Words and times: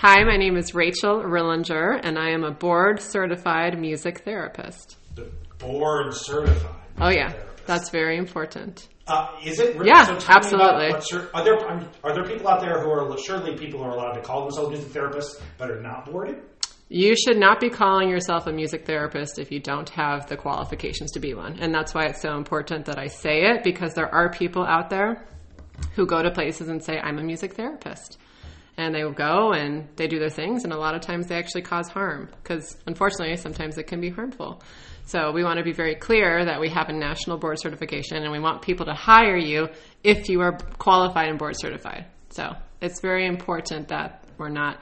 Hi, 0.00 0.22
my 0.22 0.36
name 0.36 0.56
is 0.56 0.76
Rachel 0.76 1.24
Rillinger, 1.24 1.98
and 2.04 2.20
I 2.20 2.30
am 2.30 2.44
a 2.44 2.52
board 2.52 3.00
certified 3.00 3.80
music 3.80 4.20
therapist. 4.20 4.96
The 5.16 5.28
board 5.58 6.14
certified. 6.14 6.70
Oh, 7.00 7.08
yeah, 7.08 7.30
therapist. 7.30 7.66
that's 7.66 7.90
very 7.90 8.16
important. 8.16 8.86
Uh, 9.08 9.26
is 9.44 9.58
it? 9.58 9.74
Really? 9.74 9.88
Yeah, 9.88 10.04
so 10.04 10.18
absolutely. 10.28 10.92
are 11.34 11.42
there 11.42 11.58
are 12.04 12.14
there 12.14 12.22
people 12.22 12.46
out 12.46 12.60
there 12.60 12.80
who 12.80 12.88
are 12.88 13.18
surely 13.18 13.56
people 13.56 13.80
who 13.80 13.86
are 13.86 13.90
allowed 13.90 14.12
to 14.12 14.20
call 14.20 14.42
themselves 14.42 14.70
music 14.70 14.92
therapists 14.92 15.42
but 15.58 15.68
are 15.68 15.80
not 15.80 16.06
boarded? 16.06 16.42
You 16.88 17.16
should 17.16 17.36
not 17.36 17.58
be 17.58 17.68
calling 17.68 18.08
yourself 18.08 18.46
a 18.46 18.52
music 18.52 18.86
therapist 18.86 19.40
if 19.40 19.50
you 19.50 19.58
don't 19.58 19.88
have 19.88 20.28
the 20.28 20.36
qualifications 20.36 21.10
to 21.10 21.18
be 21.18 21.34
one. 21.34 21.58
And 21.58 21.74
that's 21.74 21.92
why 21.92 22.04
it's 22.04 22.22
so 22.22 22.36
important 22.36 22.84
that 22.84 23.00
I 23.00 23.08
say 23.08 23.50
it 23.50 23.64
because 23.64 23.94
there 23.94 24.14
are 24.14 24.30
people 24.30 24.64
out 24.64 24.90
there 24.90 25.26
who 25.96 26.06
go 26.06 26.22
to 26.22 26.30
places 26.30 26.68
and 26.68 26.84
say, 26.84 27.00
I'm 27.00 27.18
a 27.18 27.24
music 27.24 27.54
therapist. 27.54 28.16
And 28.78 28.94
they 28.94 29.02
will 29.04 29.12
go 29.12 29.52
and 29.52 29.88
they 29.96 30.06
do 30.06 30.18
their 30.20 30.30
things, 30.30 30.62
and 30.64 30.72
a 30.72 30.76
lot 30.78 30.94
of 30.94 31.00
times 31.02 31.26
they 31.26 31.34
actually 31.36 31.62
cause 31.62 31.88
harm 31.88 32.28
because 32.42 32.76
unfortunately, 32.86 33.36
sometimes 33.36 33.76
it 33.76 33.88
can 33.88 34.00
be 34.00 34.08
harmful. 34.08 34.62
So 35.04 35.32
we 35.32 35.42
want 35.42 35.58
to 35.58 35.64
be 35.64 35.72
very 35.72 35.96
clear 35.96 36.44
that 36.44 36.60
we 36.60 36.68
have 36.70 36.88
a 36.88 36.92
national 36.92 37.38
board 37.38 37.58
certification 37.58 38.18
and 38.22 38.30
we 38.30 38.38
want 38.38 38.62
people 38.62 38.86
to 38.86 38.94
hire 38.94 39.36
you 39.36 39.68
if 40.04 40.28
you 40.28 40.40
are 40.42 40.56
qualified 40.78 41.28
and 41.28 41.38
board 41.38 41.54
certified. 41.58 42.06
So 42.30 42.52
it's 42.80 43.00
very 43.00 43.26
important 43.26 43.88
that 43.88 44.22
we're 44.38 44.50
not, 44.50 44.80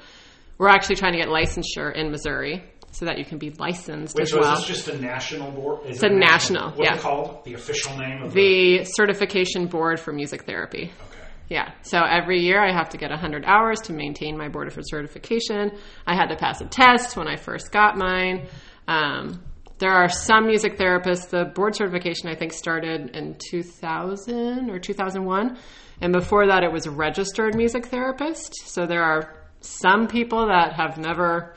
we're 0.59 0.68
actually 0.68 0.96
trying 0.96 1.12
to 1.12 1.18
get 1.18 1.28
licensure 1.28 1.95
in 1.95 2.10
Missouri 2.10 2.65
so 2.90 3.04
that 3.06 3.18
you 3.18 3.24
can 3.24 3.38
be 3.38 3.51
licensed 3.51 4.16
Which 4.16 4.28
as 4.30 4.34
was 4.34 4.45
well. 4.45 4.56
this 4.56 4.66
just 4.66 4.88
a 4.88 4.98
national 5.01 5.52
board? 5.52 5.84
Is 5.87 5.96
It's 5.96 6.02
it 6.02 6.12
a 6.12 6.15
national, 6.15 6.70
What's 6.73 6.80
yeah. 6.90 6.96
it 6.96 7.01
called? 7.01 7.45
The 7.45 7.54
official 7.54 7.96
name 7.96 8.23
of 8.23 8.32
the. 8.34 8.78
the 8.78 8.84
certification 8.84 9.68
board 9.68 10.01
for 10.01 10.12
music 10.12 10.45
therapy. 10.45 10.90
Okay. 11.09 11.15
Yeah. 11.48 11.73
So 11.82 11.98
every 12.02 12.41
year 12.41 12.60
I 12.60 12.73
have 12.73 12.88
to 12.91 12.96
get 12.96 13.10
100 13.10 13.45
hours 13.45 13.80
to 13.82 13.92
maintain 13.92 14.37
my 14.37 14.48
board 14.48 14.73
for 14.73 14.82
certification. 14.82 15.73
I 16.06 16.16
had 16.16 16.27
to 16.30 16.37
pass 16.37 16.60
a 16.60 16.66
test 16.66 17.16
when 17.16 17.28
I 17.28 17.37
first 17.37 17.70
got 17.70 17.96
mine. 17.96 18.48
Um, 18.88 19.43
there 19.79 19.93
are 19.93 20.09
some 20.09 20.46
music 20.46 20.79
therapists, 20.79 21.29
the 21.29 21.45
board 21.45 21.76
certification 21.76 22.29
I 22.29 22.35
think 22.35 22.52
started 22.52 23.15
in 23.15 23.37
2000 23.51 24.70
or 24.70 24.79
2001. 24.79 25.59
And 26.01 26.12
before 26.12 26.46
that, 26.46 26.62
it 26.65 26.73
was 26.73 26.88
registered 26.88 27.54
music 27.54 27.87
therapist. 27.87 28.54
So 28.66 28.87
there 28.87 29.02
are 29.02 29.35
some 29.60 30.09
people 30.09 30.46
that 30.46 30.74
have 30.74 30.98
never, 30.98 31.54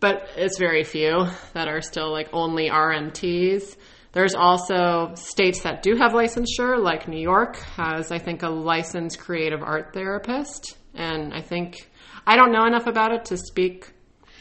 but 0.00 0.28
it's 0.36 0.58
very 0.58 0.84
few 0.84 1.26
that 1.54 1.68
are 1.68 1.80
still 1.80 2.12
like 2.12 2.28
only 2.32 2.68
RMTs. 2.68 3.76
There's 4.12 4.34
also 4.34 5.12
states 5.14 5.62
that 5.62 5.82
do 5.82 5.96
have 5.96 6.12
licensure, 6.12 6.78
like 6.82 7.08
New 7.08 7.20
York 7.20 7.56
has, 7.76 8.12
I 8.12 8.18
think, 8.18 8.42
a 8.42 8.48
licensed 8.48 9.18
creative 9.18 9.62
art 9.62 9.94
therapist. 9.94 10.76
And 10.94 11.32
I 11.32 11.40
think, 11.40 11.88
I 12.26 12.36
don't 12.36 12.52
know 12.52 12.66
enough 12.66 12.86
about 12.86 13.12
it 13.12 13.24
to 13.26 13.36
speak 13.38 13.90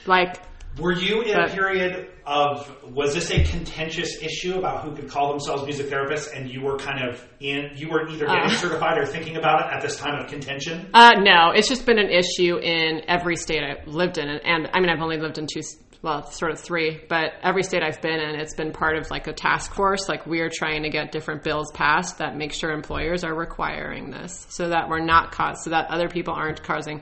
like, 0.05 0.37
Were 0.79 0.91
you 0.93 1.21
in 1.21 1.33
But- 1.35 1.51
a 1.51 1.53
period 1.53 2.07
of 2.25 2.69
was 2.93 3.13
this 3.15 3.31
a 3.31 3.43
contentious 3.43 4.21
issue 4.21 4.57
about 4.57 4.83
who 4.83 4.95
could 4.95 5.09
call 5.09 5.31
themselves 5.31 5.63
music 5.65 5.87
therapists, 5.89 6.27
and 6.35 6.49
you 6.49 6.61
were 6.61 6.77
kind 6.77 7.09
of 7.09 7.25
in 7.39 7.71
you 7.75 7.89
were 7.89 8.07
either 8.07 8.25
getting 8.25 8.43
Uh. 8.43 8.49
certified 8.49 8.97
or 8.97 9.05
thinking 9.05 9.37
about 9.37 9.65
it 9.65 9.73
at 9.75 9.81
this 9.81 9.97
time 9.97 10.19
of 10.21 10.29
contention? 10.29 10.87
uh, 10.93 11.13
no, 11.19 11.51
it's 11.51 11.67
just 11.67 11.85
been 11.85 11.97
an 11.99 12.09
issue 12.09 12.57
in 12.57 13.01
every 13.07 13.35
state 13.35 13.63
I've 13.63 13.87
lived 13.87 14.17
in. 14.17 14.29
And, 14.29 14.39
and 14.45 14.69
I 14.73 14.79
mean, 14.79 14.89
I've 14.89 15.01
only 15.01 15.17
lived 15.17 15.39
in 15.39 15.47
two, 15.51 15.61
well, 16.01 16.31
sort 16.31 16.51
of 16.51 16.59
three, 16.59 16.99
but 17.07 17.33
every 17.43 17.61
state 17.61 17.83
I've 17.83 18.01
been 18.01 18.19
in, 18.19 18.39
it's 18.39 18.55
been 18.55 18.71
part 18.71 18.97
of 18.97 19.11
like 19.11 19.27
a 19.27 19.33
task 19.33 19.73
force. 19.73 20.09
Like 20.09 20.25
we're 20.25 20.49
trying 20.49 20.83
to 20.83 20.89
get 20.89 21.11
different 21.11 21.43
bills 21.43 21.71
passed 21.71 22.17
that 22.17 22.35
make 22.35 22.53
sure 22.53 22.71
employers 22.71 23.23
are 23.23 23.35
requiring 23.35 24.09
this 24.09 24.47
so 24.49 24.69
that 24.69 24.89
we're 24.89 25.05
not 25.05 25.31
caught, 25.31 25.59
so 25.59 25.69
that 25.69 25.91
other 25.91 26.09
people 26.09 26.33
aren't 26.33 26.63
causing. 26.63 27.01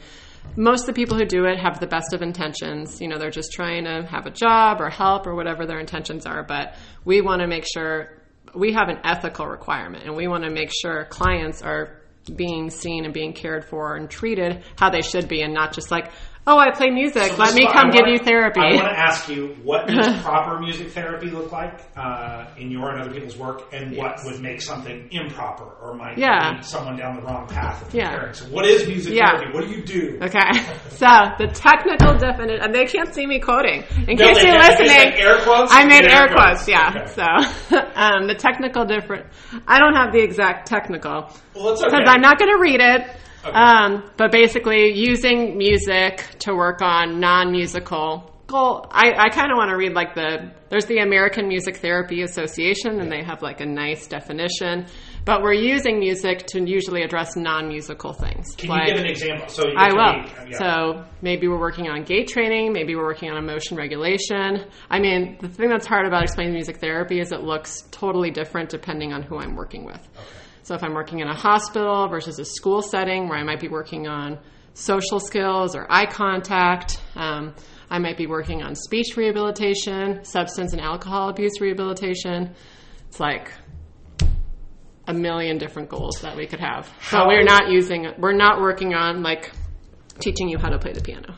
Most 0.58 0.81
of 0.81 0.88
the 0.88 0.94
people 0.94 1.17
who 1.17 1.25
do 1.25 1.45
it 1.45 1.59
have 1.59 1.80
the 1.80 1.88
best 1.88 2.14
of 2.14 2.22
intentions. 2.22 3.00
You 3.00 3.08
know, 3.08 3.17
they're 3.17 3.30
just 3.30 3.53
trying 3.53 3.86
to 3.86 4.05
have 4.09 4.25
a 4.25 4.31
job 4.31 4.81
or 4.81 4.89
help 4.89 5.27
or 5.27 5.36
whatever 5.36 5.66
their 5.66 5.80
intentions 5.80 6.25
are. 6.25 6.44
But 6.44 6.75
we 7.05 7.22
want 7.22 7.42
to 7.42 7.47
make 7.47 7.66
sure 7.71 8.17
we 8.54 8.73
have 8.73 8.89
an 8.89 8.99
ethical 9.05 9.45
requirement 9.48 10.05
and 10.05 10.16
we 10.16 10.27
want 10.27 10.43
to 10.43 10.49
make 10.49 10.71
sure 10.81 11.05
clients 11.05 11.61
are 11.61 11.99
being 12.36 12.70
seen 12.70 13.05
and 13.05 13.14
being 13.14 13.33
cared 13.33 13.66
for 13.66 13.95
and 13.95 14.10
treated 14.10 14.64
how 14.77 14.89
they 14.89 15.02
should 15.02 15.27
be 15.27 15.42
and 15.42 15.54
not 15.54 15.73
just 15.73 15.92
like, 15.92 16.11
oh, 16.49 16.58
I 16.58 16.71
play 16.71 16.89
music. 16.89 17.32
So 17.32 17.37
Let 17.37 17.54
me 17.54 17.65
come 17.71 17.92
give 17.92 18.02
wanna- 18.02 18.14
you 18.14 18.17
therapy. 18.20 18.60
I 18.60 18.76
want 18.76 18.87
to 18.89 18.99
ask 18.99 19.30
you 19.30 19.55
what 19.64 19.87
does 19.87 20.21
proper 20.23 20.60
music 20.60 20.89
therapy 20.89 21.30
look 21.30 21.52
like 21.52 21.80
uh, 21.95 22.45
in 22.58 22.71
your 22.71 22.89
and 22.92 23.02
other 23.02 23.11
people's 23.14 23.37
work, 23.37 23.71
and 23.71 23.95
what 23.95 24.20
would 24.26 24.39
make 24.42 24.61
something 24.61 25.08
improper 25.11 25.65
or 25.82 25.93
might 25.95 26.17
Yeah. 26.17 26.54
lead 26.55 26.65
someone 26.65 26.98
down 26.98 27.15
the 27.17 27.21
wrong 27.21 27.48
path 27.48 27.86
of 27.87 27.93
Yeah. 27.93 28.10
preparing. 28.11 28.33
So, 28.33 28.45
what 28.48 28.65
is 28.65 28.87
music 28.87 29.14
Yeah. 29.14 29.37
therapy? 29.37 29.54
What 29.54 29.64
do 29.67 29.71
you 29.71 29.83
do? 29.83 30.20
Okay, 30.23 30.52
so 30.89 31.08
the 31.37 31.48
technical 31.54 32.17
definition, 32.17 32.61
and 32.64 32.73
they 32.73 32.86
can't 32.86 33.14
see 33.14 33.26
me 33.27 33.39
quoting. 33.39 33.83
In 34.08 34.16
No, 34.17 34.26
case 34.26 34.43
you're 34.43 34.58
listening, 34.58 35.14
air 35.20 35.37
quotes? 35.43 35.71
I 35.73 35.86
made 35.86 36.05
air 36.05 36.21
air 36.23 36.27
quotes. 36.30 36.66
quotes. 36.66 36.67
Yeah. 36.67 36.89
Okay. 36.95 37.05
So 37.70 37.77
um, 37.95 38.27
the 38.27 38.36
technical 38.36 38.86
different. 38.86 39.26
I 39.67 39.80
don't 39.80 39.95
have 39.95 40.11
the 40.11 40.20
exact 40.21 40.67
technical 40.67 41.30
Well, 41.55 41.70
it's 41.73 41.83
okay. 41.83 41.92
because 41.98 42.10
I'm 42.10 42.21
not 42.21 42.39
going 42.39 42.52
to 42.52 42.60
read 42.60 42.81
it. 42.81 43.08
Okay. 43.45 43.52
Um, 43.52 44.10
but 44.17 44.32
basically, 44.32 44.94
using 44.94 45.58
music 45.58 46.26
to 46.39 46.54
work 46.54 46.82
on 46.82 47.20
non-musical 47.20 48.30
goal. 48.50 48.86
I, 48.92 49.14
I 49.17 49.30
kind 49.30 49.52
of 49.52 49.58
want 49.58 49.70
to 49.70 49.77
read 49.77 49.94
like 49.94 50.16
the 50.16 50.52
there's 50.70 50.86
the 50.86 51.00
American 51.00 51.48
Music 51.48 51.78
Therapy 51.78 52.22
Association, 52.22 52.99
and 52.99 53.11
they 53.11 53.23
have 53.23 53.42
like 53.42 53.61
a 53.61 53.66
nice 53.66 54.08
definition. 54.08 54.86
But 55.26 55.42
we're 55.42 55.54
using 55.54 55.99
music 55.99 56.45
to 56.48 56.60
usually 56.61 57.04
address 57.04 57.36
non-musical 57.36 58.14
things. 58.14 58.55
Can 58.55 58.70
like, 58.70 58.88
you 58.88 58.94
give 58.94 59.02
an 59.04 59.10
example? 59.10 59.48
So 59.49 59.67
you 59.67 59.76
I 59.78 59.94
will. 59.94 60.23
be- 60.23 60.52
yeah. 60.52 60.58
So 60.58 61.05
maybe 61.22 61.48
we're 61.48 61.60
working 61.60 61.88
on 61.88 62.04
gait 62.04 62.28
training, 62.28 62.73
maybe 62.73 62.95
we're 62.95 63.05
working 63.05 63.30
on 63.30 63.38
emotion 63.38 63.78
regulation. 63.78 64.66
I 64.89 64.99
mean, 64.99 65.38
the 65.39 65.48
thing 65.48 65.70
that's 65.70 65.86
hard 65.86 66.05
about 66.05 66.23
explaining 66.23 66.54
music 66.54 66.80
therapy 66.80 67.20
is 67.20 67.32
it 67.32 67.42
looks 67.42 67.83
totally 67.92 68.32
different 68.32 68.70
depending 68.70 69.14
on 69.14 69.22
who 69.22 69.38
I'm 69.38 69.55
working 69.55 69.86
with. 69.86 70.08
So 70.69 70.75
if 70.75 70.83
I'm 70.83 70.93
working 70.93 71.17
in 71.17 71.27
a 71.27 71.33
hospital 71.33 72.07
versus 72.09 72.37
a 72.37 72.45
school 72.45 72.83
setting 72.83 73.27
where 73.27 73.39
I 73.39 73.43
might 73.43 73.59
be 73.59 73.67
working 73.67 74.07
on 74.07 74.37
social 74.75 75.19
skills 75.19 75.75
or 75.75 75.87
eye 75.89 76.05
contact, 76.05 77.02
um, 77.15 77.55
I 77.89 77.97
might 77.97 78.17
be 78.17 78.27
working 78.27 78.61
on 78.61 78.75
speech 78.75 79.17
rehabilitation, 79.17 80.23
substance 80.23 80.73
and 80.73 80.80
alcohol 80.80 81.30
abuse 81.30 81.59
rehabilitation. 81.59 82.53
It's 83.07 83.19
like 83.19 83.52
a 85.07 85.13
million 85.15 85.57
different 85.57 85.89
goals 85.89 86.21
that 86.21 86.37
we 86.37 86.45
could 86.45 86.59
have. 86.59 86.86
So 86.86 87.17
How 87.17 87.27
we're 87.27 87.41
not 87.41 87.71
using, 87.71 88.05
we're 88.19 88.33
not 88.33 88.61
working 88.61 88.93
on 88.93 89.23
like 89.23 89.49
teaching 90.19 90.49
you 90.49 90.59
how 90.59 90.69
to 90.69 90.77
play 90.77 90.93
the 90.93 91.01
piano. 91.01 91.33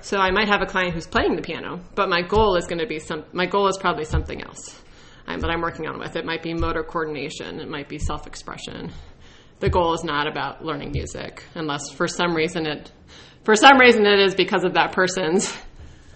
So 0.00 0.18
I 0.18 0.32
might 0.32 0.48
have 0.48 0.62
a 0.62 0.66
client 0.66 0.94
who's 0.94 1.06
playing 1.06 1.36
the 1.36 1.42
piano, 1.42 1.80
but 1.94 2.08
my 2.08 2.22
goal 2.22 2.56
is 2.56 2.66
going 2.66 2.80
to 2.80 2.88
be 2.88 2.98
some. 2.98 3.22
My 3.32 3.46
goal 3.46 3.68
is 3.68 3.78
probably 3.78 4.04
something 4.04 4.42
else, 4.42 4.82
um, 5.28 5.40
that 5.40 5.50
I'm 5.50 5.60
working 5.60 5.86
on 5.86 5.98
with. 5.98 6.16
It 6.16 6.24
might 6.24 6.42
be 6.42 6.54
motor 6.54 6.82
coordination. 6.82 7.60
It 7.60 7.68
might 7.68 7.88
be 7.88 7.98
self-expression. 7.98 8.90
The 9.60 9.68
goal 9.68 9.92
is 9.94 10.04
not 10.04 10.26
about 10.26 10.64
learning 10.64 10.92
music, 10.92 11.44
unless 11.54 11.90
for 11.90 12.08
some 12.08 12.34
reason 12.34 12.66
it, 12.66 12.90
for 13.44 13.54
some 13.56 13.78
reason 13.78 14.06
it 14.06 14.20
is 14.20 14.34
because 14.34 14.64
of 14.64 14.74
that 14.74 14.92
person's. 14.92 15.54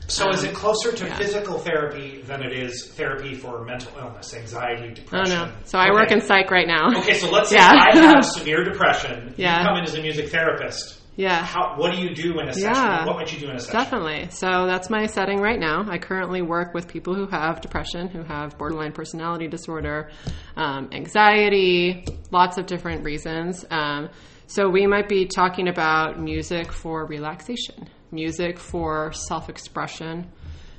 So 0.09 0.31
is 0.31 0.43
it 0.43 0.55
closer 0.55 0.93
to 0.93 1.06
yeah. 1.06 1.17
physical 1.17 1.59
therapy 1.59 2.22
than 2.22 2.43
it 2.43 2.53
is 2.53 2.89
therapy 2.89 3.34
for 3.34 3.65
mental 3.65 3.93
illness, 3.99 4.34
anxiety, 4.34 4.95
depression? 4.95 5.34
know. 5.34 5.53
So 5.65 5.78
I 5.78 5.91
work 5.93 6.11
in 6.11 6.21
psych 6.21 6.51
right 6.51 6.67
now. 6.67 6.89
Okay, 6.99 7.15
so 7.15 7.31
let's 7.31 7.51
say 7.51 7.56
Yeah. 7.56 7.71
I 7.72 7.97
have 7.97 8.25
severe 8.39 8.65
depression. 8.65 9.34
Yeah. 9.37 9.61
You 9.61 9.67
come 9.67 9.77
in 9.78 9.84
as 9.84 9.95
a 9.95 10.03
music 10.03 10.28
therapist. 10.28 11.01
Yeah. 11.15 11.45
How, 11.45 11.75
what 11.77 11.95
do 11.95 12.00
you 12.00 12.15
do 12.15 12.39
in 12.41 12.49
a 12.49 12.55
session? 12.55 12.73
Yeah. 12.73 13.06
What 13.06 13.17
might 13.17 13.33
you 13.33 13.39
do 13.39 13.50
in 13.50 13.56
a 13.56 13.61
session? 13.61 13.78
Definitely. 13.78 14.31
So 14.31 14.67
that's 14.67 14.89
my 14.89 15.06
setting 15.06 15.41
right 15.41 15.61
now. 15.61 15.84
I 15.89 15.99
currently 15.99 16.41
work 16.41 16.73
with 16.73 16.89
people 16.89 17.15
who 17.15 17.27
have 17.27 17.61
depression, 17.61 18.09
who 18.09 18.23
have 18.23 18.56
borderline 18.56 18.93
personality 18.93 19.47
disorder, 19.47 20.11
um, 20.56 20.89
anxiety, 20.93 22.05
lots 22.31 22.56
of 22.56 22.67
different 22.67 23.05
reasons. 23.05 23.65
Um, 23.71 24.09
so 24.47 24.69
we 24.69 24.87
might 24.87 25.09
be 25.09 25.27
talking 25.27 25.69
about 25.69 26.19
music 26.19 26.72
for 26.72 27.06
relaxation, 27.06 27.89
music 28.10 28.59
for 28.59 29.13
self 29.13 29.48
expression, 29.51 30.31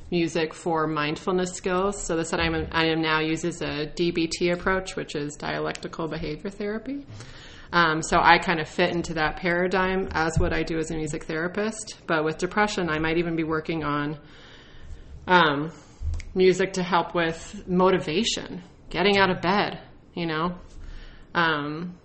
music 0.09 0.53
for 0.53 0.87
mindfulness 0.87 1.53
skills. 1.53 2.01
So 2.03 2.15
the 2.15 2.25
set 2.25 2.39
I'm, 2.39 2.67
I 2.71 2.85
am 2.85 3.01
now 3.01 3.19
uses 3.19 3.61
a 3.61 3.87
DBT 3.87 4.53
approach, 4.53 4.95
which 4.95 5.15
is 5.15 5.35
dialectical 5.35 6.07
behavior 6.07 6.49
therapy. 6.49 7.05
Um, 7.73 8.03
so 8.03 8.19
I 8.21 8.37
kind 8.37 8.59
of 8.59 8.69
fit 8.69 8.91
into 8.91 9.15
that 9.15 9.37
paradigm 9.37 10.07
as 10.11 10.37
what 10.37 10.53
I 10.53 10.61
do 10.61 10.77
as 10.77 10.91
a 10.91 10.95
music 10.95 11.23
therapist. 11.23 11.95
But 12.05 12.23
with 12.23 12.37
depression, 12.37 12.87
I 12.87 12.99
might 12.99 13.17
even 13.17 13.35
be 13.35 13.43
working 13.43 13.83
on 13.83 14.19
um, 15.25 15.71
music 16.35 16.73
to 16.73 16.83
help 16.83 17.15
with 17.15 17.67
motivation, 17.67 18.61
getting 18.91 19.17
out 19.17 19.31
of 19.31 19.41
bed, 19.41 19.79
you 20.13 20.27
know. 20.27 20.55
Um, 21.33 21.97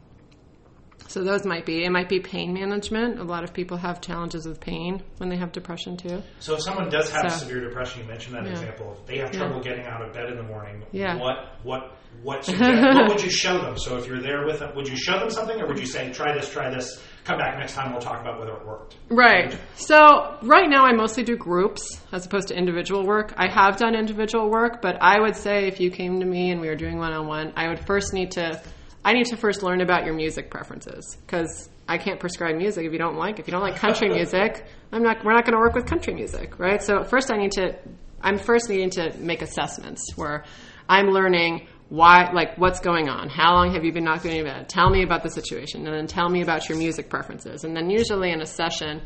So 1.07 1.23
those 1.25 1.47
might 1.47 1.65
be. 1.65 1.85
It 1.85 1.91
might 1.91 2.09
be 2.09 2.21
pain 2.21 2.53
management. 2.53 3.19
A 3.19 3.25
lot 3.25 3.43
of 3.45 3.55
people 3.55 3.77
have 3.79 4.01
challenges 4.01 4.47
with 4.47 4.61
pain 4.61 5.03
when 5.19 5.31
they 5.31 5.37
have 5.37 5.53
depression 5.53 5.97
too. 5.97 6.23
So 6.41 6.55
if 6.55 6.63
someone 6.63 6.91
does 6.91 7.11
have 7.11 7.31
So- 7.33 7.47
severe 7.47 7.61
depression, 7.61 8.03
you 8.03 8.09
mentioned 8.09 8.35
that 8.37 8.45
Yeah. 8.45 8.51
example. 8.51 8.97
If 9.01 9.07
they 9.07 9.19
have 9.19 9.33
Yeah. 9.33 9.41
trouble 9.41 9.61
getting 9.63 9.87
out 9.87 10.03
of 10.03 10.13
bed 10.13 10.27
in 10.31 10.37
the 10.37 10.43
morning. 10.43 10.85
Yeah. 10.93 11.17
What 11.17 11.37
what 11.63 11.93
what 12.23 12.45
suggest, 12.45 12.83
what 12.99 13.09
would 13.11 13.23
you 13.23 13.31
show 13.31 13.59
them? 13.61 13.79
So 13.79 13.97
if 13.97 14.07
you're 14.09 14.21
there 14.21 14.45
with 14.45 14.59
them, 14.59 14.75
would 14.75 14.89
you 14.89 14.97
show 14.97 15.19
them 15.21 15.31
something, 15.31 15.61
or 15.61 15.67
would 15.69 15.79
you 15.79 15.87
say, 15.87 16.13
"Try 16.13 16.33
this, 16.35 16.51
try 16.53 16.69
this. 16.69 17.01
Come 17.25 17.39
back 17.39 17.57
next 17.59 17.75
time. 17.75 17.93
We'll 17.93 18.01
talk 18.01 18.21
about 18.21 18.39
whether 18.41 18.53
it 18.55 18.67
worked." 18.67 18.97
Right. 19.09 19.57
So 19.77 20.35
right 20.43 20.69
now 20.69 20.85
I 20.85 20.93
mostly 20.93 21.23
do 21.23 21.37
groups 21.37 22.03
as 22.13 22.27
opposed 22.27 22.49
to 22.49 22.57
individual 22.57 23.07
work. 23.07 23.33
I 23.37 23.49
have 23.49 23.77
done 23.77 23.95
individual 23.95 24.51
work, 24.51 24.83
but 24.83 24.97
I 25.01 25.21
would 25.21 25.37
say 25.37 25.69
if 25.69 25.81
you 25.81 25.91
came 25.91 26.19
to 26.21 26.27
me 26.27 26.51
and 26.51 26.61
we 26.61 26.69
were 26.69 26.75
doing 26.77 26.99
one 26.99 27.13
on 27.13 27.27
one, 27.29 27.53
I 27.57 27.69
would 27.69 27.79
first 27.81 28.13
need 28.13 28.33
to 28.33 28.61
I 29.09 29.15
need 29.15 29.25
to 29.29 29.39
first 29.39 29.63
learn 29.63 29.81
about 29.81 30.05
your 30.05 30.13
music 30.13 30.51
preferences 30.51 31.17
because 31.23 31.71
I 31.89 31.97
can't 31.97 32.21
prescribe 32.21 32.57
music 32.57 32.85
if 32.85 32.93
you 32.93 32.99
don't 32.99 33.17
like. 33.17 33.39
If 33.39 33.49
you 33.49 33.53
don't 33.53 33.63
like 33.63 33.77
country 33.77 34.07
music, 34.21 34.67
I'm 34.93 35.03
not. 35.03 35.25
We're 35.25 35.33
not 35.33 35.47
going 35.47 35.55
to 35.55 35.59
work 35.59 35.75
with 35.75 35.87
country 35.87 36.13
music, 36.13 36.59
right? 36.59 36.83
So 36.83 37.05
first, 37.05 37.33
I 37.33 37.39
need 37.39 37.53
to. 37.53 37.75
I'm 38.21 38.37
first 38.37 38.69
needing 38.69 38.91
to 38.91 39.17
make 39.17 39.41
assessments 39.41 40.03
where 40.17 40.45
I'm 40.91 41.07
learning 41.07 41.69
why, 41.89 42.33
like, 42.35 42.59
what's 42.59 42.81
going 42.81 43.09
on. 43.09 43.31
How 43.31 43.55
long 43.55 43.73
have 43.73 43.83
you 43.83 43.95
been 43.95 44.05
not 44.05 44.23
going 44.23 44.37
to 44.37 44.45
bed? 44.45 44.69
Tell 44.69 44.91
me 44.91 45.03
about 45.03 45.23
the 45.23 45.31
situation, 45.31 45.87
and 45.87 45.97
then 45.97 46.07
tell 46.07 46.29
me 46.29 46.43
about 46.43 46.69
your 46.69 46.77
music 46.77 47.09
preferences. 47.09 47.65
And 47.65 47.75
then 47.75 47.89
usually 47.89 48.31
in 48.31 48.43
a 48.43 48.47
session, 48.47 49.01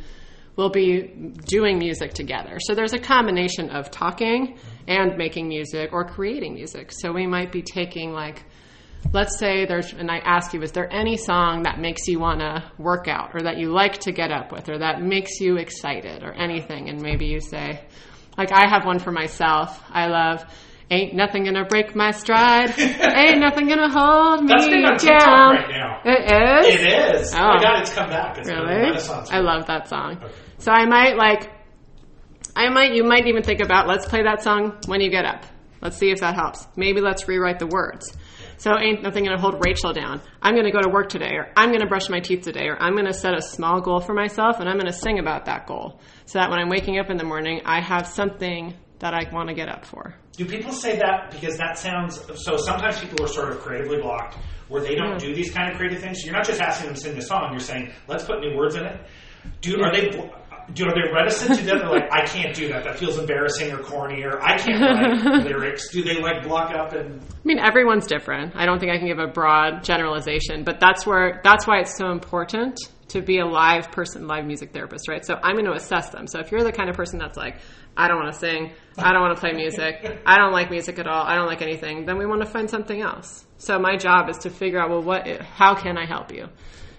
we'll 0.57 0.71
be 0.71 1.33
doing 1.47 1.79
music 1.79 2.13
together. 2.13 2.59
So 2.59 2.75
there's 2.75 2.93
a 2.93 2.99
combination 2.99 3.71
of 3.71 3.93
talking 3.93 4.59
and 4.89 5.17
making 5.17 5.47
music 5.47 5.93
or 5.93 6.05
creating 6.05 6.55
music. 6.55 6.91
So 6.91 7.13
we 7.13 7.29
might 7.29 7.53
be 7.53 7.63
taking 7.63 8.11
like 8.11 8.43
let's 9.13 9.39
say 9.39 9.67
there's 9.67 9.93
and 9.93 10.11
I 10.11 10.19
ask 10.19 10.53
you 10.53 10.63
is 10.63 10.73
there 10.73 10.91
any 10.93 11.17
song 11.17 11.65
that 11.65 11.79
makes 11.79 12.07
you 12.07 12.21
want 12.21 12.41
to 12.41 12.65
work 12.79 13.09
out 13.09 13.31
or 13.35 13.43
that 13.43 13.59
you 13.59 13.73
like 13.73 13.99
to 14.01 14.13
get 14.13 14.31
up 14.31 14.53
with 14.53 14.69
or 14.69 14.79
that 14.79 15.03
makes 15.03 15.41
you 15.41 15.57
excited 15.57 16.23
or 16.23 16.33
anything 16.33 16.89
and 16.89 17.01
maybe 17.01 17.27
you 17.27 17.41
say 17.41 17.85
like 18.39 18.53
I 18.53 18.69
have 18.69 18.87
one 18.87 18.99
for 18.99 19.13
myself. 19.13 19.83
I 19.91 20.07
love 20.07 20.45
Ain't 20.93 21.15
nothing 21.15 21.45
gonna 21.45 21.65
break 21.65 21.97
my 21.97 22.11
stride. 22.11 22.75
Ain't 22.79 23.41
nothing 23.41 23.67
gonna 23.67 23.89
hold 23.89 24.43
me 24.43 24.49
That's 24.49 24.67
big 24.67 24.85
on 24.85 24.97
down. 24.99 25.55
Right 25.55 25.71
now. 25.71 26.01
It 26.05 26.67
is. 26.67 26.75
It 26.75 27.15
is. 27.15 27.35
Oh. 27.35 27.39
Oh 27.39 27.55
my 27.55 27.63
god, 27.63 27.81
it's 27.81 27.95
come 27.95 28.11
back. 28.11 28.37
It's 28.37 28.49
a 28.51 28.55
Really? 28.55 28.99
I 29.31 29.41
love 29.41 29.67
that 29.69 29.89
song. 29.89 30.19
Okay. 30.23 30.35
So 30.59 30.71
I 30.71 30.85
might 30.85 31.17
like, 31.17 31.51
I 32.55 32.69
might, 32.69 32.93
you 32.95 33.05
might 33.05 33.27
even 33.27 33.43
think 33.43 33.61
about 33.61 33.89
let's 33.89 34.05
play 34.05 34.23
that 34.25 34.43
song 34.43 34.81
when 34.87 35.01
you 35.01 35.11
get 35.11 35.25
up. 35.25 35.47
Let's 35.81 35.97
see 35.97 36.11
if 36.11 36.21
that 36.21 36.35
helps. 36.35 36.69
Maybe 36.77 37.01
let's 37.01 37.27
rewrite 37.27 37.59
the 37.59 37.69
words. 37.69 38.15
So 38.59 38.77
ain't 38.79 39.03
nothing 39.03 39.25
gonna 39.25 39.41
hold 39.41 39.65
Rachel 39.65 39.93
down. 39.93 40.21
I'm 40.41 40.55
gonna 40.55 40.71
go 40.73 40.81
to 40.81 40.89
work 40.89 41.09
today, 41.09 41.33
or 41.35 41.49
I'm 41.57 41.73
gonna 41.73 41.87
brush 41.89 42.09
my 42.09 42.21
teeth 42.21 42.43
today, 42.43 42.69
or 42.69 42.77
I'm 42.81 42.95
gonna 42.95 43.13
set 43.13 43.35
a 43.35 43.43
small 43.43 43.81
goal 43.81 44.01
for 44.01 44.15
myself 44.15 44.61
and 44.61 44.69
I'm 44.69 44.79
gonna 44.79 44.93
sing 44.93 45.19
about 45.19 45.47
that 45.47 45.67
goal. 45.67 46.01
So 46.27 46.39
that 46.39 46.51
when 46.51 46.59
I'm 46.59 46.69
waking 46.69 46.99
up 46.99 47.11
in 47.11 47.17
the 47.17 47.25
morning, 47.25 47.63
I 47.65 47.81
have 47.81 48.07
something 48.07 48.75
that 49.01 49.15
I 49.15 49.29
wanna 49.33 49.55
get 49.55 49.69
up 49.69 49.85
for. 49.85 50.15
Do 50.37 50.45
people 50.47 50.73
say 50.73 50.97
that 50.97 51.31
because 51.31 51.59
that 51.59 51.77
sounds 51.77 52.21
so? 52.37 52.57
Sometimes 52.57 53.01
people 53.01 53.25
are 53.25 53.29
sort 53.29 53.51
of 53.51 53.61
creatively 53.61 54.01
blocked 54.01 54.37
where 54.69 54.81
they 54.83 54.95
don't 54.95 55.13
Yeah. 55.13 55.19
do 55.29 55.35
these 55.35 55.53
kind 55.53 55.71
of 55.71 55.77
creative 55.77 56.01
things. 56.01 56.21
So 56.21 56.27
you're 56.27 56.35
not 56.37 56.47
just 56.47 56.61
asking 56.61 56.87
them 56.87 56.95
to 56.95 57.01
sing 57.01 57.19
a 57.19 57.23
song; 57.23 57.49
you're 57.51 57.61
saying, 57.61 57.93
"Let's 58.09 58.25
put 58.25 58.41
new 58.41 58.57
words 58.57 58.75
in 58.77 58.85
it." 58.87 58.99
Do 59.61 59.83
are 59.83 59.93
they? 59.93 60.09
Do 60.75 60.87
are 60.87 60.95
they 60.95 61.13
reticent 61.13 61.59
to 61.59 61.65
that? 61.67 61.79
They're 61.79 61.91
like, 61.91 62.11
"I 62.13 62.25
can't 62.25 62.55
do 62.55 62.69
that. 62.69 62.85
That 62.85 62.99
feels 62.99 63.19
embarrassing 63.19 63.73
or 63.73 63.79
corny." 63.79 64.23
Or 64.23 64.43
I 64.43 64.57
can't 64.57 64.81
write 65.25 65.45
lyrics. 65.47 65.91
Do 65.91 66.03
they 66.03 66.21
like 66.21 66.43
block 66.45 66.75
up 66.75 66.93
and? 66.93 67.21
I 67.21 67.45
mean, 67.45 67.59
everyone's 67.59 68.07
different. 68.07 68.55
I 68.57 68.67
don't 68.67 68.79
think 68.79 68.93
I 68.93 68.99
can 68.99 69.07
give 69.07 69.19
a 69.19 69.27
broad 69.27 69.85
generalization, 69.85 70.65
but 70.65 70.81
that's 70.81 71.07
where 71.07 71.41
that's 71.45 71.67
why 71.67 71.81
it's 71.81 71.97
so 71.97 72.11
important 72.11 72.79
to 73.13 73.21
be 73.21 73.39
a 73.39 73.47
live 73.47 73.93
person, 73.93 74.27
live 74.27 74.47
music 74.47 74.73
therapist, 74.73 75.07
right? 75.07 75.25
So 75.25 75.39
I'm 75.43 75.53
going 75.55 75.67
to 75.67 75.73
assess 75.73 76.09
them. 76.11 76.27
So 76.27 76.39
if 76.41 76.51
you're 76.51 76.65
the 76.65 76.73
kind 76.73 76.89
of 76.89 76.97
person 76.97 77.19
that's 77.19 77.37
like, 77.37 77.59
I 77.95 78.09
don't 78.09 78.17
want 78.17 78.33
to 78.33 78.39
sing, 78.39 78.73
I 78.97 79.13
don't 79.13 79.21
want 79.21 79.37
to 79.37 79.41
play 79.41 79.53
music, 79.53 80.23
I 80.25 80.39
don't 80.39 80.53
like 80.53 80.71
music 80.71 80.99
at 80.99 81.07
all, 81.07 81.23
I 81.27 81.35
don't 81.35 81.47
like 81.47 81.61
anything, 81.61 82.07
then 82.07 82.17
we 82.17 82.25
want 82.25 82.41
to 82.41 82.47
find 82.47 82.71
something 82.71 83.03
else. 83.03 83.45
So 83.59 83.79
my 83.79 83.97
job 83.99 84.31
is 84.31 84.39
to 84.39 84.51
figure 84.51 84.81
out, 84.81 84.89
well, 84.89 85.03
what, 85.03 85.29
how 85.43 85.75
can 85.75 85.99
I 85.99 86.07
help 86.07 86.33
you? 86.33 86.49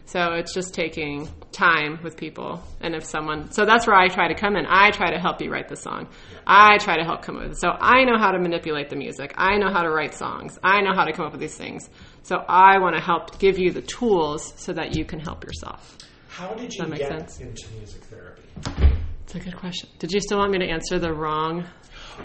So 0.05 0.33
it's 0.33 0.53
just 0.53 0.73
taking 0.73 1.29
time 1.51 1.99
with 2.03 2.17
people. 2.17 2.61
And 2.81 2.93
if 2.93 3.05
someone, 3.05 3.51
so 3.51 3.65
that's 3.65 3.87
where 3.87 3.95
I 3.95 4.09
try 4.09 4.27
to 4.27 4.35
come 4.35 4.55
in. 4.55 4.65
I 4.67 4.91
try 4.91 5.11
to 5.11 5.19
help 5.19 5.41
you 5.41 5.51
write 5.51 5.69
the 5.69 5.75
song. 5.75 6.07
I 6.45 6.77
try 6.77 6.97
to 6.97 7.03
help 7.03 7.21
come 7.21 7.37
up 7.37 7.43
with 7.43 7.51
it. 7.53 7.57
So 7.57 7.69
I 7.69 8.03
know 8.03 8.17
how 8.17 8.31
to 8.31 8.39
manipulate 8.39 8.89
the 8.89 8.95
music. 8.95 9.33
I 9.37 9.57
know 9.57 9.71
how 9.71 9.81
to 9.81 9.89
write 9.89 10.13
songs. 10.13 10.59
I 10.63 10.81
know 10.81 10.93
how 10.93 11.05
to 11.05 11.13
come 11.13 11.25
up 11.25 11.31
with 11.31 11.41
these 11.41 11.57
things. 11.57 11.89
So 12.23 12.37
I 12.47 12.79
want 12.79 12.95
to 12.95 13.01
help 13.01 13.39
give 13.39 13.57
you 13.57 13.71
the 13.71 13.81
tools 13.81 14.53
so 14.57 14.73
that 14.73 14.95
you 14.95 15.05
can 15.05 15.19
help 15.19 15.43
yourself. 15.43 15.97
How 16.27 16.53
did 16.53 16.73
you 16.73 16.85
get 16.87 17.09
sense. 17.09 17.39
into 17.39 17.67
music 17.77 18.03
therapy? 18.03 18.43
It's 19.23 19.35
a 19.35 19.39
good 19.39 19.55
question. 19.55 19.89
Did 19.99 20.11
you 20.11 20.19
still 20.19 20.39
want 20.39 20.51
me 20.51 20.59
to 20.59 20.67
answer 20.67 20.99
the 20.99 21.13
wrong? 21.13 21.65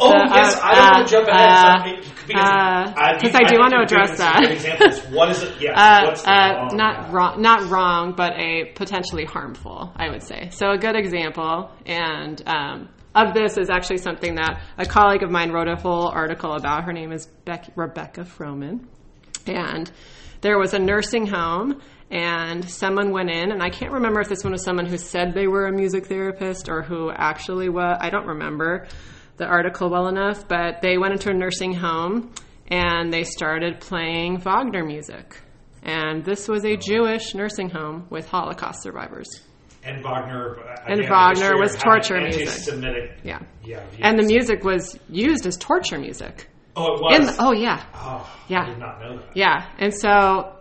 Oh 0.01 0.11
Uh, 0.13 0.35
yes, 0.35 0.57
uh, 0.57 0.61
I 0.63 0.75
don't 0.75 0.91
want 0.93 1.07
to 1.09 1.13
jump 1.13 1.29
ahead. 1.29 1.99
uh, 2.35 3.15
because 3.15 3.35
uh, 3.35 3.39
I, 3.39 3.45
do 3.49 3.59
want 3.59 3.73
to 3.73 3.81
address 3.81 4.19
that. 4.19 4.51
Examples. 4.53 5.01
What 5.15 5.31
is 5.31 5.43
it? 5.43 5.61
Yes. 5.61 5.75
Uh, 5.77 6.03
what's 6.07 6.23
the 6.23 6.31
uh, 6.31 6.53
wrong 6.53 6.77
not 6.77 7.13
wrong, 7.13 7.43
not 7.43 7.71
wrong, 7.71 8.15
but 8.17 8.33
a 8.39 8.73
potentially 8.75 9.25
harmful. 9.25 9.93
I 9.97 10.11
would 10.11 10.23
say. 10.23 10.51
So 10.51 10.71
a 10.71 10.79
good 10.79 10.97
example, 10.97 11.71
and 11.87 12.43
um, 12.47 12.89
of 13.15 13.35
this 13.35 13.57
is 13.57 13.71
actually 13.71 13.99
something 13.99 14.35
that 14.37 14.61
a 14.77 14.85
colleague 14.87 15.23
of 15.23 15.31
mine 15.31 15.51
wrote 15.53 15.69
a 15.69 15.77
whole 15.77 16.09
article 16.09 16.53
about. 16.55 16.85
Her 16.85 16.93
name 16.93 17.13
is 17.13 17.27
Beck- 17.45 17.71
Rebecca 17.77 18.23
Froman, 18.23 18.87
and 19.47 19.91
there 20.43 20.59
was 20.59 20.75
a 20.75 20.79
nursing 20.79 21.27
home. 21.27 21.81
And 22.11 22.65
someone 22.65 23.11
went 23.11 23.29
in, 23.29 23.53
and 23.53 23.63
I 23.63 23.69
can't 23.69 23.93
remember 23.93 24.21
if 24.23 24.31
this 24.31 24.43
one 24.43 24.53
was 24.53 24.65
someone 24.65 24.87
who 24.87 24.97
said 24.97 25.35
they 25.35 25.47
were 25.47 25.67
a 25.67 25.73
music 25.73 26.07
therapist 26.07 26.71
or 26.71 26.81
who 26.81 27.11
actually 27.11 27.69
was. 27.69 27.99
I 28.01 28.09
don't 28.09 28.27
remember 28.29 28.87
the 29.39 29.47
article 29.47 29.89
well 29.91 30.09
enough, 30.09 30.47
but 30.47 30.83
they 30.83 30.99
went 30.99 31.13
into 31.15 31.31
a 31.31 31.35
nursing 31.35 31.73
home 31.75 32.33
and 32.69 33.13
they 33.13 33.25
started 33.25 33.81
playing 33.81 34.39
Wagner 34.41 34.85
music. 34.85 35.41
And 35.83 36.25
this 36.25 36.49
was 36.49 36.65
a 36.65 36.77
Jewish 36.77 37.35
nursing 37.35 37.71
home 37.71 38.07
with 38.11 38.29
Holocaust 38.29 38.83
survivors. 38.83 39.29
And 39.85 40.03
Wagner. 40.05 40.59
uh, 40.59 40.85
And 40.87 41.01
Wagner 41.09 41.57
was 41.57 41.77
torture 41.77 42.21
music. 42.21 42.75
Yeah. 43.25 43.41
Yeah. 43.65 43.83
And 44.01 44.19
the 44.19 44.25
music 44.25 44.65
was 44.65 44.99
used 45.09 45.47
as 45.47 45.57
torture 45.57 45.99
music. 45.99 46.49
Oh, 46.77 46.95
it 46.95 47.01
was. 47.23 47.37
The, 47.37 47.43
oh, 47.45 47.53
yeah. 47.53 47.85
oh, 47.95 48.29
Yeah. 48.49 48.63
I 48.63 48.67
did 48.71 48.79
not 48.79 49.01
know 49.01 49.17
that. 49.19 49.37
Yeah. 49.37 49.71
And 49.79 49.95
so 49.95 50.57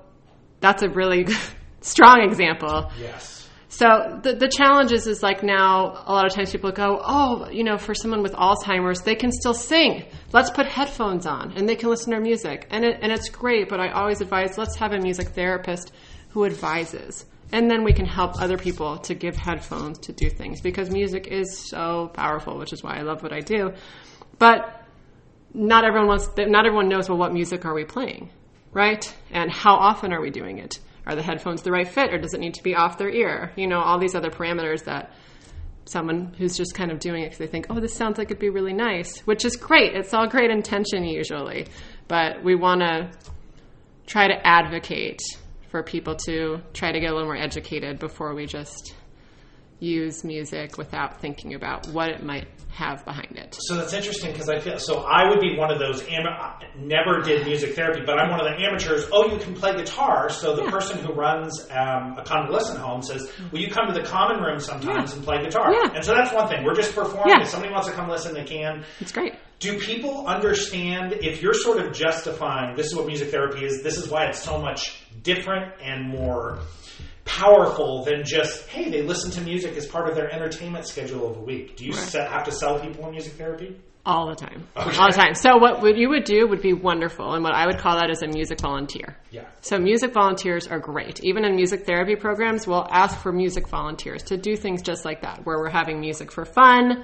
that's 0.61 0.83
a 0.83 0.89
really 0.89 1.25
strong 1.81 2.21
example. 2.21 2.91
Yes. 2.99 3.36
So 3.77 4.19
the 4.23 4.33
the 4.33 4.47
challenge 4.47 4.91
is, 4.91 5.05
is 5.05 5.21
like 5.21 5.43
now 5.43 6.03
a 6.07 6.11
lot 6.11 6.25
of 6.25 6.33
times 6.33 6.51
people 6.51 6.71
go, 6.71 6.99
oh, 6.99 7.47
you 7.51 7.63
know, 7.63 7.77
for 7.77 7.93
someone 7.93 8.23
with 8.23 8.33
Alzheimer's, 8.33 9.01
they 9.01 9.13
can 9.13 9.31
still 9.31 9.53
sing. 9.53 10.03
Let's 10.33 10.49
put 10.49 10.65
headphones 10.65 11.27
on 11.27 11.51
and 11.55 11.69
they 11.69 11.75
can 11.75 11.89
listen 11.89 12.11
to 12.13 12.19
music, 12.19 12.65
and 12.71 12.83
it, 12.83 12.97
and 13.03 13.11
it's 13.11 13.29
great. 13.29 13.69
But 13.69 13.79
I 13.79 13.89
always 13.89 14.19
advise 14.19 14.57
let's 14.57 14.77
have 14.77 14.93
a 14.93 14.99
music 14.99 15.27
therapist 15.27 15.91
who 16.29 16.43
advises, 16.45 17.27
and 17.51 17.69
then 17.69 17.83
we 17.83 17.93
can 17.93 18.07
help 18.07 18.41
other 18.41 18.57
people 18.57 18.97
to 18.97 19.13
give 19.13 19.35
headphones 19.35 19.99
to 19.99 20.11
do 20.11 20.27
things 20.27 20.59
because 20.59 20.89
music 20.89 21.27
is 21.27 21.69
so 21.69 22.09
powerful, 22.15 22.57
which 22.57 22.73
is 22.73 22.81
why 22.81 22.97
I 22.97 23.03
love 23.03 23.21
what 23.21 23.31
I 23.31 23.41
do. 23.41 23.73
But 24.39 24.83
not 25.53 25.85
everyone 25.85 26.07
wants. 26.07 26.27
Not 26.35 26.65
everyone 26.65 26.89
knows. 26.89 27.09
Well, 27.09 27.19
what 27.19 27.31
music 27.31 27.63
are 27.63 27.75
we 27.75 27.85
playing, 27.85 28.31
right? 28.71 29.05
And 29.29 29.51
how 29.51 29.75
often 29.75 30.13
are 30.13 30.21
we 30.21 30.31
doing 30.31 30.57
it? 30.57 30.79
Are 31.07 31.15
the 31.15 31.23
headphones 31.23 31.61
the 31.61 31.71
right 31.71 31.87
fit, 31.87 32.13
or 32.13 32.17
does 32.17 32.33
it 32.33 32.41
need 32.41 32.55
to 32.55 32.63
be 32.63 32.75
off 32.75 32.97
their 32.97 33.09
ear? 33.09 33.53
You 33.55 33.65
know, 33.65 33.79
all 33.79 33.97
these 33.97 34.13
other 34.13 34.29
parameters 34.29 34.83
that 34.83 35.13
someone 35.85 36.33
who's 36.37 36.57
just 36.57 36.75
kind 36.75 36.91
of 36.91 36.99
doing 36.99 37.23
it 37.23 37.27
because 37.27 37.37
they 37.37 37.47
think, 37.47 37.67
oh, 37.69 37.79
this 37.79 37.93
sounds 37.93 38.17
like 38.17 38.27
it'd 38.27 38.39
be 38.39 38.49
really 38.49 38.73
nice, 38.73 39.19
which 39.19 39.45
is 39.45 39.55
great. 39.55 39.95
It's 39.95 40.13
all 40.13 40.27
great 40.27 40.51
intention 40.51 41.05
usually, 41.05 41.67
but 42.09 42.43
we 42.43 42.55
want 42.55 42.81
to 42.81 43.09
try 44.05 44.27
to 44.27 44.45
advocate 44.45 45.21
for 45.71 45.81
people 45.83 46.15
to 46.25 46.59
try 46.73 46.91
to 46.91 46.99
get 46.99 47.09
a 47.09 47.13
little 47.13 47.27
more 47.27 47.37
educated 47.37 47.99
before 47.99 48.35
we 48.35 48.45
just 48.45 48.93
use 49.79 50.23
music 50.23 50.77
without 50.77 51.21
thinking 51.21 51.53
about 51.53 51.87
what 51.89 52.09
it 52.09 52.23
might 52.23 52.47
have 52.69 53.03
behind 53.05 53.35
it. 53.37 53.55
So 53.59 53.75
that's 53.75 53.93
interesting 53.93 54.31
because 54.31 54.49
I 54.49 54.59
feel 54.59 54.77
so. 54.77 54.99
I 54.99 55.29
would 55.29 55.39
be 55.39 55.55
one 55.57 55.71
of 55.71 55.79
those. 55.79 56.01
Am- 56.07 56.27
I 56.27 56.63
never 56.77 57.21
did 57.21 57.45
music 57.47 57.73
therapy, 57.75 58.01
but 58.05 58.19
I'm 58.19 58.29
one 58.29 58.39
of 58.39 58.45
the 58.45 58.63
amateurs. 58.63 59.07
Oh, 59.11 59.31
you 59.31 59.39
can 59.39 59.55
play 59.55 59.75
guitar. 59.75 60.29
So 60.29 60.55
the 60.55 60.63
Yeah. 60.63 60.69
person 60.71 60.99
who 60.99 61.13
runs 61.13 61.59
um, 61.71 62.17
a 62.17 62.23
convalescent 62.23 62.77
home 62.79 63.01
says, 63.01 63.31
"Will 63.51 63.59
you 63.59 63.69
come 63.71 63.87
to 63.87 63.93
the 63.99 64.05
common 64.05 64.43
room 64.43 64.59
sometimes 64.59 65.13
and 65.13 65.23
play 65.23 65.41
guitar?" 65.43 65.73
Yeah. 65.73 65.91
And 65.95 66.03
so 66.05 66.13
that's 66.13 66.33
one 66.33 66.47
thing. 66.47 66.63
We're 66.63 66.75
just 66.75 66.93
performing. 66.93 67.29
Yeah. 67.35 67.41
If 67.41 67.47
somebody 67.49 67.71
wants 67.73 67.87
to 67.87 67.93
come 67.93 68.09
listen, 68.09 68.33
they 68.35 68.43
can. 68.43 68.83
It's 68.99 69.11
great. 69.11 69.33
Do 69.59 69.79
people 69.79 70.27
understand 70.27 71.13
if 71.13 71.41
you're 71.41 71.55
sort 71.55 71.79
of 71.83 71.91
justifying 71.93 72.75
this 72.75 72.87
is 72.87 72.95
what 72.95 73.07
music 73.07 73.29
therapy 73.31 73.65
is, 73.65 73.81
this 73.81 73.97
is 73.97 74.07
why 74.07 74.25
it's 74.25 74.39
so 74.39 74.59
much 74.59 75.01
different 75.23 75.73
and 75.81 76.07
more 76.09 76.59
powerful 77.27 78.03
than 78.05 78.23
just 78.25 78.67
hey, 78.69 78.89
they 78.89 79.03
listen 79.03 79.29
to 79.31 79.41
music 79.41 79.75
as 79.77 79.85
part 79.85 80.09
of 80.09 80.15
their 80.15 80.31
entertainment 80.33 80.87
schedule 80.87 81.29
of 81.29 81.37
a 81.37 81.41
week. 81.41 81.75
Do 81.77 81.85
you 81.85 81.91
Right. 81.91 81.99
se- 81.99 82.27
have 82.29 82.45
to 82.45 82.51
sell 82.51 82.79
people 82.79 83.05
in 83.05 83.11
music 83.11 83.33
therapy? 83.33 83.75
all 84.09 84.27
the 84.29 84.35
time, 84.35 84.65
Okay. 84.77 84.97
all 84.97 85.07
the 85.07 85.13
time. 85.17 85.33
So 85.33 85.57
what 85.57 85.81
would 85.81 85.97
you 85.97 86.07
would 86.07 86.23
do 86.23 86.47
would 86.47 86.61
be 86.61 86.71
wonderful, 86.71 87.33
and 87.33 87.43
what 87.43 87.53
I 87.53 87.65
would 87.65 87.77
call 87.77 87.97
that 87.99 88.09
is 88.09 88.21
a 88.21 88.27
music 88.27 88.61
volunteer. 88.61 89.17
Yeah. 89.31 89.41
So 89.59 89.77
music 89.77 90.13
volunteers 90.13 90.65
are 90.65 90.79
great. 90.79 91.21
Even 91.25 91.43
in 91.43 91.57
music 91.57 91.85
therapy 91.85 92.15
programs, 92.15 92.65
we'll 92.65 92.87
ask 92.89 93.19
for 93.19 93.33
music 93.33 93.67
volunteers 93.67 94.23
to 94.23 94.37
do 94.37 94.55
things 94.55 94.81
just 94.81 95.03
like 95.03 95.23
that, 95.23 95.41
where 95.45 95.57
we're 95.57 95.69
having 95.69 95.99
music 95.99 96.31
for 96.31 96.45
fun, 96.45 97.03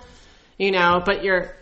you 0.57 0.71
know, 0.71 1.01
but 1.05 1.25
you're 1.25 1.53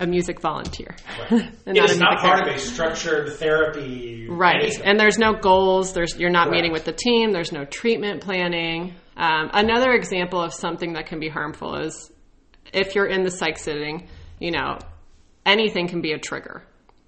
a 0.00 0.06
music 0.06 0.40
volunteer. 0.40 0.94
Right. 1.30 1.50
And 1.66 1.76
it 1.76 1.80
not 1.80 1.90
is 1.90 1.98
not 1.98 2.18
part 2.20 2.46
of 2.48 2.54
a 2.54 2.58
structured 2.58 3.32
therapy. 3.34 4.26
Right. 4.28 4.62
anything. 4.62 4.84
And 4.84 4.98
there's 4.98 5.18
no 5.18 5.34
goals. 5.34 5.92
There's 5.92 6.16
you're 6.16 6.30
not 6.30 6.48
Correct. 6.48 6.54
meeting 6.54 6.72
with 6.72 6.84
the 6.84 6.92
team. 6.92 7.32
There's 7.32 7.52
no 7.52 7.64
treatment 7.64 8.22
planning. 8.22 8.94
Um, 9.16 9.50
another 9.52 9.92
example 9.92 10.40
of 10.40 10.54
something 10.54 10.92
that 10.94 11.06
can 11.06 11.18
be 11.20 11.28
harmful 11.28 11.74
is 11.76 12.10
if 12.72 12.94
you're 12.94 13.06
in 13.06 13.24
the 13.24 13.30
psych 13.30 13.58
sitting, 13.58 14.08
you 14.38 14.50
know, 14.52 14.78
anything 15.44 15.88
can 15.88 16.00
be 16.00 16.12
a 16.12 16.18
trigger, 16.18 16.62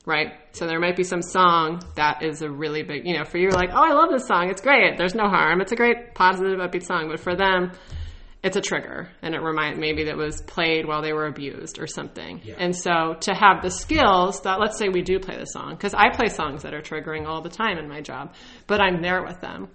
right? 0.04 0.32
So 0.52 0.66
there 0.66 0.80
might 0.80 0.97
be 0.97 1.04
some 1.04 1.23
song 1.23 1.82
that 1.94 2.23
is 2.23 2.42
a 2.42 2.50
really 2.50 2.82
big, 2.82 3.06
you 3.06 3.16
know, 3.16 3.25
for 3.25 3.38
you, 3.38 3.50
like, 3.50 3.70
oh, 3.73 3.82
I 3.82 3.92
love 3.92 4.11
this 4.11 4.26
song. 4.26 4.50
It's 4.50 4.61
great. 4.61 4.99
There's 4.99 5.14
no 5.14 5.28
harm. 5.28 5.61
It's 5.61 5.73
a 5.73 5.76
great, 5.76 6.14
positive, 6.14 6.59
upbeat 6.59 6.85
song. 6.85 7.09
But 7.09 7.20
for 7.20 7.37
them, 7.37 7.73
it's 8.42 8.56
a 8.56 8.61
trigger 8.61 9.09
and 9.23 9.35
it 9.35 9.40
reminds 9.40 9.78
maybe 9.78 10.04
that 10.04 10.16
was 10.16 10.40
played 10.42 10.87
while 10.87 11.02
they 11.02 11.12
were 11.12 11.26
abused 11.26 11.78
or 11.78 11.87
something. 11.87 12.40
Yeah. 12.42 12.54
And 12.59 12.75
so 12.75 13.16
to 13.20 13.35
have 13.35 13.62
the 13.62 13.70
skills 13.70 14.40
that 14.42 14.59
let's 14.59 14.78
say 14.78 14.88
we 14.88 15.02
do 15.02 15.18
play 15.18 15.37
the 15.38 15.44
song 15.44 15.75
because 15.75 15.94
I 15.94 16.09
play 16.11 16.28
songs 16.28 16.62
that 16.62 16.73
are 16.73 16.80
triggering 16.80 17.26
all 17.26 17.42
the 17.42 17.50
time 17.50 17.76
in 17.78 17.88
my 17.88 18.00
job, 18.00 18.35
but 18.66 18.80
I'm 18.80 19.02
there 19.02 19.23
with 19.23 19.40
them 19.40 19.68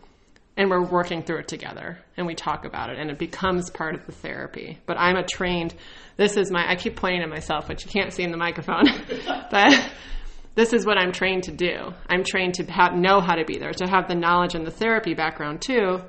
and 0.58 0.70
we're 0.70 0.84
working 0.84 1.22
through 1.22 1.40
it 1.40 1.48
together 1.48 2.00
and 2.18 2.26
we 2.26 2.34
talk 2.34 2.66
about 2.66 2.90
it 2.90 2.98
and 2.98 3.12
it 3.12 3.20
becomes 3.20 3.70
part 3.70 3.94
of 3.94 4.06
the 4.08 4.12
therapy. 4.12 4.80
But 4.88 4.98
I'm 4.98 5.16
a 5.16 5.24
trained 5.24 5.76
this 6.18 6.38
is 6.38 6.50
my 6.50 6.68
I 6.68 6.76
keep 6.76 6.96
pointing 6.96 7.22
at 7.22 7.30
myself, 7.30 7.70
which 7.70 7.86
you 7.86 7.92
can't 7.92 8.14
see 8.14 8.24
in 8.24 8.32
the 8.32 8.38
microphone. 8.38 8.86
but 9.52 9.92
this 10.56 10.74
is 10.74 10.86
what 10.86 10.98
I'm 10.98 11.12
trained 11.12 11.44
to 11.44 11.52
do. 11.52 11.94
I'm 12.08 12.24
trained 12.24 12.56
to 12.56 12.66
ha- 12.66 12.96
know 12.96 13.20
how 13.20 13.36
to 13.36 13.46
be 13.46 13.60
there, 13.60 13.74
to 13.74 13.88
have 13.88 14.08
the 14.08 14.16
knowledge 14.16 14.56
and 14.56 14.66
the 14.66 14.72
therapy 14.72 15.14
background 15.14 15.62
too, 15.62 16.00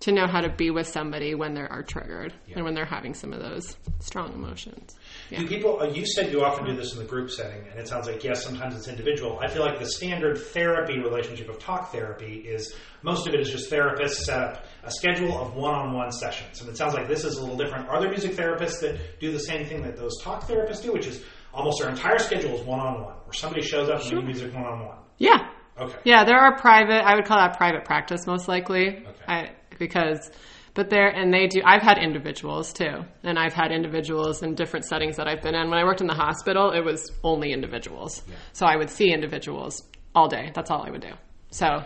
to 0.00 0.12
know 0.12 0.26
how 0.26 0.40
to 0.40 0.50
be 0.50 0.70
with 0.70 0.86
somebody 0.86 1.34
when 1.34 1.54
they 1.54 1.62
are 1.62 1.82
triggered 1.82 2.34
and 2.54 2.64
when 2.64 2.74
they're 2.74 2.84
having 2.84 3.14
some 3.14 3.32
of 3.32 3.40
those 3.40 3.76
strong 4.00 4.32
emotions. 4.34 4.94
Yeah. 5.30 5.38
Do 5.40 5.46
people? 5.48 5.80
uh, 5.80 5.86
You 5.86 6.04
said 6.06 6.30
you 6.30 6.44
often 6.44 6.66
do 6.66 6.76
this 6.76 6.92
in 6.92 6.98
the 6.98 7.04
group 7.06 7.30
setting, 7.30 7.66
and 7.70 7.78
it 7.80 7.88
sounds 7.88 8.06
like 8.06 8.22
yes, 8.22 8.44
sometimes 8.44 8.76
it's 8.76 8.88
individual. 8.88 9.38
I 9.40 9.48
feel 9.48 9.62
like 9.62 9.78
the 9.78 9.86
standard 9.86 10.36
therapy 10.38 10.98
relationship 10.98 11.48
of 11.48 11.58
talk 11.58 11.90
therapy 11.92 12.38
is 12.46 12.74
most 13.02 13.26
of 13.26 13.34
it 13.34 13.40
is 13.40 13.50
just 13.50 13.70
therapists 13.70 14.24
set 14.24 14.38
up 14.38 14.64
a 14.82 14.90
schedule 14.90 15.38
of 15.40 15.54
one-on-one 15.54 16.10
sessions, 16.12 16.60
and 16.60 16.68
it 16.68 16.76
sounds 16.76 16.94
like 16.94 17.08
this 17.08 17.24
is 17.24 17.36
a 17.36 17.40
little 17.40 17.56
different. 17.56 17.88
Are 17.88 18.00
there 18.00 18.10
music 18.10 18.32
therapists 18.32 18.80
that 18.80 18.98
do 19.20 19.32
the 19.32 19.38
same 19.40 19.64
thing 19.66 19.82
that 19.82 19.96
those 19.96 20.12
talk 20.22 20.46
therapists 20.46 20.82
do, 20.82 20.92
which 20.92 21.06
is 21.06 21.22
almost 21.52 21.80
their 21.80 21.88
entire 21.90 22.18
schedule 22.18 22.54
is 22.58 22.66
one-on-one, 22.66 23.14
where 23.24 23.32
somebody 23.32 23.62
shows 23.62 23.88
up 23.88 24.02
and 24.02 24.10
we 24.12 24.20
do 24.20 24.26
music 24.26 24.52
one-on-one? 24.54 24.98
Yeah. 25.18 25.48
Okay. 25.80 25.98
Yeah, 26.04 26.24
there 26.24 26.38
are 26.38 26.56
private. 26.56 27.04
I 27.04 27.16
would 27.16 27.24
call 27.24 27.38
that 27.38 27.56
private 27.56 27.84
practice 27.84 28.26
most 28.26 28.46
likely. 28.48 28.88
Okay. 28.88 29.08
I, 29.26 29.50
because, 29.78 30.30
but 30.74 30.90
there 30.90 31.08
and 31.08 31.32
they 31.32 31.46
do. 31.46 31.62
I've 31.64 31.82
had 31.82 31.98
individuals 31.98 32.72
too, 32.72 33.04
and 33.22 33.38
I've 33.38 33.52
had 33.52 33.72
individuals 33.72 34.42
in 34.42 34.54
different 34.54 34.84
settings 34.84 35.16
that 35.16 35.28
I've 35.28 35.42
been 35.42 35.54
in. 35.54 35.70
When 35.70 35.78
I 35.78 35.84
worked 35.84 36.00
in 36.00 36.06
the 36.06 36.14
hospital, 36.14 36.70
it 36.70 36.80
was 36.80 37.10
only 37.22 37.52
individuals, 37.52 38.22
so 38.52 38.66
I 38.66 38.76
would 38.76 38.90
see 38.90 39.12
individuals 39.12 39.82
all 40.14 40.28
day. 40.28 40.50
That's 40.54 40.70
all 40.70 40.82
I 40.82 40.90
would 40.90 41.02
do. 41.02 41.12
So, 41.50 41.84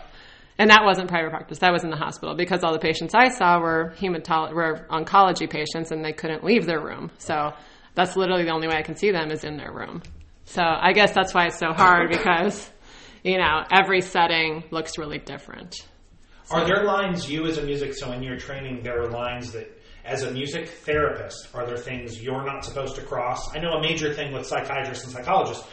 and 0.57 0.69
that 0.69 0.83
wasn't 0.83 1.09
private 1.09 1.29
practice. 1.29 1.59
That 1.59 1.71
was 1.71 1.83
in 1.83 1.89
the 1.89 1.97
hospital 1.97 2.35
because 2.35 2.63
all 2.63 2.73
the 2.73 2.79
patients 2.79 3.13
I 3.13 3.29
saw 3.29 3.59
were 3.59 3.93
hematolo- 3.97 4.53
were 4.53 4.87
oncology 4.89 5.49
patients, 5.49 5.91
and 5.91 6.03
they 6.03 6.13
couldn't 6.13 6.43
leave 6.43 6.65
their 6.65 6.79
room. 6.79 7.11
So 7.17 7.53
that's 7.95 8.15
literally 8.15 8.43
the 8.43 8.51
only 8.51 8.67
way 8.67 8.75
I 8.75 8.83
can 8.83 8.95
see 8.95 9.11
them 9.11 9.31
is 9.31 9.43
in 9.43 9.57
their 9.57 9.71
room. 9.71 10.01
So 10.45 10.63
I 10.63 10.93
guess 10.93 11.13
that's 11.13 11.33
why 11.33 11.45
it's 11.45 11.59
so 11.59 11.73
hard 11.73 12.09
because 12.09 12.69
you 13.23 13.37
know, 13.37 13.63
every 13.71 14.01
setting 14.01 14.63
looks 14.71 14.97
really 14.97 15.19
different. 15.19 15.75
Are 16.51 16.65
there 16.65 16.83
lines 16.83 17.29
you 17.29 17.45
as 17.47 17.57
a 17.57 17.63
music? 17.63 17.93
So 17.95 18.11
in 18.11 18.23
your 18.23 18.37
training, 18.37 18.81
there 18.83 19.01
are 19.01 19.09
lines 19.09 19.51
that, 19.53 19.69
as 20.05 20.23
a 20.23 20.31
music 20.31 20.67
therapist, 20.69 21.49
are 21.53 21.65
there 21.65 21.77
things 21.77 22.21
you're 22.21 22.43
not 22.45 22.65
supposed 22.65 22.95
to 22.95 23.01
cross? 23.01 23.55
I 23.55 23.59
know 23.59 23.73
a 23.73 23.81
major 23.81 24.13
thing 24.13 24.33
with 24.33 24.45
psychiatrists 24.45 25.03
and 25.05 25.13
psychologists. 25.13 25.65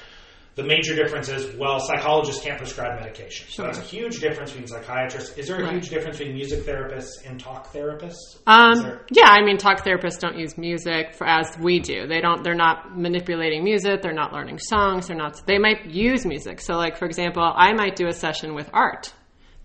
The 0.57 0.63
major 0.65 0.95
difference 0.97 1.29
is, 1.29 1.55
well, 1.57 1.79
psychologists 1.81 2.43
can't 2.43 2.57
prescribe 2.57 2.99
medication. 2.99 3.47
So 3.51 3.63
that's 3.65 3.77
a 3.79 3.83
huge 3.83 4.21
difference 4.21 4.53
between 4.53 4.67
psychiatrists. 4.67 5.37
Is 5.37 5.49
there 5.49 5.61
a 5.61 5.63
Right. 5.65 5.73
huge 5.75 5.91
difference 5.91 6.17
between 6.17 6.35
music 6.35 6.61
therapists 6.65 7.27
and 7.29 7.39
talk 7.39 7.71
therapists? 7.75 8.39
Um, 8.47 8.81
there- 8.83 9.01
yeah, 9.11 9.27
I 9.29 9.43
mean, 9.43 9.59
talk 9.59 9.85
therapists 9.85 10.19
don't 10.19 10.39
use 10.39 10.57
music 10.57 11.15
for, 11.15 11.27
as 11.27 11.55
we 11.61 11.79
do. 11.79 12.07
They 12.07 12.23
don't. 12.23 12.43
They're 12.43 12.55
not 12.55 12.97
manipulating 12.99 13.65
music. 13.65 14.01
They're 14.01 14.15
not 14.15 14.33
learning 14.33 14.59
songs. 14.61 15.09
They're 15.09 15.17
not. 15.17 15.43
They 15.47 15.59
might 15.59 15.87
use 15.91 16.25
music. 16.25 16.63
So, 16.63 16.75
like 16.77 16.97
for 16.97 17.05
example, 17.05 17.43
I 17.55 17.75
might 17.75 17.95
do 17.95 18.07
a 18.07 18.13
session 18.15 18.55
with 18.55 18.71
art, 18.73 19.13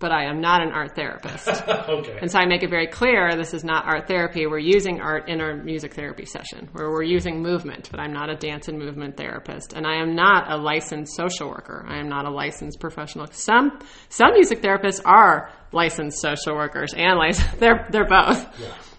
but 0.02 0.10
I 0.10 0.24
am 0.24 0.40
not 0.40 0.60
an 0.60 0.72
art 0.72 0.96
therapist. 0.96 1.48
okay. 1.68 2.18
And 2.20 2.30
so 2.30 2.40
I 2.40 2.44
make 2.44 2.64
it 2.64 2.70
very 2.70 2.88
clear 2.88 3.36
this 3.36 3.54
is 3.54 3.62
not 3.62 3.86
art 3.86 4.08
therapy. 4.08 4.46
We're 4.46 4.58
using 4.58 5.00
art 5.00 5.28
in 5.28 5.40
our 5.40 5.56
music 5.56 5.94
therapy 5.94 6.26
session 6.26 6.68
where 6.72 6.90
we're 6.90 7.04
using 7.04 7.40
movement, 7.40 7.88
but 7.88 8.00
I'm 8.00 8.12
not 8.12 8.28
a 8.28 8.34
dance 8.34 8.66
and 8.66 8.78
movement 8.78 9.16
therapist. 9.16 9.72
And 9.72 9.86
I 9.86 10.02
am 10.02 10.16
not 10.16 10.50
a 10.50 10.56
licensed 10.56 11.14
social 11.14 11.48
worker. 11.48 11.86
I 11.88 12.00
am 12.00 12.08
not 12.08 12.26
a 12.26 12.30
licensed 12.30 12.80
professional. 12.80 13.28
Some 13.30 13.78
some 14.08 14.32
music 14.32 14.60
therapists 14.60 15.00
are 15.04 15.52
licensed 15.70 16.20
social 16.20 16.56
workers 16.56 16.92
and 16.94 17.16
licensed 17.16 17.58
they're 17.60 17.86
they're 17.90 18.08
both. 18.08 18.44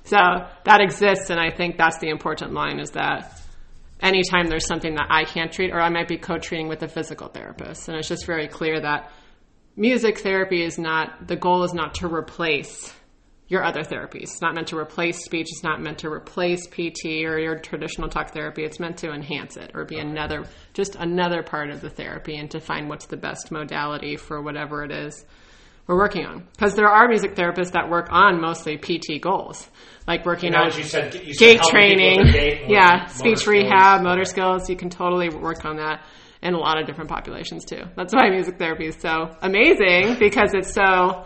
So 0.06 0.18
that 0.64 0.80
exists 0.80 1.30
and 1.30 1.40
I 1.40 1.52
think 1.52 1.78
that's 1.78 2.00
the 2.00 2.10
important 2.10 2.54
line 2.54 2.80
is 2.80 2.92
that 2.92 3.42
anytime 4.02 4.48
there's 4.48 4.66
something 4.66 4.96
that 4.96 5.08
I 5.10 5.26
can't 5.26 5.52
treat 5.52 5.72
or 5.72 5.82
I 5.82 5.90
might 5.90 6.08
be 6.08 6.18
co-treating 6.18 6.70
with 6.70 6.82
a 6.82 6.88
physical 6.88 7.28
therapist. 7.28 7.90
And 7.90 7.98
it's 7.98 8.08
just 8.08 8.26
very 8.26 8.48
clear 8.48 8.80
that 8.80 9.12
music 9.75 10.20
therapy 10.20 10.63
is 10.63 10.77
not 10.77 11.27
the 11.27 11.36
goal 11.36 11.63
is 11.63 11.74
not 11.74 11.96
to 11.96 12.08
replace 12.08 12.94
your 13.48 13.63
other 13.63 13.82
therapies. 13.84 14.24
It's 14.24 14.42
not 14.42 14.56
meant 14.56 14.70
to 14.70 14.77
replace 14.77 15.24
speech. 15.24 15.48
It's 15.51 15.63
not 15.63 15.82
meant 15.82 16.00
to 16.00 16.10
replace 16.10 16.65
PT 16.65 17.25
or 17.25 17.38
your 17.38 17.60
traditional 17.60 18.10
talk 18.10 18.32
therapy. 18.34 18.63
It's 18.63 18.80
meant 18.80 18.98
to 19.00 19.12
enhance 19.12 19.58
it 19.58 19.72
or 19.75 19.86
be 19.86 20.00
another, 20.00 20.46
just 20.74 20.96
another 20.96 21.44
part 21.44 21.70
of 21.70 21.82
the 21.82 21.89
therapy 21.89 22.38
and 22.38 22.50
to 22.51 22.60
find 22.60 22.89
what's 22.89 23.06
the 23.06 23.18
best 23.18 23.51
modality 23.51 24.15
for 24.15 24.42
whatever 24.42 24.84
it 24.84 24.92
is 24.92 25.25
we're 25.86 25.98
working 25.98 26.25
on. 26.25 26.48
Because 26.53 26.75
there 26.75 26.88
are 26.88 27.08
music 27.10 27.36
therapists 27.36 27.74
that 27.74 27.89
work 27.89 28.08
on 28.10 28.39
mostly 28.39 28.77
PT 28.77 29.22
goals, 29.22 29.70
like 30.08 30.25
working 30.25 30.53
You 30.53 30.58
know, 30.58 30.63
on 30.63 30.77
you 30.77 30.84
said, 30.84 31.13
you 31.13 31.34
said 31.34 31.39
gait 31.60 31.62
training, 31.63 32.25
yeah, 32.70 33.01
motor 33.01 33.10
speech 33.10 33.38
skills. 33.39 33.48
rehab, 33.48 34.01
motor 34.01 34.22
Okay. 34.22 34.30
skills. 34.30 34.70
You 34.70 34.77
can 34.77 34.89
totally 34.89 35.30
work 35.30 35.65
on 35.65 35.75
that 35.77 36.01
in 36.44 36.54
a 36.54 36.60
lot 36.60 36.78
of 36.78 36.86
different 36.86 37.10
populations 37.10 37.66
too. 37.66 37.84
That's 37.96 38.14
why 38.14 38.30
music 38.30 38.60
therapy 38.60 38.88
is 38.88 38.98
so 38.98 39.36
amazing 39.42 40.18
because 40.20 40.54
it's 40.54 40.74
so, 40.74 41.26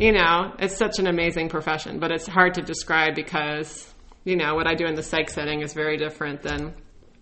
you 0.00 0.12
know, 0.12 0.52
it's 0.58 0.76
such 0.76 0.98
an 0.98 1.06
amazing 1.06 1.48
profession, 1.48 2.00
but 2.00 2.10
it's 2.10 2.26
hard 2.26 2.54
to 2.54 2.62
describe 2.62 3.14
because, 3.14 3.88
you 4.24 4.36
know, 4.36 4.56
what 4.56 4.66
I 4.66 4.74
do 4.74 4.84
in 4.84 4.96
the 4.96 5.02
psych 5.02 5.30
setting 5.30 5.62
is 5.62 5.72
very 5.72 5.96
different 5.96 6.42
than 6.42 6.74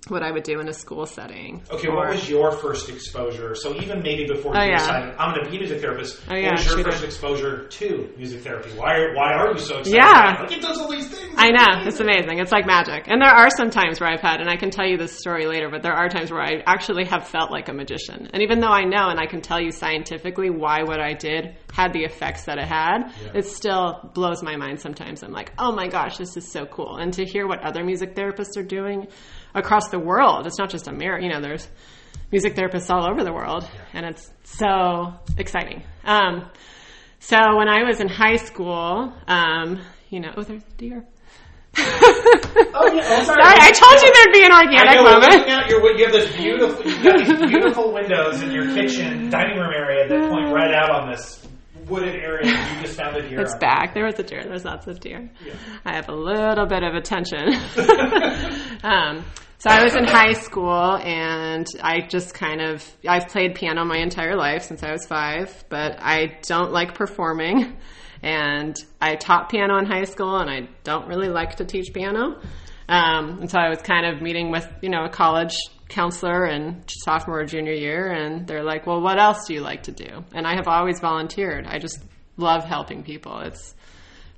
what 0.08 0.22
I 0.22 0.30
would 0.30 0.44
do 0.44 0.60
in 0.60 0.68
a 0.68 0.72
school 0.72 1.06
setting. 1.06 1.62
Okay, 1.70 1.88
Or- 1.88 1.96
what 1.96 2.08
was 2.10 2.28
your 2.28 2.52
first 2.52 2.88
exposure? 2.88 3.54
So 3.54 3.74
even 3.74 4.02
maybe 4.02 4.26
before 4.26 4.56
Oh, 4.56 4.62
you 4.62 4.70
yeah. 4.70 4.78
decided 4.78 5.14
I'm 5.18 5.34
going 5.34 5.44
to 5.44 5.50
be 5.50 5.56
a 5.56 5.60
music 5.60 5.80
therapist, 5.80 6.20
Oh, 6.30 6.34
what 6.40 6.52
was 6.52 6.66
your 6.66 6.84
first 6.84 7.02
it. 7.02 7.06
exposure 7.06 7.66
to 7.66 8.10
music 8.16 8.42
therapy? 8.42 8.70
Why 8.76 8.94
are, 8.98 9.14
why 9.14 9.32
are 9.34 9.52
you 9.52 9.58
so 9.58 9.78
excited? 9.78 9.96
Yeah. 9.96 10.36
Like 10.40 10.52
it 10.52 10.62
does 10.62 10.78
all 10.78 10.88
these 10.90 11.08
things. 11.08 11.34
I 11.36 11.50
know. 11.50 11.86
It's 11.86 12.00
amazing. 12.00 12.38
It's 12.38 12.52
like 12.52 12.66
magic. 12.66 13.04
And 13.08 13.20
there 13.20 13.30
are 13.30 13.48
some 13.56 13.70
times 13.70 14.00
where 14.00 14.08
I've 14.10 14.20
had, 14.20 14.40
and 14.40 14.48
I 14.48 14.56
can 14.56 14.70
tell 14.70 14.86
you 14.86 14.96
this 14.96 15.18
story 15.18 15.46
later, 15.46 15.68
but 15.70 15.82
there 15.82 15.92
are 15.94 16.08
times 16.08 16.30
where 16.30 16.40
I 16.42 16.62
actually 16.66 17.04
have 17.06 17.26
felt 17.28 17.50
like 17.50 17.68
a 17.68 17.72
magician. 17.72 18.28
And 18.32 18.42
even 18.42 18.60
though 18.60 18.68
I 18.72 18.84
know 18.84 19.08
and 19.08 19.18
I 19.20 19.26
can 19.26 19.40
tell 19.40 19.60
you 19.60 19.70
scientifically 19.72 20.50
why 20.50 20.82
what 20.82 21.00
I 21.00 21.14
did 21.14 21.56
had 21.72 21.92
the 21.92 22.04
effects 22.04 22.44
that 22.44 22.58
it 22.58 22.66
had, 22.68 23.12
Yeah. 23.22 23.32
it 23.34 23.46
still 23.46 24.10
blows 24.14 24.42
my 24.42 24.56
mind 24.56 24.80
sometimes. 24.80 25.22
I'm 25.22 25.32
like, 25.32 25.52
oh 25.58 25.72
my 25.72 25.88
gosh, 25.88 26.16
this 26.18 26.36
is 26.36 26.50
so 26.50 26.64
cool. 26.66 26.96
And 26.96 27.12
to 27.14 27.24
hear 27.24 27.46
what 27.46 27.62
other 27.62 27.84
music 27.84 28.14
therapists 28.14 28.56
are 28.56 28.62
doing 28.62 29.08
across 29.56 29.88
the 29.88 29.98
world, 29.98 30.46
it's 30.46 30.58
not 30.58 30.70
just 30.70 30.86
America, 30.86 31.24
you 31.24 31.32
know, 31.32 31.40
there's 31.40 31.66
music 32.30 32.54
therapists 32.54 32.90
all 32.90 33.08
over 33.10 33.24
the 33.24 33.32
world. 33.32 33.68
And 33.92 34.06
it's 34.06 34.30
so 34.44 35.14
exciting. 35.36 35.82
Um, 36.04 36.48
so 37.18 37.36
when 37.56 37.68
I 37.68 37.82
was 37.84 38.00
in 38.00 38.08
high 38.08 38.36
school, 38.36 39.12
um, 39.26 39.80
you 40.10 40.20
know, 40.20 40.32
oh, 40.36 40.42
there's 40.42 40.62
deer. 40.76 41.04
Oh, 41.78 42.92
yeah. 42.92 43.02
Oh, 43.04 43.24
sorry. 43.24 43.42
Sorry, 43.42 43.58
I 43.60 43.70
told 43.72 44.00
you 44.00 44.12
there'd 44.12 44.32
be 44.32 44.44
an 44.44 44.52
organic 44.52 44.96
know, 44.96 45.02
moment. 45.02 45.48
out 45.48 45.68
your, 45.68 45.96
you 45.96 46.04
have 46.04 46.12
this 46.12 46.34
beautiful, 46.34 46.90
you've 46.90 47.02
got 47.02 47.18
these 47.18 47.50
beautiful 47.50 47.92
windows 47.92 48.42
in 48.42 48.50
your 48.50 48.74
kitchen, 48.74 49.28
dining 49.28 49.58
room 49.58 49.72
area 49.74 50.08
that 50.08 50.30
point 50.30 50.52
right 50.54 50.74
out 50.74 50.90
on 50.90 51.10
this 51.10 51.46
wooded 51.88 52.16
area 52.16 52.46
you 52.46 52.82
just 52.82 52.96
found 52.96 53.16
it 53.16 53.26
here. 53.26 53.40
It's 53.40 53.56
back. 53.56 53.94
There 53.94 54.04
was 54.04 54.18
a 54.18 54.22
deer. 54.22 54.42
There's 54.44 54.64
lots 54.64 54.86
of 54.86 55.00
deer. 55.00 55.30
I 55.84 55.94
have 55.94 56.08
a 56.08 56.14
little 56.14 56.66
bit 56.66 56.82
of 56.82 56.94
attention. 56.94 57.54
um, 58.82 59.24
so 59.58 59.70
I 59.70 59.82
was 59.82 59.96
in 59.96 60.04
high 60.04 60.34
school 60.34 60.96
and 60.96 61.66
I 61.82 62.02
just 62.02 62.34
kind 62.34 62.60
of, 62.60 62.84
I've 63.08 63.28
played 63.28 63.54
piano 63.54 63.84
my 63.84 63.98
entire 63.98 64.36
life 64.36 64.62
since 64.62 64.82
I 64.82 64.92
was 64.92 65.06
five, 65.06 65.64
but 65.68 65.96
I 66.00 66.38
don't 66.42 66.72
like 66.72 66.94
performing. 66.94 67.76
And 68.22 68.76
I 69.00 69.16
taught 69.16 69.50
piano 69.50 69.78
in 69.78 69.84
high 69.86 70.04
school, 70.04 70.36
and 70.38 70.50
I 70.50 70.68
don't 70.84 71.06
really 71.06 71.28
like 71.28 71.56
to 71.56 71.64
teach 71.64 71.92
piano. 71.92 72.40
Um, 72.88 73.40
and 73.40 73.50
so 73.50 73.58
I 73.58 73.68
was 73.68 73.82
kind 73.82 74.06
of 74.06 74.22
meeting 74.22 74.50
with, 74.50 74.66
you 74.80 74.88
know, 74.88 75.04
a 75.04 75.08
college 75.08 75.56
counselor 75.88 76.46
in 76.46 76.82
sophomore 76.88 77.40
or 77.40 77.44
junior 77.44 77.72
year, 77.72 78.10
and 78.10 78.46
they're 78.46 78.64
like, 78.64 78.86
well, 78.86 79.00
what 79.00 79.18
else 79.18 79.46
do 79.46 79.54
you 79.54 79.60
like 79.60 79.84
to 79.84 79.92
do? 79.92 80.24
And 80.34 80.46
I 80.46 80.56
have 80.56 80.68
always 80.68 81.00
volunteered. 81.00 81.66
I 81.66 81.78
just 81.78 82.02
love 82.36 82.64
helping 82.64 83.02
people. 83.02 83.40
It's 83.40 83.74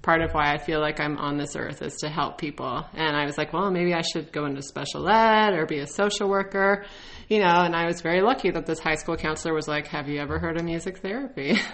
part 0.03 0.23
of 0.23 0.33
why 0.33 0.53
I 0.55 0.59
feel 0.59 0.81
like 0.81 1.01
I'm 1.01 1.19
on 1.19 1.37
this 1.37 1.57
earth 1.57 1.83
is 1.83 1.97
to 1.97 2.09
help 2.09 2.39
people. 2.39 2.85
And 2.95 3.17
I 3.17 3.25
was 3.25 3.37
like, 3.37 3.53
well, 3.53 3.71
maybe 3.71 3.95
I 3.95 4.03
should 4.03 4.33
go 4.33 4.47
into 4.47 4.63
special 4.63 5.09
ed 5.09 5.55
or 5.55 5.67
be 5.67 5.81
a 5.81 5.87
social 5.87 6.29
worker, 6.29 6.85
you 7.29 7.41
know. 7.41 7.63
And 7.63 7.75
I 7.75 7.87
was 7.87 8.01
very 8.01 8.23
lucky 8.23 8.51
that 8.51 8.67
this 8.67 8.79
high 8.79 8.95
school 8.95 9.17
counselor 9.17 9.55
was 9.55 9.69
like, 9.69 9.89
have 9.89 10.09
you 10.09 10.21
ever 10.21 10.39
heard 10.39 10.57
of 10.57 10.65
music 10.65 10.99
therapy? 10.99 11.59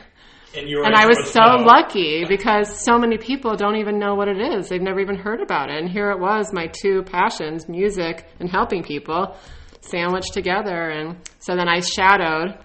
And, 0.57 0.69
and 0.69 0.95
I 0.95 1.07
was 1.07 1.33
so 1.33 1.41
lucky 1.41 2.25
because 2.29 2.69
so 2.85 2.97
many 2.97 3.19
people 3.19 3.57
don't 3.57 3.75
even 3.75 3.99
know 3.99 4.15
what 4.15 4.29
it 4.29 4.39
is. 4.39 4.69
They've 4.69 4.81
never 4.81 5.01
even 5.01 5.17
heard 5.17 5.41
about 5.41 5.69
it. 5.69 5.79
And 5.79 5.89
here 5.89 6.13
it 6.13 6.21
was, 6.21 6.53
my 6.53 6.69
two 6.81 7.03
passions, 7.03 7.69
music 7.69 8.29
and 8.39 8.49
helping 8.49 8.85
people, 8.85 9.37
sandwiched 9.89 10.33
together. 10.33 10.91
And 10.91 11.17
so 11.39 11.57
then 11.57 11.69
I 11.69 11.81
shadowed 11.81 12.59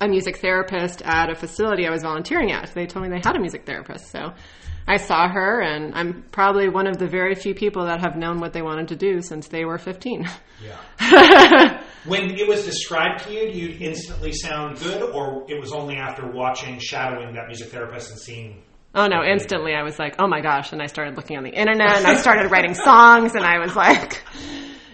a 0.00 0.08
music 0.08 0.38
therapist 0.38 1.02
at 1.02 1.30
a 1.30 1.34
facility 1.34 1.86
I 1.86 1.90
was 1.90 2.02
volunteering 2.02 2.52
at. 2.52 2.72
They 2.74 2.86
told 2.86 3.04
me 3.04 3.10
they 3.10 3.22
had 3.24 3.36
a 3.36 3.40
music 3.40 3.66
therapist. 3.66 4.10
So 4.10 4.32
I 4.86 4.96
saw 4.96 5.28
her, 5.28 5.60
and 5.60 5.94
I'm 5.94 6.24
probably 6.32 6.68
one 6.68 6.86
of 6.86 6.98
the 6.98 7.06
very 7.06 7.34
few 7.34 7.54
people 7.54 7.84
that 7.86 8.00
have 8.00 8.16
known 8.16 8.40
what 8.40 8.54
they 8.54 8.62
wanted 8.62 8.88
to 8.88 8.96
do 8.96 9.20
since 9.20 9.48
they 9.48 9.66
were 9.66 9.76
15. 9.76 10.26
Yeah. 10.64 11.82
when 12.06 12.30
it 12.30 12.48
was 12.48 12.64
described 12.64 13.24
to 13.24 13.32
you, 13.32 13.52
do 13.52 13.58
you 13.58 13.76
instantly 13.80 14.32
sound 14.32 14.78
good, 14.78 15.02
or 15.02 15.44
it 15.48 15.60
was 15.60 15.72
only 15.72 15.96
after 15.96 16.26
watching, 16.30 16.78
shadowing 16.78 17.34
that 17.34 17.48
music 17.48 17.68
therapist 17.68 18.10
and 18.10 18.18
seeing? 18.18 18.62
Oh 18.94 19.06
no, 19.06 19.22
instantly 19.22 19.74
I 19.74 19.82
was 19.82 19.98
like, 19.98 20.16
oh 20.18 20.26
my 20.26 20.40
gosh. 20.40 20.72
And 20.72 20.80
I 20.80 20.86
started 20.86 21.16
looking 21.16 21.36
on 21.36 21.44
the 21.44 21.52
internet 21.52 21.98
and 21.98 22.06
I 22.06 22.16
started 22.16 22.50
writing 22.50 22.74
songs 22.74 23.34
and 23.34 23.44
I 23.44 23.58
was 23.58 23.76
like, 23.76 24.22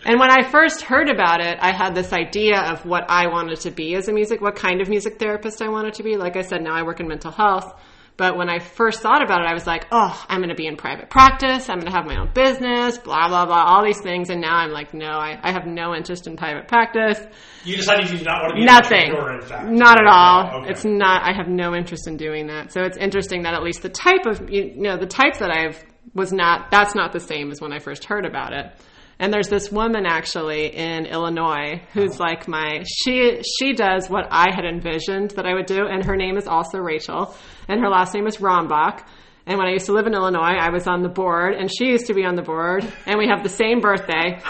and 0.05 0.21
when 0.21 0.31
I 0.31 0.49
first 0.49 0.83
heard 0.83 1.09
about 1.09 1.41
it, 1.41 1.59
I 1.61 1.73
had 1.73 1.95
this 1.95 2.13
idea 2.13 2.61
of 2.61 2.85
what 2.85 3.05
I 3.09 3.27
wanted 3.29 3.61
to 3.61 3.71
be 3.71 3.95
as 3.95 4.09
a 4.09 4.13
music, 4.13 4.41
what 4.41 4.57
kind 4.57 4.81
of 4.81 4.89
music 4.89 5.19
therapist 5.19 5.63
I 5.63 5.69
wanted 5.69 5.95
to 5.95 6.03
be. 6.03 6.17
Like 6.17 6.37
I 6.37 6.43
said, 6.43 6.63
now 6.63 6.75
I 6.75 6.83
work 6.83 7.01
in 7.01 7.09
mental 7.09 7.31
health. 7.33 7.75
But 8.17 8.37
when 8.37 8.49
I 8.49 8.61
first 8.61 9.01
thought 9.01 9.25
about 9.25 9.41
it, 9.41 9.47
I 9.49 9.55
was 9.55 9.67
like, 9.67 9.89
oh, 9.91 10.25
I'm 10.29 10.39
going 10.39 10.51
to 10.51 10.55
be 10.55 10.69
in 10.69 10.77
private 10.77 11.11
practice. 11.11 11.69
I'm 11.69 11.81
going 11.81 11.91
to 11.91 11.97
have 11.97 12.07
my 12.07 12.17
own 12.21 12.31
business, 12.33 12.97
blah, 12.97 13.27
blah, 13.27 13.45
blah, 13.45 13.65
all 13.65 13.85
these 13.85 14.01
things. 14.01 14.31
And 14.31 14.41
now 14.41 14.55
I'm 14.55 14.71
like, 14.71 14.95
no, 14.95 15.07
I, 15.07 15.37
I 15.43 15.51
have 15.51 15.67
no 15.67 15.97
interest 15.97 16.29
in 16.29 16.37
private 16.37 16.69
practice. 16.69 17.19
You 17.65 17.75
decided 17.77 18.09
you 18.11 18.19
did 18.19 18.27
not 18.27 18.43
want 18.43 18.51
to 18.53 18.61
be 18.61 18.65
Nothing. 18.65 19.11
an 19.11 19.17
entrepreneur, 19.17 19.41
in 19.41 19.47
fact. 19.49 19.69
Not 19.69 19.99
at 20.01 20.07
all. 20.07 20.51
Oh, 20.53 20.61
okay. 20.61 20.71
It's 20.71 20.85
not. 20.85 21.29
I 21.29 21.33
have 21.33 21.49
no 21.49 21.75
interest 21.75 22.07
in 22.07 22.17
doing 22.17 22.47
that. 22.47 22.73
So 22.73 22.83
it's 22.83 22.97
interesting 22.97 23.43
that 23.43 23.55
at 23.55 23.65
least 23.65 23.83
the 23.83 23.89
type 23.89 24.27
of 24.27 24.49
you 24.49 24.77
know 24.77 24.97
the 24.97 25.07
type 25.07 25.39
that 25.39 25.51
I've 25.51 25.83
was 26.15 26.33
not. 26.33 26.71
That's 26.71 26.95
not 26.95 27.13
the 27.13 27.19
same 27.21 27.51
as 27.51 27.61
when 27.61 27.73
I 27.73 27.81
first 27.81 28.05
heard 28.05 28.27
about 28.27 28.53
it. 28.53 28.67
And 29.19 29.33
there's 29.33 29.49
this 29.49 29.71
woman 29.71 30.07
actually 30.07 30.75
in 30.75 31.07
Illinois 31.07 31.83
who's 31.93 32.21
oh. 32.21 32.25
like 32.25 32.49
my 32.49 32.85
she 32.85 33.43
she 33.59 33.73
does 33.73 34.11
what 34.11 34.27
I 34.31 34.55
had 34.55 34.65
envisioned 34.65 35.31
that 35.33 35.47
I 35.47 35.55
would 35.55 35.67
do, 35.67 35.87
and 35.87 36.05
her 36.05 36.17
name 36.17 36.37
is 36.37 36.47
also 36.47 36.79
Rachel, 36.79 37.35
and 37.69 37.81
her 37.81 37.89
last 37.89 38.15
name 38.15 38.27
is 38.27 38.39
Rombach. 38.39 39.07
And 39.47 39.59
when 39.59 39.67
I 39.67 39.73
used 39.73 39.87
to 39.87 39.93
live 39.93 40.07
in 40.07 40.15
Illinois, 40.15 40.57
I 40.59 40.71
was 40.71 40.87
on 40.87 41.03
the 41.03 41.11
board, 41.11 41.53
and 41.53 41.71
she 41.71 41.89
used 41.89 42.07
to 42.07 42.15
be 42.15 42.25
on 42.25 42.35
the 42.35 42.43
board, 42.43 42.91
and 43.05 43.19
we 43.19 43.29
have 43.29 43.43
the 43.43 43.51
same 43.51 43.81
birthday. 43.81 44.41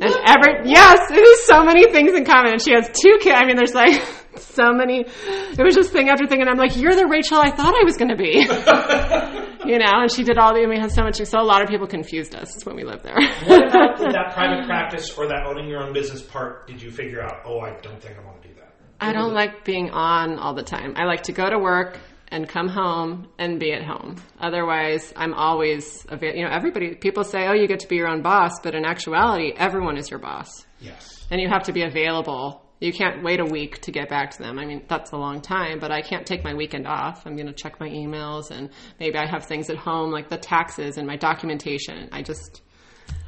And 0.00 0.14
every 0.26 0.70
yes, 0.70 1.10
it 1.10 1.18
is 1.18 1.44
so 1.44 1.64
many 1.64 1.90
things 1.90 2.16
in 2.16 2.24
common. 2.24 2.52
And 2.52 2.62
she 2.62 2.70
has 2.72 2.88
two 2.88 3.18
kids. 3.20 3.34
I 3.36 3.46
mean, 3.46 3.56
there's 3.56 3.74
like 3.74 4.00
so 4.36 4.72
many. 4.72 5.00
It 5.00 5.64
was 5.64 5.74
just 5.74 5.90
thing 5.90 6.08
after 6.08 6.28
thing, 6.28 6.40
and 6.40 6.48
I'm 6.48 6.56
like, 6.56 6.76
you're 6.76 6.94
the 6.94 7.06
Rachel 7.06 7.38
I 7.38 7.50
thought 7.50 7.74
I 7.74 7.82
was 7.82 7.96
going 7.96 8.10
to 8.10 8.16
be. 8.16 8.30
you 9.68 9.78
know, 9.78 10.02
and 10.02 10.10
she 10.12 10.22
did 10.22 10.38
all 10.38 10.54
the. 10.54 10.60
And 10.60 10.70
we 10.70 10.78
had 10.78 10.92
so 10.92 11.02
much. 11.02 11.16
So 11.16 11.40
a 11.40 11.42
lot 11.42 11.60
of 11.60 11.68
people 11.68 11.88
confused 11.88 12.36
us 12.36 12.64
when 12.64 12.76
we 12.76 12.84
lived 12.84 13.02
there. 13.02 13.18
what 13.46 13.66
about 13.66 13.98
that 13.98 14.34
private 14.34 14.66
practice 14.66 15.18
or 15.18 15.26
that 15.26 15.46
owning 15.46 15.66
your 15.66 15.82
own 15.82 15.92
business 15.92 16.22
part 16.22 16.68
did 16.68 16.80
you 16.80 16.92
figure 16.92 17.20
out? 17.20 17.42
Oh, 17.44 17.58
I 17.58 17.76
don't 17.80 18.00
think 18.00 18.16
I 18.16 18.24
want 18.24 18.40
to 18.42 18.48
do 18.48 18.54
that. 18.54 18.72
I 19.00 19.12
don't 19.12 19.34
like 19.34 19.64
being 19.64 19.90
on 19.90 20.38
all 20.38 20.54
the 20.54 20.62
time. 20.62 20.94
I 20.96 21.06
like 21.06 21.24
to 21.24 21.32
go 21.32 21.50
to 21.50 21.58
work 21.58 21.98
and 22.34 22.48
come 22.48 22.66
home 22.68 23.28
and 23.38 23.60
be 23.60 23.72
at 23.72 23.84
home. 23.84 24.16
Otherwise, 24.40 25.12
I'm 25.14 25.32
always 25.34 26.04
available. 26.08 26.36
You 26.36 26.44
know, 26.44 26.50
everybody, 26.50 26.96
people 26.96 27.22
say, 27.22 27.46
oh, 27.46 27.52
you 27.52 27.68
get 27.68 27.78
to 27.80 27.88
be 27.88 27.94
your 27.94 28.08
own 28.08 28.22
boss, 28.22 28.58
but 28.60 28.74
in 28.74 28.84
actuality, 28.84 29.52
everyone 29.56 29.96
is 29.96 30.10
your 30.10 30.18
boss. 30.18 30.48
Yes. 30.80 31.24
And 31.30 31.40
you 31.40 31.48
have 31.48 31.62
to 31.64 31.72
be 31.72 31.82
available. 31.84 32.60
You 32.80 32.92
can't 32.92 33.22
wait 33.22 33.38
a 33.38 33.44
week 33.44 33.82
to 33.82 33.92
get 33.92 34.08
back 34.08 34.32
to 34.32 34.42
them. 34.42 34.58
I 34.58 34.66
mean, 34.66 34.82
that's 34.88 35.12
a 35.12 35.16
long 35.16 35.42
time, 35.42 35.78
but 35.78 35.92
I 35.92 36.02
can't 36.02 36.26
take 36.26 36.42
my 36.42 36.54
weekend 36.54 36.88
off. 36.88 37.24
I'm 37.24 37.36
going 37.36 37.46
to 37.46 37.52
check 37.52 37.78
my 37.78 37.88
emails 37.88 38.50
and 38.50 38.70
maybe 38.98 39.16
I 39.16 39.26
have 39.26 39.46
things 39.46 39.70
at 39.70 39.76
home 39.76 40.10
like 40.10 40.28
the 40.28 40.36
taxes 40.36 40.98
and 40.98 41.06
my 41.06 41.16
documentation. 41.16 42.08
I 42.10 42.22
just, 42.22 42.62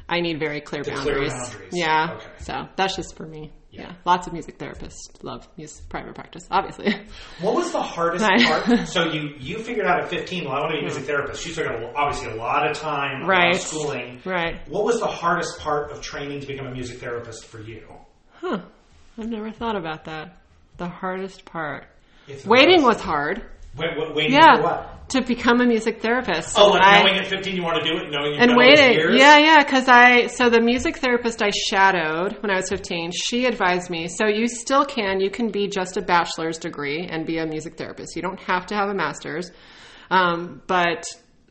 I 0.09 0.19
need 0.19 0.37
very 0.37 0.59
clear 0.59 0.83
clear 0.83 0.97
boundaries. 0.97 1.31
boundaries. 1.31 1.69
Yeah. 1.71 2.15
Okay. 2.17 2.25
So 2.39 2.67
that's 2.75 2.97
just 2.97 3.15
for 3.15 3.25
me. 3.25 3.53
Yeah. 3.69 3.93
Lots 4.05 4.27
of 4.27 4.33
music 4.33 4.57
therapists 4.57 5.21
love 5.21 5.47
music 5.57 5.87
private 5.89 6.15
practice, 6.15 6.47
obviously. 6.49 6.95
What 7.41 7.53
was 7.53 7.71
the 7.71 7.81
hardest 7.81 8.25
part? 8.25 8.79
So 8.87 9.11
you 9.11 9.35
you 9.39 9.59
figured 9.59 9.85
out 9.85 9.99
at 10.01 10.09
15, 10.09 10.45
well, 10.45 10.53
I 10.53 10.59
want 10.61 10.71
to 10.71 10.73
be 10.75 10.79
a 10.79 10.83
music 10.83 11.03
hmm. 11.03 11.07
therapist. 11.07 11.43
She 11.43 11.53
took 11.53 11.65
a- 11.65 11.93
obviously 11.95 12.31
a 12.31 12.35
lot 12.35 12.69
of 12.69 12.77
time, 12.77 13.23
a 13.23 13.23
lot 13.23 13.23
of 13.23 13.27
Right. 13.27 13.55
schooling. 13.55 14.21
right. 14.25 14.67
What 14.69 14.83
was 14.85 14.99
the 14.99 15.07
hardest 15.07 15.59
part 15.59 15.91
of 15.91 16.01
training 16.01 16.39
to 16.41 16.47
become 16.47 16.67
a 16.67 16.71
music 16.71 16.99
therapist 16.99 17.45
for 17.45 17.59
you? 17.61 17.87
Huh. 18.31 18.61
I've 19.17 19.29
never 19.29 19.51
thought 19.51 19.75
about 19.75 20.05
that. 20.05 20.37
The 20.77 20.87
hardest 20.87 21.45
part. 21.45 21.87
Waiting 22.45 22.83
was 22.83 23.01
hard. 23.01 23.43
Wait, 23.77 23.89
wait, 23.97 24.15
waiting 24.15 24.33
Yeah. 24.33 24.55
for 24.57 24.63
what? 24.63 24.93
To 25.09 25.21
become 25.21 25.61
a 25.61 25.65
music 25.65 26.01
therapist. 26.01 26.57
Oh, 26.59 26.71
like 26.71 26.81
I- 26.83 27.01
knowing 27.03 27.19
at 27.19 27.27
15 27.27 27.55
you 27.55 27.63
want 27.63 27.81
to 27.81 27.89
do 27.89 27.97
it, 27.97 28.11
knowing 28.11 28.33
you've 28.33 28.41
and 28.41 28.49
done 28.51 28.59
all 28.59 28.69
these 28.69 28.79
waiting. 28.79 28.93
years? 28.97 29.15
Yeah, 29.17 29.37
yeah, 29.37 29.63
because 29.63 29.87
I 29.87 30.27
so 30.27 30.49
the 30.49 30.59
music 30.59 30.97
therapist 30.97 31.41
I 31.41 31.49
shadowed 31.51 32.33
when 32.41 32.49
I 32.51 32.55
was 32.55 32.67
15, 32.67 33.11
she 33.11 33.45
advised 33.45 33.89
me. 33.89 34.09
So 34.09 34.25
you 34.27 34.47
still 34.49 34.83
can, 34.83 35.21
you 35.21 35.29
can 35.29 35.49
be 35.49 35.67
just 35.69 35.95
a 35.95 36.01
bachelor's 36.01 36.57
degree 36.57 37.07
and 37.09 37.25
be 37.25 37.37
a 37.37 37.45
music 37.45 37.77
therapist. 37.77 38.15
You 38.17 38.21
don't 38.21 38.39
have 38.41 38.65
to 38.65 38.75
have 38.75 38.89
a 38.89 38.93
master's, 38.93 39.49
um, 40.11 40.61
but 40.67 41.05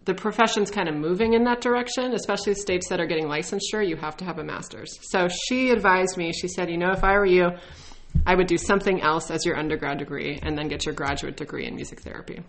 the 0.05 0.15
profession's 0.15 0.71
kind 0.71 0.89
of 0.89 0.95
moving 0.95 1.33
in 1.33 1.45
that 1.45 1.61
direction, 1.61 2.13
especially 2.13 2.55
states 2.55 2.89
that 2.91 3.01
are 3.01 3.07
getting 3.07 3.25
licensure. 3.27 3.87
You 3.87 3.97
have 3.97 4.17
to 4.19 4.25
have 4.25 4.39
a 4.39 4.45
master's. 4.45 4.91
So 5.11 5.29
she 5.49 5.71
advised 5.71 6.17
me. 6.19 6.33
She 6.33 6.47
said, 6.47 6.71
you 6.71 6.77
know, 6.77 6.91
if 6.93 7.03
I 7.03 7.15
were 7.15 7.27
you, 7.27 7.51
I 8.25 8.35
would 8.35 8.47
do 8.47 8.59
something 8.59 9.01
else 9.01 9.31
as 9.31 9.45
your 9.45 9.57
undergrad 9.57 9.99
degree 9.99 10.39
and 10.43 10.57
then 10.57 10.69
get 10.69 10.87
your 10.87 10.95
graduate 10.95 11.37
degree 11.37 11.67
in 11.67 11.75
music 11.75 12.01
therapy. 12.01 12.41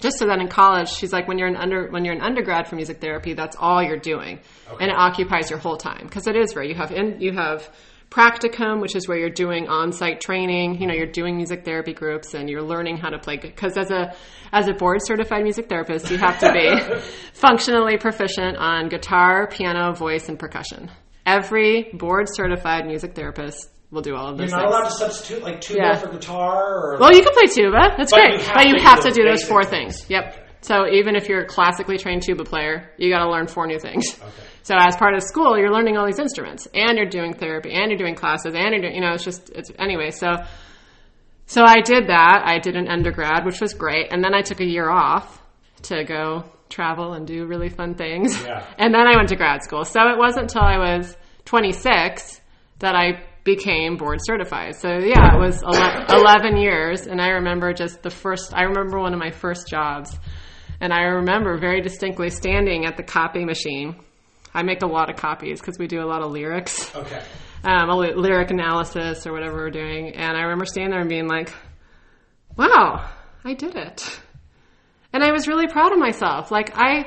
Just 0.00 0.18
so 0.18 0.26
that 0.26 0.40
in 0.40 0.48
college 0.48 0.88
she's 0.88 1.12
like 1.12 1.28
when 1.28 1.38
you're 1.38 1.48
an 1.48 1.56
under 1.56 1.88
when 1.90 2.04
you're 2.04 2.14
an 2.14 2.22
undergrad 2.22 2.66
for 2.66 2.76
music 2.76 3.00
therapy 3.00 3.34
that's 3.34 3.56
all 3.58 3.82
you're 3.82 3.98
doing. 3.98 4.40
And 4.80 4.90
it 4.90 4.96
occupies 4.96 5.50
your 5.50 5.58
whole 5.58 5.76
time. 5.76 6.04
Because 6.04 6.26
it 6.26 6.34
is 6.34 6.54
where 6.54 6.64
you 6.64 6.74
have 6.74 6.92
in 6.92 7.20
you 7.20 7.32
have 7.32 7.68
practicum 8.10 8.80
which 8.80 8.94
is 8.94 9.06
where 9.08 9.18
you're 9.18 9.30
doing 9.30 9.68
on-site 9.68 10.20
training. 10.20 10.80
You 10.80 10.86
know 10.86 10.94
you're 10.94 11.06
doing 11.06 11.36
music 11.36 11.64
therapy 11.64 11.92
groups 11.92 12.32
and 12.32 12.48
you're 12.48 12.62
learning 12.62 12.96
how 12.96 13.10
to 13.10 13.18
play 13.18 13.36
because 13.36 13.76
as 13.76 13.90
a 13.90 14.14
as 14.50 14.66
a 14.66 14.72
board 14.72 15.00
certified 15.04 15.42
music 15.42 15.68
therapist 15.68 16.10
you 16.10 16.16
have 16.16 16.38
to 16.40 16.52
be 16.52 17.00
functionally 17.34 17.98
proficient 17.98 18.56
on 18.56 18.88
guitar 18.88 19.46
piano 19.46 19.92
voice 19.92 20.28
and 20.28 20.38
percussion. 20.38 20.90
Every 21.26 21.90
board 21.92 22.26
certified 22.32 22.86
music 22.86 23.14
therapist 23.14 23.68
will 23.92 24.02
do 24.02 24.16
all 24.16 24.28
of 24.28 24.38
You're 24.40 24.48
not 24.48 24.60
things 24.62 24.72
allowed 24.72 24.84
to 24.84 24.90
substitute 24.90 25.42
like 25.44 25.60
tuba 25.60 25.78
Yeah. 25.80 25.94
for 25.96 26.08
guitar 26.08 26.94
or 26.94 26.98
well, 26.98 27.12
you 27.14 27.22
can 27.22 27.32
play 27.34 27.46
tuba. 27.46 27.94
That's 27.96 28.10
But 28.10 28.20
great. 28.20 28.40
you 28.40 28.46
but 28.54 28.66
you 28.66 28.74
have 28.82 29.00
to 29.02 29.10
do 29.12 29.22
those 29.22 29.40
those 29.42 29.48
four 29.48 29.62
things. 29.62 29.98
things. 29.98 30.10
Yep. 30.10 30.38
So 30.62 30.86
even 30.88 31.14
if 31.16 31.28
you're 31.28 31.42
a 31.42 31.46
classically 31.46 31.98
trained 31.98 32.22
tuba 32.22 32.44
player, 32.44 32.90
you 32.96 33.10
got 33.10 33.22
to 33.24 33.30
learn 33.30 33.46
four 33.46 33.66
new 33.66 33.78
things. 33.78 34.04
Okay. 34.20 34.30
So 34.62 34.76
as 34.78 34.96
part 34.96 35.14
of 35.14 35.22
school, 35.22 35.58
you're 35.58 35.72
learning 35.72 35.96
all 35.96 36.06
these 36.06 36.20
instruments, 36.20 36.68
and 36.72 36.96
you're 36.96 37.08
doing 37.08 37.34
therapy, 37.34 37.72
and 37.72 37.90
you're 37.90 37.98
doing 37.98 38.14
classes, 38.14 38.54
and 38.54 38.70
you're 38.72 38.80
doing, 38.80 38.94
you 38.94 39.00
know, 39.00 39.12
it's 39.12 39.24
just 39.24 39.50
it's 39.50 39.72
anyway. 39.78 40.10
So, 40.12 40.36
so 41.46 41.64
I 41.64 41.80
did 41.80 42.06
that. 42.08 42.42
I 42.46 42.60
did 42.60 42.76
an 42.76 42.86
undergrad, 42.88 43.44
which 43.44 43.60
was 43.60 43.74
great, 43.74 44.12
and 44.12 44.22
then 44.24 44.34
I 44.34 44.42
took 44.42 44.60
a 44.60 44.64
year 44.64 44.88
off 44.88 45.42
to 45.82 46.04
go 46.04 46.44
travel 46.70 47.12
and 47.14 47.26
do 47.26 47.44
really 47.44 47.68
fun 47.68 47.94
things. 47.96 48.40
Yeah. 48.42 48.64
And 48.78 48.94
then 48.94 49.06
I 49.06 49.16
went 49.16 49.28
to 49.30 49.36
grad 49.36 49.62
school. 49.64 49.84
So 49.84 50.00
it 50.08 50.16
wasn't 50.16 50.44
until 50.44 50.62
I 50.62 50.78
was 50.78 51.16
26 51.44 52.40
that 52.78 52.94
I 52.94 53.24
became 53.44 53.96
board 53.96 54.18
certified. 54.22 54.76
So 54.76 54.88
yeah, 54.98 55.34
it 55.36 55.38
was 55.40 55.62
ele- 55.62 56.04
11 56.20 56.56
years. 56.56 57.06
And 57.06 57.20
I 57.20 57.28
remember 57.30 57.72
just 57.72 58.02
the 58.02 58.10
first, 58.10 58.54
I 58.54 58.62
remember 58.62 58.98
one 59.00 59.12
of 59.12 59.18
my 59.18 59.30
first 59.30 59.68
jobs. 59.68 60.16
And 60.80 60.92
I 60.92 61.02
remember 61.02 61.58
very 61.58 61.80
distinctly 61.80 62.30
standing 62.30 62.86
at 62.86 62.96
the 62.96 63.02
copy 63.02 63.44
machine. 63.44 63.96
I 64.54 64.62
make 64.62 64.82
a 64.82 64.86
lot 64.86 65.08
of 65.10 65.16
copies 65.16 65.60
because 65.60 65.78
we 65.78 65.86
do 65.86 66.02
a 66.02 66.04
lot 66.06 66.22
of 66.22 66.30
lyrics, 66.30 66.94
Okay. 66.94 67.22
um, 67.64 67.88
a 67.88 67.94
ly- 67.94 68.12
lyric 68.14 68.50
analysis 68.50 69.26
or 69.26 69.32
whatever 69.32 69.56
we're 69.56 69.70
doing. 69.70 70.14
And 70.14 70.36
I 70.36 70.42
remember 70.42 70.66
standing 70.66 70.90
there 70.90 71.00
and 71.00 71.08
being 71.08 71.26
like, 71.28 71.52
wow, 72.56 73.08
I 73.44 73.54
did 73.54 73.76
it. 73.76 74.20
And 75.12 75.22
I 75.22 75.32
was 75.32 75.48
really 75.48 75.66
proud 75.68 75.92
of 75.92 75.98
myself. 75.98 76.50
Like 76.50 76.76
I, 76.76 77.06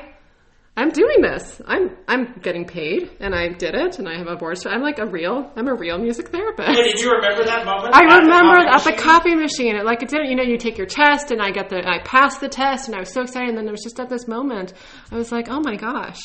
I'm 0.78 0.90
doing 0.90 1.22
this. 1.22 1.60
I'm 1.66 1.96
I'm 2.06 2.34
getting 2.42 2.66
paid, 2.66 3.10
and 3.18 3.34
I 3.34 3.48
did 3.48 3.74
it, 3.74 3.98
and 3.98 4.06
I 4.06 4.18
have 4.18 4.26
a 4.26 4.36
board. 4.36 4.58
So 4.58 4.68
I'm 4.68 4.82
like 4.82 4.98
a 4.98 5.06
real. 5.06 5.50
I'm 5.56 5.68
a 5.68 5.74
real 5.74 5.96
music 5.96 6.28
therapist. 6.28 6.76
Did 6.76 7.00
you 7.00 7.12
remember 7.12 7.44
that 7.44 7.64
moment? 7.64 7.94
I 7.94 8.00
at 8.02 8.20
remember 8.20 8.56
coffee 8.56 8.68
at 8.68 8.84
the 8.84 8.90
machine? 8.90 9.04
copy 9.04 9.34
machine, 9.34 9.84
like 9.84 10.02
it 10.02 10.10
didn't, 10.10 10.28
you 10.28 10.36
know, 10.36 10.42
you 10.42 10.58
take 10.58 10.76
your 10.76 10.86
test 10.86 11.30
and 11.30 11.40
I 11.40 11.50
got 11.50 11.70
the, 11.70 11.86
I 11.88 12.00
passed 12.04 12.40
the 12.40 12.48
test 12.48 12.88
and 12.88 12.94
I 12.94 13.00
was 13.00 13.12
so 13.12 13.22
excited. 13.22 13.48
And 13.48 13.58
then 13.58 13.66
it 13.68 13.70
was 13.70 13.82
just 13.82 13.98
at 13.98 14.10
this 14.10 14.28
moment, 14.28 14.74
I 15.10 15.16
was 15.16 15.32
like, 15.32 15.48
oh 15.48 15.60
my 15.60 15.76
gosh, 15.76 16.20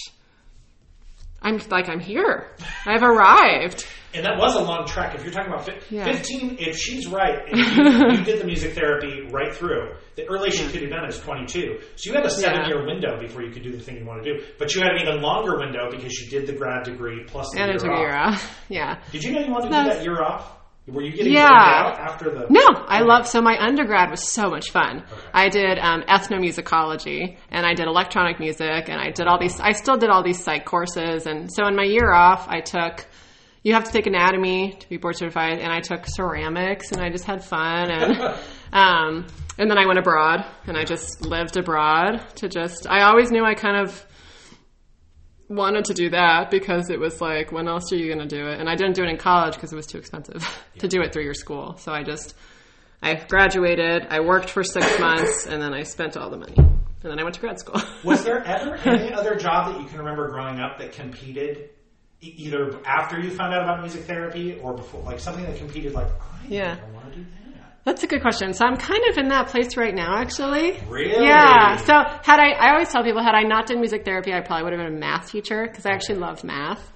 I'm 1.41 1.60
like, 1.69 1.89
I'm 1.89 1.99
here. 1.99 2.47
I've 2.86 3.01
arrived. 3.04 3.88
And 4.13 4.25
that 4.25 4.38
was 4.38 4.56
a 4.56 4.62
long 4.62 4.86
trek. 4.86 5.15
If 5.15 5.23
you're 5.23 5.32
talking 5.34 5.51
about 5.54 5.65
fi- 5.65 5.80
Yeah. 5.89 6.04
15, 6.04 6.58
if 6.60 6.77
she's 6.77 7.08
right, 7.08 7.39
and 7.47 7.58
you, 7.58 8.17
you 8.19 8.23
did 8.25 8.41
the 8.41 8.45
music 8.45 8.73
therapy 8.73 9.27
right 9.32 9.54
through, 9.56 9.93
the 10.15 10.27
earliest 10.27 10.62
you 10.62 10.69
could 10.69 10.82
have 10.82 10.91
done 10.91 11.06
is 11.08 11.17
22. 11.19 11.80
So 11.95 12.10
you 12.10 12.15
had 12.15 12.25
a 12.25 12.30
seven 12.30 12.60
Yeah. 12.62 12.67
year 12.67 12.86
window 12.86 13.17
before 13.19 13.41
you 13.41 13.51
could 13.51 13.63
do 13.63 13.71
the 13.71 13.80
thing 13.80 13.97
you 13.97 14.06
want 14.06 14.23
to 14.23 14.34
do. 14.38 14.43
But 14.60 14.75
you 14.75 14.82
had 14.82 14.91
an 14.91 15.01
even 15.01 15.21
longer 15.21 15.58
window 15.58 15.89
because 15.89 16.13
you 16.19 16.30
did 16.30 16.45
the 16.45 16.54
grad 16.54 16.84
degree 16.84 17.23
plus 17.25 17.49
the 17.54 17.60
And 17.62 17.69
year 17.69 17.75
it 17.77 17.80
took 17.80 17.89
a 17.89 17.93
off. 17.93 17.99
year 17.99 18.15
off. 18.15 18.65
Yeah. 18.69 18.99
Did 19.12 19.23
you 19.23 19.32
know 19.34 19.39
you 19.41 19.51
wanted 19.51 19.69
to 19.71 19.84
do 19.84 19.89
that 19.89 20.04
year 20.04 20.21
off? 20.21 20.51
Were 20.88 21.02
you 21.04 21.12
getting 21.12 21.34
Yeah. 21.34 21.48
out 21.48 22.00
after 22.00 22.30
the. 22.32 22.48
No, 22.50 22.65
I 22.88 23.02
love, 23.02 23.28
so 23.28 23.41
my 23.41 23.58
undergrad 23.58 24.10
was 24.10 24.28
so 24.32 24.50
much 24.50 24.72
fun. 24.72 25.04
I 25.34 25.48
did 25.50 25.78
um, 25.78 26.02
ethnomusicology 26.04 27.38
and 27.52 27.65
I 27.65 27.74
did 27.74 27.88
electronic 27.88 28.39
music 28.39 28.89
and 28.89 29.00
I 29.00 29.12
did 29.12 29.28
all 29.28 29.39
these, 29.39 29.60
I 29.60 29.74
still 29.74 29.98
did 29.98 30.10
all 30.10 30.24
these 30.24 30.44
psych 30.44 30.65
courses. 30.65 31.28
And 31.28 31.52
so 31.54 31.67
in 31.67 31.76
my 31.76 31.84
year 31.84 32.12
off, 32.12 32.48
I 32.50 32.62
took, 32.62 33.06
you 33.63 33.74
have 33.74 33.84
to 33.86 33.91
take 33.91 34.08
anatomy 34.08 34.74
to 34.74 34.89
be 34.89 34.98
board 34.98 35.15
certified 35.17 35.60
and 35.60 35.72
I 35.72 35.82
took 35.82 36.06
ceramics 36.08 36.91
and 36.91 37.02
I 37.02 37.10
just 37.10 37.26
had 37.26 37.44
fun 37.44 37.91
and, 37.91 38.17
um, 38.74 39.28
and 39.60 39.70
then 39.70 39.78
I 39.78 39.86
went 39.86 40.00
abroad 40.00 40.44
and 40.65 40.76
I 40.76 40.84
just 40.84 41.22
lived 41.22 41.58
abroad 41.58 42.22
to 42.38 42.50
just, 42.50 42.88
I 42.89 43.04
always 43.04 43.32
knew 43.32 43.46
I 43.46 43.54
kind 43.54 43.78
of 43.78 44.04
wanted 45.52 45.86
to 45.86 45.94
do 45.94 46.10
that 46.12 46.50
because 46.50 46.90
it 46.90 47.00
was 47.00 47.20
like, 47.22 47.52
when 47.52 47.68
else 47.68 47.92
are 47.92 47.96
you 47.96 48.08
going 48.14 48.28
to 48.28 48.36
do 48.36 48.48
it? 48.48 48.60
And 48.60 48.70
I 48.70 48.76
didn't 48.76 48.96
do 48.96 49.04
it 49.04 49.10
in 49.10 49.18
college 49.18 49.54
because 49.56 49.72
it 49.72 49.76
was 49.76 49.86
too 49.86 49.98
expensive 49.98 50.44
to 50.80 50.88
do 50.88 51.02
it 51.02 51.14
through 51.14 51.24
your 51.24 51.34
school. 51.34 51.78
So 51.78 51.92
I 51.92 52.04
just, 52.04 52.36
I 53.02 53.16
graduated, 53.16 54.08
I 54.10 54.22
worked 54.22 54.50
for 54.50 54.64
six 54.64 55.00
months, 55.00 55.46
and 55.48 55.62
then 55.62 55.74
I 55.74 55.84
spent 55.84 56.18
all 56.18 56.30
the 56.30 56.38
money. 56.38 56.56
And 56.58 57.10
then 57.12 57.20
I 57.20 57.24
went 57.24 57.36
to 57.36 57.42
grad 57.42 57.60
school. 57.60 57.82
Was 58.04 58.24
there 58.24 58.44
ever 58.46 58.76
any 58.76 59.12
other 59.14 59.36
job 59.36 59.74
that 59.74 59.82
you 59.82 59.88
can 59.88 59.98
remember 60.00 60.28
growing 60.30 60.60
up 60.60 60.78
that 60.80 60.92
competed 60.94 61.70
either 62.22 62.80
after 62.86 63.20
you 63.20 63.32
found 63.32 63.54
out 63.54 63.64
about 63.64 63.82
music 63.82 64.04
therapy 64.04 64.60
or 64.62 64.74
before? 64.74 65.02
Like 65.04 65.20
something 65.20 65.44
that 65.46 65.58
competed, 65.58 65.94
like, 65.94 66.08
I 66.08 66.48
Yeah. 66.48 66.78
want 66.94 67.12
to 67.12 67.18
do 67.20 67.24
that. 67.26 67.40
That's 67.84 68.04
a 68.04 68.08
good 68.08 68.22
question. 68.22 68.54
So 68.54 68.65
I'm 68.65 68.78
kind 68.78 69.02
of 69.10 69.17
in 69.17 69.30
that 69.30 69.48
place 69.48 69.76
right 69.76 69.94
now, 69.94 70.15
actually. 70.17 70.80
Really? 70.88 71.26
Yeah. 71.26 71.78
So 71.78 71.94
had 71.94 72.39
I, 72.39 72.52
I 72.52 72.72
always 72.74 72.89
tell 72.89 73.04
people, 73.04 73.24
had 73.24 73.34
I 73.34 73.41
not 73.41 73.65
done 73.65 73.80
music 73.80 74.06
therapy, 74.06 74.34
I 74.34 74.41
probably 74.41 74.65
would 74.65 74.74
have 74.74 74.86
been 74.86 74.96
a 74.96 75.00
math 75.00 75.32
teacher 75.32 75.65
because 75.67 75.86
I 75.86 75.91
actually 75.91 76.20
love 76.20 76.44
math. 76.44 76.91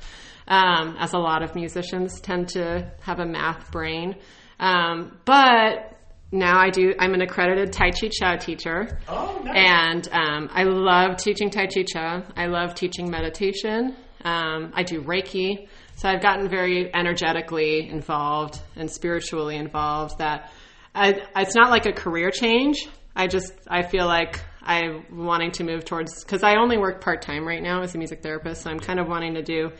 Um, 0.47 0.95
as 0.99 1.13
a 1.13 1.17
lot 1.17 1.41
of 1.41 1.55
musicians 1.55 2.21
tend 2.21 2.49
to 2.49 2.91
have 3.01 3.19
a 3.19 3.25
math 3.25 3.71
brain. 3.71 4.15
Um, 4.59 5.17
but 5.25 5.97
now 6.31 6.59
I 6.59 6.69
do, 6.69 6.93
I'm 6.99 7.15
an 7.15 7.21
accredited 7.21 7.73
Tai 7.73 7.89
Chi 7.89 8.09
Chih 8.09 8.39
teacher. 8.39 8.99
Oh, 9.07 9.41
nice. 9.43 9.55
And 9.55 10.09
um, 10.11 10.49
I 10.51 10.65
love 10.65 11.17
teaching 11.17 11.49
Tai 11.49 11.65
Chi 11.65 11.83
Chih. 11.83 12.23
I 12.37 12.45
love 12.45 12.75
teaching 12.75 13.09
meditation. 13.09 13.95
Um, 14.23 14.71
I 14.75 14.83
do 14.83 15.01
Reiki. 15.01 15.67
So 15.95 16.09
I've 16.09 16.21
gotten 16.21 16.47
very 16.47 16.93
energetically 16.93 17.89
involved 17.89 18.61
and 18.75 18.91
spiritually 18.91 19.55
involved 19.55 20.19
that 20.19 20.51
I, 20.95 21.21
it's 21.35 21.55
not 21.55 21.69
like 21.69 21.85
a 21.85 21.91
career 21.91 22.31
change. 22.31 22.87
I 23.15 23.27
just, 23.27 23.53
I 23.67 23.83
feel 23.83 24.05
like 24.05 24.41
I'm 24.61 25.05
wanting 25.25 25.51
to 25.51 25.63
move 25.63 25.85
towards, 25.85 26.23
because 26.23 26.41
I 26.41 26.55
only 26.55 26.77
work 26.77 27.01
part 27.01 27.21
time 27.21 27.45
right 27.45 27.61
now 27.61 27.81
as 27.81 27.93
a 27.93 27.97
music 27.97 28.23
therapist. 28.23 28.63
So 28.63 28.71
I'm 28.71 28.79
kind 28.79 28.99
of 28.99 29.07
wanting 29.07 29.35
to 29.35 29.43
do 29.43 29.71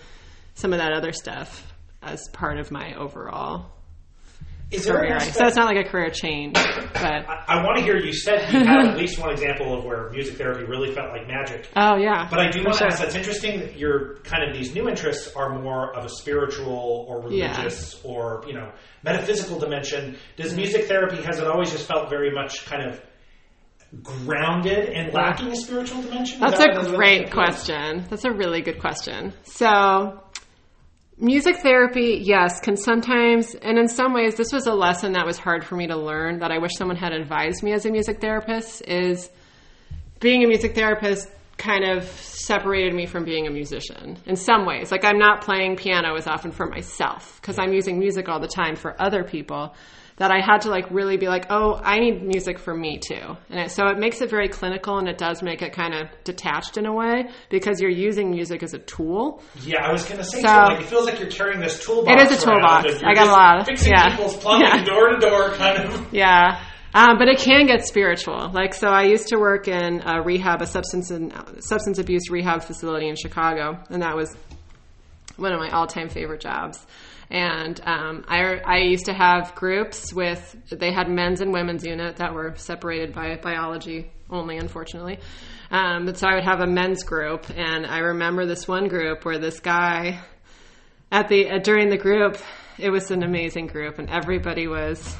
some 0.53 0.73
of 0.73 0.79
that 0.79 0.91
other 0.91 1.13
stuff 1.13 1.73
as 2.01 2.27
part 2.33 2.59
of 2.59 2.69
my 2.69 2.93
overall 2.95 3.71
Is 4.71 4.85
there 4.85 4.97
career. 4.97 5.19
So 5.19 5.45
it's 5.45 5.55
not 5.55 5.65
like 5.67 5.85
a 5.85 5.89
career 5.89 6.09
change, 6.09 6.55
but 6.55 6.95
I, 6.95 7.43
I 7.47 7.63
want 7.63 7.77
to 7.77 7.83
hear 7.83 7.97
you 7.97 8.11
said 8.13 8.51
you 8.51 8.65
have 8.65 8.87
at 8.87 8.97
least 8.97 9.19
one 9.19 9.29
example 9.31 9.77
of 9.77 9.85
where 9.85 10.09
music 10.09 10.37
therapy 10.37 10.63
really 10.65 10.93
felt 10.93 11.09
like 11.11 11.27
magic. 11.27 11.69
oh 11.75 11.97
yeah. 11.97 12.27
But 12.29 12.39
I 12.39 12.49
do 12.49 12.63
want 12.63 12.77
to 12.77 12.85
ask. 12.85 12.99
That's 12.99 13.15
interesting 13.15 13.59
that 13.59 13.77
your 13.77 14.15
kind 14.23 14.43
of 14.49 14.55
these 14.57 14.73
new 14.73 14.89
interests 14.89 15.31
are 15.35 15.59
more 15.61 15.95
of 15.95 16.03
a 16.05 16.09
spiritual 16.09 17.05
or 17.07 17.31
Yeah. 17.31 17.51
religious 17.55 18.01
or 18.03 18.43
you 18.47 18.53
know 18.53 18.71
metaphysical 19.03 19.59
dimension. 19.59 20.17
Does 20.35 20.55
music 20.55 20.85
therapy 20.85 21.21
has 21.21 21.39
it 21.39 21.47
always 21.47 21.71
just 21.71 21.87
felt 21.87 22.09
very 22.09 22.31
much 22.31 22.65
kind 22.65 22.89
of 22.89 22.99
grounded 24.03 24.89
and 24.89 25.13
lacking 25.13 25.51
a 25.51 25.55
spiritual 25.55 26.01
dimension? 26.01 26.39
That's 26.39 26.57
that 26.57 26.85
a 26.85 26.95
great 26.95 27.31
question. 27.31 28.05
That's 28.09 28.25
a 28.25 28.31
really 28.31 28.61
good 28.61 28.79
question. 28.79 29.33
So, 29.43 30.21
music 31.17 31.57
therapy, 31.57 32.19
yes, 32.21 32.59
can 32.59 32.77
sometimes, 32.77 33.55
and 33.55 33.77
in 33.77 33.87
some 33.87 34.13
ways, 34.13 34.35
this 34.35 34.51
was 34.51 34.67
a 34.67 34.73
lesson 34.73 35.13
that 35.13 35.25
was 35.25 35.37
hard 35.37 35.63
for 35.63 35.75
me 35.75 35.87
to 35.87 35.95
learn 35.95 36.39
that 36.39 36.51
I 36.51 36.57
wish 36.57 36.71
someone 36.77 36.97
had 36.97 37.13
advised 37.13 37.63
me 37.63 37.71
as 37.71 37.85
a 37.85 37.91
music 37.91 38.19
therapist 38.19 38.81
is 38.87 39.29
being 40.19 40.43
a 40.43 40.47
music 40.47 40.75
therapist 40.75 41.29
kind 41.57 41.85
of 41.85 42.03
separated 42.03 42.93
me 42.93 43.05
from 43.05 43.23
being 43.23 43.47
a 43.47 43.49
musician 43.49 44.17
in 44.25 44.35
some 44.35 44.65
ways. 44.65 44.91
Like 44.91 45.05
I'm 45.05 45.17
not 45.17 45.41
playing 45.41 45.77
piano 45.77 46.15
as 46.15 46.27
often 46.27 46.51
for 46.51 46.67
myself 46.67 47.39
because 47.41 47.57
I'm 47.57 47.73
using 47.73 47.97
music 47.97 48.27
all 48.27 48.39
the 48.39 48.47
time 48.47 48.75
for 48.75 48.99
other 49.01 49.23
people 49.23 49.73
that 50.17 50.31
I 50.31 50.39
had 50.39 50.61
to 50.61 50.69
like 50.69 50.89
really 50.91 51.17
be 51.17 51.27
like, 51.27 51.47
oh, 51.49 51.75
I 51.83 51.99
need 51.99 52.23
music 52.23 52.57
for 52.57 52.73
me 52.73 52.99
too. 52.99 53.35
And 53.49 53.59
it, 53.59 53.71
so 53.71 53.87
it 53.87 53.97
makes 53.97 54.21
it 54.21 54.29
very 54.29 54.47
clinical 54.47 54.97
and 54.97 55.09
it 55.09 55.17
does 55.17 55.43
make 55.43 55.61
it 55.61 55.73
kind 55.73 55.93
of 55.93 56.07
detached 56.23 56.77
in 56.77 56.85
a 56.85 56.93
way 56.93 57.29
because 57.49 57.81
you're 57.81 57.89
using 57.91 58.31
music 58.31 58.63
as 58.63 58.73
a 58.73 58.79
tool. 58.79 59.41
Yeah, 59.63 59.85
I 59.85 59.91
was 59.91 60.05
going 60.05 60.17
to 60.19 60.23
say 60.23 60.41
So- 60.41 60.47
too, 60.47 60.73
like 60.73 60.79
it 60.81 60.85
feels 60.85 61.05
like 61.05 61.19
you're 61.19 61.29
carrying 61.29 61.59
this 61.59 61.83
toolbox. 61.85 62.21
It 62.21 62.31
is 62.31 62.41
a 62.41 62.45
toolbox. 62.45 63.03
I 63.03 63.13
got 63.13 63.27
a 63.27 63.31
lot 63.31 63.59
of- 63.59 63.65
fixing 63.65 63.91
yeah. 63.91 64.15
people's 64.15 64.37
plumbing 64.37 64.67
Yeah. 64.67 64.83
door 64.85 65.09
to 65.09 65.17
door 65.19 65.49
kind 65.55 65.83
of. 65.83 66.07
Yeah. 66.13 66.61
Um, 66.93 67.17
but 67.17 67.27
it 67.27 67.39
can 67.39 67.65
get 67.67 67.85
spiritual. 67.85 68.51
Like, 68.53 68.73
so 68.73 68.87
I 68.87 69.03
used 69.03 69.27
to 69.27 69.37
work 69.37 69.67
in 69.67 70.01
a 70.07 70.21
rehab, 70.21 70.61
a 70.61 70.65
substance 70.65 71.11
and 71.11 71.33
substance 71.59 71.99
abuse 71.99 72.29
rehab 72.29 72.63
facility 72.63 73.09
in 73.09 73.17
Chicago, 73.17 73.77
and 73.89 74.01
that 74.01 74.15
was 74.15 74.33
one 75.35 75.51
of 75.51 75.59
my 75.59 75.69
all-time 75.71 76.07
favorite 76.07 76.39
jobs. 76.39 76.87
And 77.29 77.81
um, 77.85 78.25
I, 78.27 78.61
I 78.65 78.77
used 78.77 79.05
to 79.05 79.13
have 79.13 79.55
groups 79.55 80.13
with 80.13 80.55
they 80.69 80.91
had 80.91 81.09
men's 81.09 81.41
and 81.41 81.51
women's 81.51 81.83
unit 81.85 82.17
that 82.17 82.33
were 82.33 82.53
separated 82.55 83.13
by 83.13 83.35
biology 83.37 84.11
only, 84.29 84.57
unfortunately. 84.57 85.19
Um, 85.71 86.05
but 86.05 86.17
so 86.17 86.27
I 86.27 86.35
would 86.35 86.43
have 86.43 86.61
a 86.61 86.67
men's 86.67 87.03
group, 87.03 87.49
and 87.49 87.85
I 87.85 87.99
remember 87.99 88.45
this 88.45 88.67
one 88.67 88.87
group 88.87 89.25
where 89.25 89.39
this 89.39 89.59
guy 89.59 90.19
at 91.11 91.27
the 91.27 91.49
uh, 91.49 91.59
during 91.59 91.89
the 91.89 91.97
group, 91.97 92.37
it 92.77 92.89
was 92.89 93.09
an 93.09 93.23
amazing 93.23 93.67
group, 93.67 93.97
and 93.97 94.09
everybody 94.09 94.67
was 94.67 95.15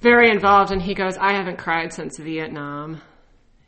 very 0.00 0.30
involved 0.30 0.72
and 0.72 0.80
he 0.80 0.94
goes 0.94 1.16
i 1.18 1.32
haven't 1.34 1.58
cried 1.58 1.92
since 1.92 2.18
vietnam 2.18 3.00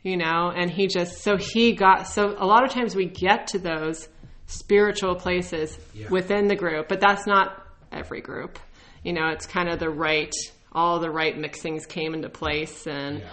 you 0.01 0.17
know 0.17 0.51
and 0.55 0.71
he 0.71 0.87
just 0.87 1.21
so 1.21 1.37
he 1.37 1.73
got 1.73 2.07
so 2.07 2.35
a 2.37 2.45
lot 2.45 2.63
of 2.63 2.71
times 2.71 2.95
we 2.95 3.05
get 3.05 3.47
to 3.47 3.59
those 3.59 4.07
spiritual 4.53 5.15
places 5.15 5.77
Yeah. 5.93 6.09
within 6.09 6.47
the 6.47 6.55
group 6.55 6.87
but 6.87 6.99
that's 6.99 7.25
not 7.25 7.65
every 7.91 8.21
group 8.21 8.59
you 9.03 9.13
know 9.13 9.27
it's 9.29 9.45
kind 9.45 9.69
of 9.69 9.79
the 9.79 9.89
right 9.89 10.33
all 10.71 10.99
the 10.99 11.09
right 11.11 11.37
mixings 11.37 11.87
came 11.87 12.13
into 12.13 12.29
place 12.29 12.87
and 12.87 13.19
Yeah. 13.19 13.25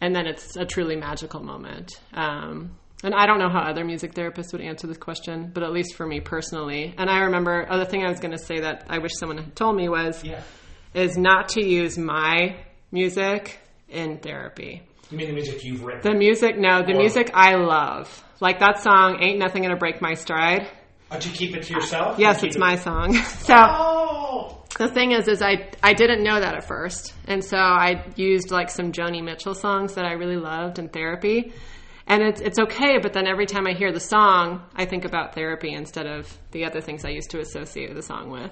and 0.00 0.14
then 0.14 0.26
it's 0.26 0.56
a 0.56 0.64
truly 0.64 0.96
magical 0.96 1.42
moment 1.42 2.00
um, 2.14 2.76
and 3.02 3.14
i 3.14 3.26
don't 3.26 3.38
know 3.38 3.48
how 3.48 3.60
other 3.60 3.84
music 3.84 4.14
therapists 4.14 4.52
would 4.52 4.60
answer 4.62 4.86
this 4.86 4.98
question 4.98 5.50
but 5.54 5.62
at 5.62 5.72
least 5.72 5.94
for 5.94 6.06
me 6.06 6.20
personally 6.20 6.94
and 6.98 7.08
i 7.10 7.20
remember 7.20 7.66
other 7.70 7.84
thing 7.84 8.04
i 8.04 8.08
was 8.08 8.20
going 8.20 8.32
to 8.36 8.44
say 8.50 8.60
that 8.60 8.86
i 8.88 8.98
wish 8.98 9.12
someone 9.18 9.38
had 9.38 9.54
told 9.56 9.76
me 9.76 9.88
was 9.88 10.22
Yeah. 10.24 10.40
is 10.94 11.16
not 11.18 11.50
to 11.50 11.64
use 11.64 11.96
my 11.98 12.56
music 12.90 13.58
in 13.88 14.18
therapy. 14.18 14.82
You 15.10 15.16
mean 15.18 15.28
the 15.28 15.34
music 15.34 15.64
you've 15.64 15.84
written? 15.84 16.02
The 16.12 16.16
music, 16.18 16.58
no, 16.58 16.82
the 16.82 16.92
Or- 16.92 16.98
music 16.98 17.30
I 17.34 17.54
love. 17.54 18.24
Like 18.40 18.58
that 18.60 18.82
song, 18.82 19.18
Ain't 19.22 19.38
Nothing 19.38 19.62
Gonna 19.62 19.76
Break 19.76 20.00
My 20.02 20.14
Stride. 20.14 20.68
Uh, 21.10 21.18
to 21.18 21.28
keep 21.30 21.56
it 21.56 21.62
to 21.64 21.72
yourself? 21.74 22.18
Yes, 22.18 22.42
it's 22.42 22.56
it- 22.56 22.60
my 22.60 22.76
song. 22.76 23.14
So 23.48 23.54
Oh. 23.56 24.62
the 24.78 24.88
thing 24.88 25.12
is, 25.12 25.26
is 25.26 25.40
I, 25.42 25.70
I 25.82 25.94
didn't 25.94 26.22
know 26.22 26.38
that 26.38 26.54
at 26.54 26.64
first. 26.64 27.14
And 27.26 27.42
so 27.42 27.56
I 27.56 28.04
used 28.16 28.50
like 28.50 28.68
some 28.70 28.92
Joni 28.92 29.22
Mitchell 29.24 29.54
songs 29.54 29.94
that 29.94 30.04
I 30.04 30.12
really 30.12 30.36
loved 30.36 30.78
in 30.78 30.88
therapy. 30.90 31.52
And 32.06 32.22
it's, 32.22 32.40
it's 32.40 32.58
okay, 32.58 32.98
but 33.02 33.12
then 33.12 33.26
every 33.26 33.44
time 33.46 33.66
I 33.66 33.72
hear 33.74 33.92
the 33.92 34.00
song, 34.00 34.62
I 34.74 34.86
think 34.86 35.04
about 35.04 35.34
therapy 35.34 35.74
instead 35.74 36.06
of 36.06 36.26
the 36.52 36.64
other 36.64 36.80
things 36.80 37.04
I 37.04 37.10
used 37.10 37.30
to 37.30 37.40
associate 37.40 37.94
the 37.94 38.00
song 38.02 38.30
with. 38.30 38.50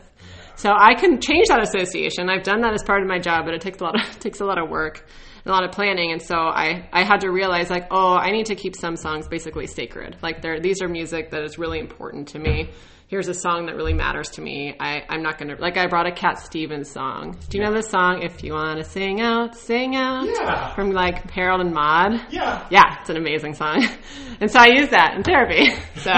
So 0.56 0.70
I 0.76 0.94
can 0.94 1.20
change 1.20 1.46
that 1.48 1.62
association. 1.62 2.28
I've 2.28 2.42
done 2.42 2.60
that 2.62 2.74
as 2.74 2.82
part 2.82 3.00
of 3.02 3.08
my 3.08 3.18
job, 3.18 3.44
but 3.46 3.54
it 3.54 3.60
takes 3.62 3.80
a 3.80 3.84
lot 3.84 3.94
of, 3.94 4.00
it 4.16 4.20
takes 4.20 4.40
a 4.40 4.44
lot 4.44 4.58
of 4.58 4.68
work. 4.68 5.06
A 5.46 5.50
lot 5.50 5.64
of 5.64 5.70
planning. 5.70 6.12
And 6.12 6.20
so 6.20 6.36
I, 6.36 6.88
I 6.92 7.04
had 7.04 7.20
to 7.20 7.30
realize 7.30 7.70
like, 7.70 7.86
oh, 7.90 8.14
I 8.14 8.30
need 8.32 8.46
to 8.46 8.54
keep 8.56 8.74
some 8.74 8.96
songs 8.96 9.28
basically 9.28 9.66
sacred. 9.66 10.16
Like 10.22 10.42
they're, 10.42 10.60
these 10.60 10.82
are 10.82 10.88
music 10.88 11.30
that 11.30 11.42
is 11.42 11.58
really 11.58 11.78
important 11.78 12.28
to 12.28 12.38
me. 12.38 12.70
Here's 13.08 13.28
a 13.28 13.34
song 13.34 13.66
that 13.66 13.76
really 13.76 13.94
matters 13.94 14.30
to 14.30 14.40
me. 14.40 14.74
I, 14.80 15.04
I'm 15.08 15.22
not 15.22 15.38
going 15.38 15.54
to, 15.54 15.62
like 15.62 15.76
I 15.76 15.86
brought 15.86 16.08
a 16.08 16.12
Cat 16.12 16.40
Stevens 16.40 16.90
song. 16.90 17.38
Do 17.48 17.58
you 17.58 17.64
know 17.64 17.72
the 17.72 17.82
song, 17.82 18.22
If 18.22 18.42
You 18.42 18.54
Want 18.54 18.78
to 18.78 18.84
Sing 18.84 19.20
Out, 19.20 19.54
Sing 19.54 19.94
Out? 19.94 20.26
Yeah. 20.26 20.74
From 20.74 20.90
like 20.90 21.30
Harold 21.30 21.60
and 21.60 21.72
Maude? 21.72 22.20
Yeah. 22.30 22.66
Yeah, 22.68 23.00
it's 23.00 23.08
an 23.08 23.16
amazing 23.16 23.54
song. 23.54 23.86
and 24.40 24.50
so 24.50 24.58
I 24.58 24.66
use 24.66 24.88
that 24.88 25.14
in 25.14 25.22
therapy. 25.22 25.68
So, 25.96 26.12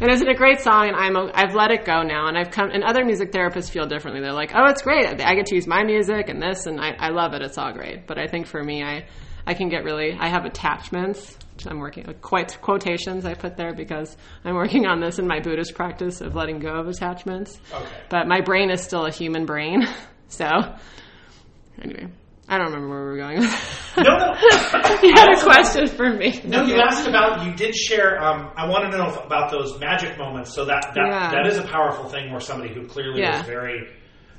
and 0.00 0.10
it's 0.10 0.22
a 0.22 0.34
great 0.34 0.60
song 0.60 0.88
and 0.88 0.96
I'm, 0.96 1.16
I've 1.34 1.54
let 1.54 1.70
it 1.70 1.84
go 1.84 2.02
now 2.02 2.26
and 2.28 2.36
I've 2.36 2.50
come, 2.50 2.70
and 2.70 2.82
other 2.84 3.04
music 3.04 3.32
therapists 3.32 3.70
feel 3.70 3.86
differently. 3.86 4.20
They're 4.20 4.32
like, 4.32 4.52
oh, 4.54 4.66
it's 4.66 4.82
great. 4.82 5.06
I 5.20 5.34
get 5.34 5.46
to 5.46 5.54
use 5.54 5.66
my 5.66 5.82
music 5.84 6.28
and 6.28 6.42
this 6.42 6.66
and 6.66 6.80
I, 6.80 6.94
I 6.98 7.08
love 7.10 7.34
it. 7.34 7.42
It's 7.42 7.58
all 7.58 7.72
great. 7.72 8.06
But 8.06 8.18
I 8.18 8.26
think 8.26 8.46
for 8.46 8.62
me, 8.62 8.82
I, 8.82 9.06
I 9.46 9.54
can 9.54 9.68
get 9.68 9.84
really, 9.84 10.16
I 10.18 10.28
have 10.28 10.44
attachments. 10.44 11.36
which 11.54 11.66
I'm 11.66 11.78
working, 11.78 12.04
quite 12.20 12.58
quotations 12.60 13.24
I 13.24 13.34
put 13.34 13.56
there 13.56 13.74
because 13.74 14.16
I'm 14.44 14.54
working 14.54 14.86
on 14.86 15.00
this 15.00 15.18
in 15.18 15.26
my 15.26 15.40
Buddhist 15.40 15.74
practice 15.74 16.20
of 16.20 16.34
letting 16.34 16.58
go 16.58 16.74
of 16.74 16.88
attachments. 16.88 17.58
Okay. 17.72 17.86
But 18.08 18.26
my 18.26 18.40
brain 18.40 18.70
is 18.70 18.80
still 18.82 19.06
a 19.06 19.10
human 19.10 19.46
brain. 19.46 19.86
So, 20.26 20.46
anyway, 21.80 22.08
I 22.48 22.58
don't 22.58 22.66
remember 22.66 22.88
where 22.90 23.04
we 23.04 23.10
were 23.12 23.16
going. 23.16 23.40
No, 23.96 24.18
no. 24.18 24.34
you 25.02 25.14
had 25.14 25.32
a 25.34 25.40
question 25.42 25.86
for 25.86 26.12
me. 26.12 26.40
No, 26.44 26.64
you 26.66 26.76
asked 26.80 27.06
about. 27.08 27.46
You 27.46 27.54
did 27.54 27.74
share. 27.74 28.22
Um, 28.22 28.50
I 28.56 28.68
want 28.68 28.90
to 28.90 28.98
know 28.98 29.14
about 29.24 29.50
those 29.50 29.78
magic 29.78 30.18
moments. 30.18 30.52
So 30.54 30.64
that 30.66 30.92
that, 30.94 31.06
Yeah. 31.06 31.30
that 31.30 31.46
is 31.46 31.56
a 31.58 31.62
powerful 31.62 32.04
thing 32.08 32.30
where 32.30 32.40
somebody 32.40 32.74
who 32.74 32.86
clearly 32.86 33.20
Yeah. 33.22 33.40
is 33.40 33.46
very 33.46 33.88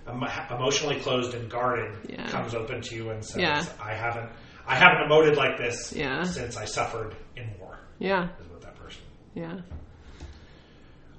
um, 0.08 0.24
emotionally 0.52 1.00
closed 1.00 1.34
and 1.34 1.50
guarded 1.50 1.96
Yeah. 2.08 2.28
comes 2.28 2.54
open 2.54 2.82
to 2.82 2.96
you 2.96 3.10
and 3.10 3.26
says, 3.26 3.42
Yeah. 3.42 3.64
"I 3.82 3.94
haven't, 3.96 4.30
I 4.68 4.76
haven't 4.76 5.10
emoted 5.10 5.36
like 5.36 5.58
this 5.58 5.92
Yeah. 5.96 6.22
since 6.24 6.58
I 6.58 6.66
suffered 6.66 7.16
in 7.36 7.50
war." 7.60 7.80
Yeah, 7.98 8.28
Is 8.40 8.48
what 8.50 8.62
that 8.62 8.76
person. 8.76 9.02
yeah. 9.34 9.62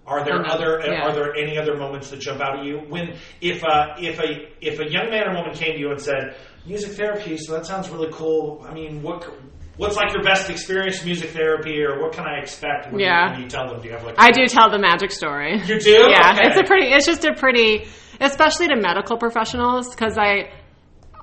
Are 0.06 0.24
there 0.24 0.38
know, 0.42 0.48
other 0.48 0.80
uh, 0.80 0.86
yeah. 0.86 1.02
are 1.04 1.12
there 1.12 1.34
any 1.34 1.58
other 1.58 1.76
moments 1.76 2.10
that 2.10 2.20
jump 2.20 2.40
out 2.40 2.60
at 2.60 2.64
you 2.64 2.78
when 2.88 3.16
if 3.40 3.62
a 3.64 3.94
if 3.98 4.18
a 4.20 4.48
if 4.60 4.78
a 4.78 4.88
young 4.90 5.10
man 5.10 5.28
or 5.28 5.34
woman 5.34 5.52
came 5.54 5.72
to 5.74 5.78
you 5.80 5.90
and 5.90 6.00
said 6.00 6.36
music 6.64 6.92
therapy 6.92 7.36
so 7.36 7.52
that 7.54 7.66
sounds 7.66 7.88
really 7.90 8.08
cool 8.12 8.64
I 8.68 8.72
mean 8.72 9.02
what 9.02 9.28
what's 9.76 9.96
like 9.96 10.12
your 10.14 10.22
best 10.22 10.48
experience 10.48 11.04
music 11.04 11.30
therapy 11.30 11.82
or 11.82 12.00
what 12.00 12.12
can 12.12 12.24
I 12.24 12.38
expect 12.38 12.92
when, 12.92 13.00
Yeah. 13.00 13.26
you, 13.26 13.32
when 13.32 13.42
you 13.42 13.48
tell 13.48 13.66
them 13.68 13.80
do 13.82 13.88
you 13.88 13.94
have 13.94 14.04
like 14.04 14.14
I 14.18 14.30
do 14.30 14.46
tell 14.46 14.70
the 14.70 14.78
magic 14.78 15.10
story. 15.10 15.58
you 15.66 15.80
do 15.80 15.90
Yeah, 16.08 16.32
Okay. 16.34 16.46
it's 16.48 16.56
a 16.60 16.64
pretty. 16.64 16.86
It's 16.86 17.04
just 17.06 17.24
a 17.24 17.34
pretty, 17.34 17.86
especially 18.20 18.68
to 18.68 18.76
medical 18.76 19.18
professionals, 19.18 19.90
because 19.90 20.16
I. 20.16 20.50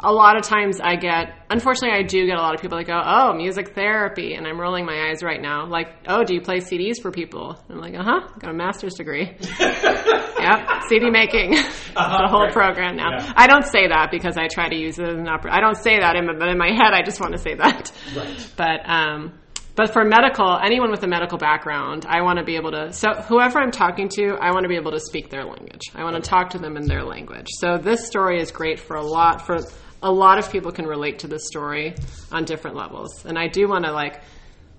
A 0.03 0.11
lot 0.11 0.35
of 0.37 0.43
times 0.43 0.79
I 0.81 0.95
get, 0.97 1.33
unfortunately, 1.49 1.97
I 1.97 2.03
do 2.03 2.25
get 2.25 2.37
a 2.37 2.41
lot 2.41 2.53
of 2.55 2.61
people 2.61 2.77
that 2.77 2.85
go, 2.87 2.99
"Oh, 3.03 3.33
music 3.33 3.73
therapy," 3.73 4.33
and 4.35 4.45
I'm 4.45 4.59
rolling 4.59 4.85
my 4.85 5.09
eyes 5.09 5.23
right 5.23 5.41
now. 5.41 5.65
Like, 5.65 5.87
"Oh, 6.07 6.23
do 6.23 6.33
you 6.33 6.41
play 6.41 6.57
CDs 6.59 7.01
for 7.01 7.09
people?" 7.11 7.57
I'm 7.69 7.79
like, 7.79 7.95
"Uh 7.95 8.03
huh, 8.03 8.19
got 8.39 8.51
a 8.51 8.53
master's 8.53 8.95
degree." 8.95 9.35
yep, 9.59 10.83
CD 10.89 11.09
making, 11.09 11.55
Uh-huh, 11.55 12.17
the 12.21 12.27
whole 12.27 12.43
right. 12.43 12.53
program 12.53 12.95
now. 12.97 13.11
Yeah. 13.17 13.33
I 13.35 13.47
don't 13.47 13.65
say 13.65 13.87
that 13.87 14.09
because 14.11 14.37
I 14.37 14.47
try 14.47 14.69
to 14.69 14.75
use 14.75 14.99
it 14.99 15.07
as 15.07 15.15
an 15.15 15.27
opera. 15.27 15.53
I 15.53 15.59
don't 15.61 15.77
say 15.77 15.99
that 15.99 16.15
in 16.15 16.25
my, 16.25 16.33
but 16.37 16.49
in 16.49 16.57
my 16.57 16.71
head, 16.71 16.93
I 16.93 17.01
just 17.03 17.19
want 17.21 17.33
to 17.33 17.39
say 17.39 17.55
that. 17.55 17.91
Right. 18.15 18.49
But 18.57 18.81
um, 18.89 19.39
but 19.75 19.91
for 19.91 20.03
medical, 20.05 20.59
anyone 20.63 20.91
with 20.91 21.01
a 21.03 21.07
medical 21.07 21.37
background, 21.37 22.05
I 22.07 22.21
want 22.21 22.37
to 22.39 22.45
be 22.45 22.57
able 22.57 22.71
to. 22.71 22.91
So 22.93 23.13
whoever 23.13 23.59
I'm 23.59 23.71
talking 23.71 24.07
to, 24.09 24.37
I 24.39 24.51
want 24.51 24.63
to 24.63 24.69
be 24.69 24.75
able 24.75 24.91
to 24.91 24.99
speak 24.99 25.29
their 25.29 25.45
language. 25.45 25.81
I 25.95 26.03
want 26.03 26.15
to 26.15 26.21
talk 26.29 26.51
to 26.51 26.59
them 26.59 26.77
in 26.77 26.85
their 26.87 27.03
language. 27.03 27.47
So 27.59 27.77
this 27.77 28.05
story 28.05 28.39
is 28.39 28.51
great 28.51 28.79
for 28.79 28.95
a 28.97 29.01
lot 29.03 29.41
for 29.45 29.59
a 30.03 30.11
lot 30.11 30.37
of 30.37 30.51
people 30.51 30.71
can 30.71 30.85
relate 30.85 31.19
to 31.19 31.27
this 31.27 31.47
story 31.47 31.95
on 32.31 32.45
different 32.45 32.75
levels. 32.75 33.25
And 33.25 33.39
I 33.39 33.47
do 33.47 33.67
want 33.67 33.85
to 33.85 33.91
like 33.91 34.21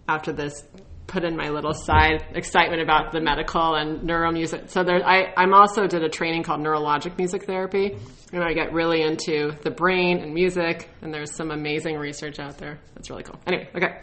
after 0.09 0.33
this 0.33 0.63
put 1.07 1.25
in 1.25 1.37
my 1.37 1.51
little 1.51 1.75
side 1.75 2.25
excitement 2.35 2.83
about 2.83 3.13
the 3.13 3.21
medical 3.21 3.75
and 3.75 4.09
neuromusic. 4.09 4.71
So 4.71 4.85
there, 4.85 5.05
I, 5.07 5.33
I'm 5.37 5.55
also 5.55 5.87
did 5.87 6.03
a 6.03 6.09
training 6.09 6.43
called 6.43 6.61
neurologic 6.61 7.19
music 7.19 7.45
therapy, 7.45 7.97
and 8.33 8.43
I 8.43 8.53
get 8.53 8.73
really 8.73 9.03
into 9.03 9.53
the 9.63 9.71
brain 9.71 10.19
and 10.19 10.33
music. 10.33 10.89
And 11.03 11.13
there's 11.13 11.33
some 11.33 11.51
amazing 11.51 11.97
research 11.97 12.39
out 12.39 12.59
there. 12.59 12.79
That's 12.95 13.11
really 13.11 13.23
cool. 13.23 13.39
Anyway, 13.47 13.69
okay. 13.75 14.01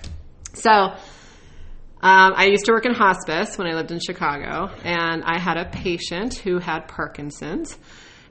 So 0.54 0.72
um, 0.72 0.98
I 2.02 2.46
used 2.46 2.66
to 2.66 2.72
work 2.72 2.86
in 2.86 2.94
hospice 2.94 3.58
when 3.58 3.68
I 3.68 3.74
lived 3.74 3.92
in 3.92 4.00
Chicago, 4.00 4.74
and 4.84 5.24
I 5.24 5.40
had 5.40 5.58
a 5.58 5.66
patient 5.66 6.36
who 6.36 6.60
had 6.60 6.88
Parkinson's. 6.88 7.78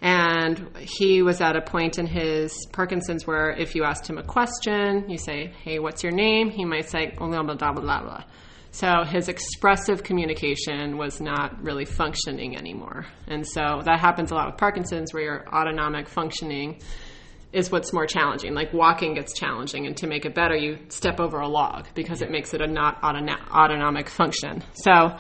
And 0.02 0.70
he 0.78 1.22
was 1.22 1.40
at 1.40 1.56
a 1.56 1.60
point 1.60 1.98
in 1.98 2.06
his 2.06 2.66
Parkinson's 2.72 3.26
where 3.26 3.50
if 3.50 3.74
you 3.74 3.84
asked 3.84 4.08
him 4.08 4.16
a 4.16 4.22
question, 4.22 5.10
you 5.10 5.18
say, 5.18 5.52
Hey, 5.62 5.78
what's 5.78 6.02
your 6.02 6.12
name? 6.12 6.50
He 6.50 6.64
might 6.64 6.88
say, 6.88 7.14
blah, 7.16 7.28
blah, 7.28 7.42
blah, 7.42 7.54
blah, 7.54 7.72
blah, 7.72 8.02
blah. 8.02 8.24
So 8.72 9.04
his 9.04 9.28
expressive 9.28 10.04
communication 10.04 10.96
was 10.96 11.20
not 11.20 11.62
really 11.62 11.84
functioning 11.84 12.56
anymore. 12.56 13.06
And 13.26 13.46
so 13.46 13.82
that 13.84 13.98
happens 13.98 14.30
a 14.30 14.34
lot 14.34 14.46
with 14.46 14.58
Parkinson's 14.58 15.12
where 15.12 15.22
your 15.22 15.48
autonomic 15.48 16.08
functioning 16.08 16.80
is 17.52 17.70
what's 17.72 17.92
more 17.92 18.06
challenging. 18.06 18.54
Like 18.54 18.72
walking 18.72 19.14
gets 19.14 19.36
challenging, 19.36 19.86
and 19.86 19.96
to 19.96 20.06
make 20.06 20.24
it 20.24 20.36
better, 20.36 20.54
you 20.54 20.78
step 20.88 21.18
over 21.18 21.40
a 21.40 21.48
log 21.48 21.88
because 21.94 22.22
it 22.22 22.30
makes 22.30 22.54
it 22.54 22.60
a 22.60 22.66
not 22.66 23.02
autonomic 23.02 24.08
function. 24.08 24.62
So 24.74 25.16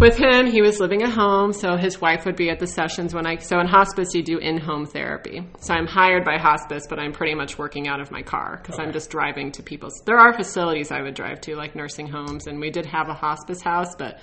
with 0.00 0.16
him, 0.16 0.46
he 0.46 0.60
was 0.62 0.80
living 0.80 1.02
at 1.02 1.10
home, 1.10 1.52
so 1.52 1.76
his 1.76 2.00
wife 2.00 2.24
would 2.26 2.36
be 2.36 2.50
at 2.50 2.58
the 2.58 2.66
sessions 2.66 3.14
when 3.14 3.26
I. 3.26 3.36
So 3.38 3.58
in 3.60 3.66
hospice, 3.66 4.08
you 4.14 4.22
do 4.22 4.38
in-home 4.38 4.86
therapy. 4.86 5.46
So 5.60 5.74
I'm 5.74 5.86
hired 5.86 6.24
by 6.24 6.38
hospice, 6.38 6.84
but 6.88 6.98
I'm 6.98 7.12
pretty 7.12 7.34
much 7.34 7.58
working 7.58 7.88
out 7.88 8.00
of 8.00 8.10
my 8.10 8.22
car 8.22 8.60
because 8.62 8.78
I'm 8.78 8.92
just 8.92 9.10
driving 9.10 9.52
to 9.52 9.62
people's. 9.62 10.02
There 10.04 10.18
are 10.18 10.32
facilities 10.32 10.90
I 10.90 11.02
would 11.02 11.14
drive 11.14 11.40
to, 11.42 11.56
like 11.56 11.74
nursing 11.74 12.06
homes, 12.08 12.46
and 12.46 12.60
we 12.60 12.70
did 12.70 12.86
have 12.86 13.08
a 13.08 13.14
hospice 13.14 13.62
house, 13.62 13.94
but 13.96 14.20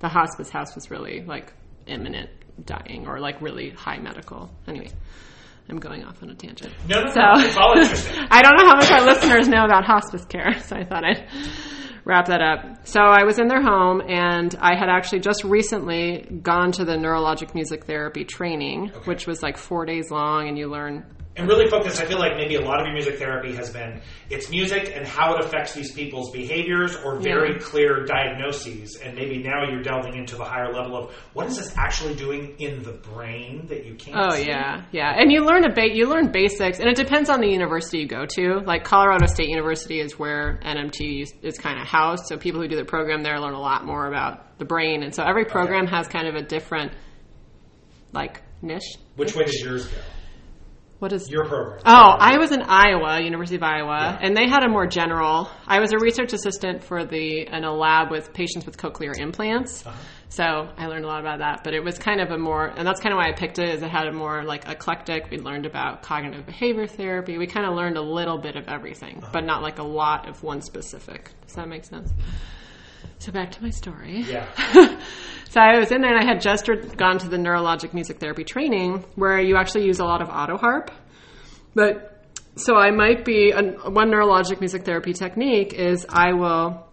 the 0.00 0.08
hospice 0.08 0.50
house 0.50 0.74
was 0.74 0.90
really 0.90 1.22
like 1.24 1.52
imminent 1.86 2.30
dying 2.64 3.06
or 3.06 3.18
like 3.20 3.40
really 3.40 3.70
high 3.70 3.98
medical. 3.98 4.50
Anyway, 4.68 4.90
I'm 5.68 5.78
going 5.78 6.04
off 6.04 6.22
on 6.22 6.30
a 6.30 6.34
tangent. 6.34 6.72
no 6.88 7.02
no, 7.02 7.10
So- 7.10 7.20
no 7.20 7.32
it's 7.44 7.56
all 7.56 7.72
interesting 7.76 8.24
I 8.30 8.42
don't 8.42 8.56
know 8.56 8.66
how 8.66 8.76
much 8.76 8.90
our 8.90 9.04
listeners 9.04 9.48
know 9.48 9.64
about 9.64 9.84
hospice 9.84 10.24
care, 10.26 10.58
so 10.60 10.76
I 10.76 10.84
thought 10.84 11.04
I'd 11.04 11.26
wrap 12.04 12.26
that 12.26 12.42
up. 12.42 12.86
So 12.86 13.00
I 13.00 13.24
was 13.24 13.38
in 13.38 13.48
their 13.48 13.62
home, 13.62 14.02
and 14.06 14.54
I 14.60 14.76
had 14.76 14.88
actually 14.88 15.20
just 15.20 15.44
recently 15.44 16.26
gone 16.42 16.72
to 16.72 16.84
the 16.84 16.96
neurologic 16.96 17.54
music 17.54 17.84
therapy 17.84 18.24
training, 18.24 18.88
which 19.04 19.26
was 19.26 19.42
like 19.42 19.56
four 19.56 19.86
days 19.86 20.10
long, 20.10 20.48
and 20.48 20.58
you 20.58 20.68
learn. 20.68 21.04
And 21.36 21.48
really 21.48 21.68
focus 21.68 21.98
I 22.00 22.04
feel 22.04 22.18
like 22.20 22.36
maybe 22.36 22.54
a 22.54 22.60
lot 22.60 22.78
of 22.80 22.86
your 22.86 22.94
music 22.94 23.18
therapy 23.18 23.52
has 23.56 23.70
been 23.70 24.00
it's 24.30 24.50
music 24.50 24.92
and 24.94 25.04
how 25.06 25.34
it 25.34 25.44
affects 25.44 25.74
these 25.74 25.90
people's 25.92 26.30
behaviors 26.30 26.94
or 27.04 27.18
very 27.20 27.54
Yeah. 27.54 27.58
clear 27.58 28.04
diagnoses 28.04 28.96
and 29.02 29.16
maybe 29.16 29.38
now 29.42 29.68
you're 29.68 29.82
delving 29.82 30.14
into 30.16 30.36
the 30.36 30.44
higher 30.44 30.72
level 30.72 30.96
of 30.96 31.12
what 31.32 31.46
is 31.48 31.56
this 31.56 31.74
actually 31.76 32.14
doing 32.14 32.54
in 32.60 32.82
the 32.84 32.92
brain 32.92 33.66
that 33.68 33.84
you 33.84 33.94
can't 33.94 34.16
Oh 34.16 34.30
see? 34.36 34.46
yeah, 34.46 34.82
yeah, 34.92 35.12
and 35.18 35.32
you 35.32 35.44
learn 35.44 35.64
a 35.64 35.72
ba- 35.72 35.92
you 35.92 36.08
learn 36.08 36.30
basics, 36.30 36.78
and 36.78 36.88
it 36.88 36.96
depends 36.96 37.28
on 37.28 37.40
the 37.40 37.48
university 37.48 37.98
you 37.98 38.06
go 38.06 38.26
to. 38.36 38.60
Like 38.64 38.84
Colorado 38.84 39.26
State 39.26 39.48
University 39.48 40.00
is 40.00 40.18
where 40.18 40.60
NMT 40.62 41.22
is- 41.22 41.34
is 41.42 41.58
kind 41.58 41.80
of 41.80 41.86
housed, 41.86 42.26
so 42.26 42.36
people 42.36 42.60
who 42.60 42.68
do 42.68 42.76
the 42.76 42.84
program 42.84 43.22
there 43.22 43.40
learn 43.40 43.54
a 43.54 43.60
lot 43.60 43.84
more 43.84 44.06
about 44.06 44.58
the 44.58 44.64
brain, 44.64 45.02
and 45.02 45.12
so 45.14 45.24
every 45.24 45.44
program 45.44 45.86
has 45.88 46.06
kind 46.06 46.28
of 46.28 46.36
a 46.36 46.42
different 46.42 46.92
like 48.12 48.42
niche. 48.62 48.96
which 49.16 49.34
way 49.34 49.44
does 49.44 49.60
yours 49.60 49.86
go 49.86 49.96
What 51.00 51.12
is 51.12 51.28
your 51.28 51.44
program 51.44 51.80
Oh, 51.84 52.16
I 52.18 52.38
was 52.38 52.52
in 52.52 52.62
Iowa, 52.62 53.20
University 53.20 53.56
of 53.56 53.62
Iowa, 53.62 54.18
and 54.22 54.36
they 54.36 54.48
had 54.48 54.62
a 54.62 54.68
more 54.68 54.86
general. 54.86 55.50
I 55.66 55.80
was 55.80 55.92
a 55.92 55.98
research 55.98 56.32
assistant 56.32 56.84
for 56.84 57.04
the 57.04 57.46
in 57.46 57.64
a 57.64 57.72
lab 57.72 58.10
with 58.10 58.32
patients 58.32 58.64
with 58.64 58.76
cochlear 58.76 59.16
implants. 59.18 59.84
Uh-huh. 59.84 59.96
So 60.28 60.68
I 60.76 60.86
learned 60.86 61.04
a 61.04 61.08
lot 61.08 61.20
about 61.20 61.38
that, 61.38 61.62
but 61.62 61.74
it 61.74 61.84
was 61.84 61.98
kind 61.98 62.20
of 62.20 62.30
a 62.30 62.38
more, 62.38 62.66
and 62.66 62.86
that's 62.86 63.00
kind 63.00 63.12
of 63.12 63.18
why 63.18 63.28
I 63.28 63.32
picked 63.32 63.58
it. 63.58 63.68
Is 63.68 63.82
it 63.82 63.90
had 63.90 64.06
a 64.06 64.12
more 64.12 64.44
like 64.44 64.68
eclectic. 64.68 65.30
We 65.30 65.38
learned 65.38 65.66
about 65.66 66.02
cognitive 66.02 66.46
behavior 66.46 66.86
therapy. 66.86 67.38
We 67.38 67.46
kind 67.46 67.66
of 67.66 67.74
learned 67.74 67.96
a 67.96 68.02
little 68.02 68.38
bit 68.38 68.56
of 68.56 68.66
everything, 68.68 69.18
uh-huh. 69.18 69.30
but 69.32 69.44
not 69.44 69.62
like 69.62 69.78
a 69.78 69.84
lot 69.84 70.28
of 70.28 70.42
one 70.42 70.60
specific. 70.60 71.30
Does 71.46 71.56
that 71.56 71.68
make 71.68 71.84
sense? 71.84 72.12
So 73.18 73.32
back 73.32 73.52
to 73.52 73.62
my 73.62 73.70
story. 73.70 74.22
yeah 74.22 74.46
So 75.54 75.60
I 75.60 75.78
was 75.78 75.92
in 75.92 76.00
there 76.00 76.12
and 76.12 76.18
I 76.20 76.26
had 76.26 76.40
just 76.40 76.68
gone 76.96 77.18
to 77.18 77.28
the 77.28 77.36
neurologic 77.36 77.94
music 77.94 78.18
therapy 78.18 78.42
training 78.42 79.04
where 79.14 79.40
you 79.40 79.56
actually 79.56 79.86
use 79.86 80.00
a 80.00 80.04
lot 80.04 80.20
of 80.20 80.28
auto 80.28 80.56
harp. 80.56 80.90
But 81.76 82.26
so 82.56 82.74
I 82.74 82.90
might 82.90 83.24
be 83.24 83.52
one 83.52 84.10
neurologic 84.10 84.58
music 84.58 84.84
therapy 84.84 85.12
technique 85.12 85.72
is 85.72 86.06
I 86.08 86.32
will 86.32 86.84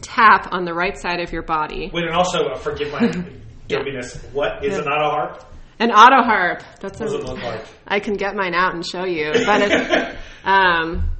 tap 0.00 0.52
on 0.52 0.64
the 0.64 0.74
right 0.74 0.98
side 0.98 1.20
of 1.20 1.32
your 1.32 1.42
body. 1.42 1.88
Wait, 1.94 2.04
and 2.04 2.14
also 2.14 2.48
uh, 2.48 2.56
forgive 2.56 2.90
my 2.90 3.00
dopiness. 3.68 4.16
What 4.32 4.64
is 4.64 4.76
an 4.76 4.88
auto 4.88 5.10
harp? 5.10 5.44
An 5.78 5.92
auto 5.92 6.24
harp. 6.24 6.64
That's 6.80 6.98
What 6.98 7.06
does 7.06 7.14
it 7.14 7.24
look 7.24 7.40
like? 7.40 7.64
I 7.86 8.00
can 8.00 8.14
get 8.14 8.34
mine 8.34 8.54
out 8.54 8.74
and 8.74 8.84
show 8.84 9.04
you, 9.04 9.30
but 9.46 9.62
it's 9.62 10.16
um, 10.44 11.10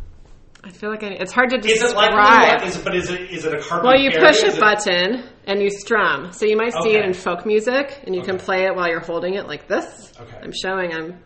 I 0.66 0.70
feel 0.70 0.88
like 0.90 1.02
I, 1.02 1.08
it's 1.08 1.30
hard 1.32 1.50
to 1.50 1.58
Is 1.58 1.80
describe. 1.80 2.12
it 2.12 2.14
like 2.16 2.60
what? 2.60 2.66
Is 2.68 2.76
it, 2.76 2.84
but 2.84 2.96
is 2.96 3.10
it 3.10 3.20
is 3.30 3.44
it 3.44 3.52
a 3.54 3.60
carpet? 3.60 3.84
Well, 3.84 3.98
you 4.00 4.10
area? 4.10 4.26
push 4.26 4.42
Is 4.42 4.54
a 4.54 4.56
it- 4.56 4.60
button 4.60 5.24
and 5.46 5.60
you 5.62 5.68
strum. 5.70 6.32
So 6.32 6.46
you 6.46 6.56
might 6.56 6.72
see 6.82 6.96
it 6.96 7.04
in 7.04 7.12
folk 7.12 7.44
music, 7.44 8.00
and 8.06 8.14
you 8.14 8.22
can 8.22 8.38
play 8.38 8.64
it 8.64 8.74
while 8.74 8.88
you're 8.88 9.00
holding 9.00 9.34
it 9.34 9.46
like 9.46 9.68
this. 9.68 10.12
Okay. 10.18 10.38
I'm 10.42 10.52
showing. 10.52 10.92
I'm 10.94 11.18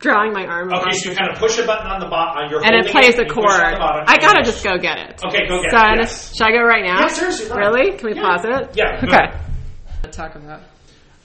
drawing 0.00 0.32
my 0.34 0.44
arm. 0.44 0.68
Okay, 0.68 0.76
across 0.80 1.02
so 1.02 1.10
you 1.10 1.16
kind 1.16 1.30
of 1.32 1.38
push 1.38 1.58
a 1.58 1.64
button 1.66 1.86
on 1.86 1.98
the 2.00 2.08
bottom. 2.08 2.50
You're 2.50 2.62
and 2.62 2.74
it 2.74 2.90
holding 2.90 2.92
plays 2.92 3.14
a 3.18 3.22
you 3.22 3.32
push 3.32 3.44
on 3.58 3.76
chord. 3.78 4.04
I 4.06 4.18
gotta 4.18 4.42
just 4.42 4.62
go 4.62 4.76
get 4.76 4.98
it. 4.98 5.24
Okay, 5.24 5.46
go 5.48 5.62
get 5.62 5.70
so 5.70 5.76
it, 5.78 5.80
I'm 5.80 5.98
yes. 6.00 6.36
should 6.36 6.46
I 6.46 6.50
go 6.52 6.62
right 6.62 6.84
now? 6.84 7.00
Yeah, 7.00 7.06
seriously, 7.08 7.48
right. 7.48 7.58
Really? 7.72 7.96
Can 7.96 8.10
we 8.10 8.16
Yeah. 8.16 8.22
pause 8.22 8.44
it? 8.44 8.76
Yeah. 8.76 9.00
Okay. 9.02 10.10
Talk 10.12 10.34
about. 10.34 10.60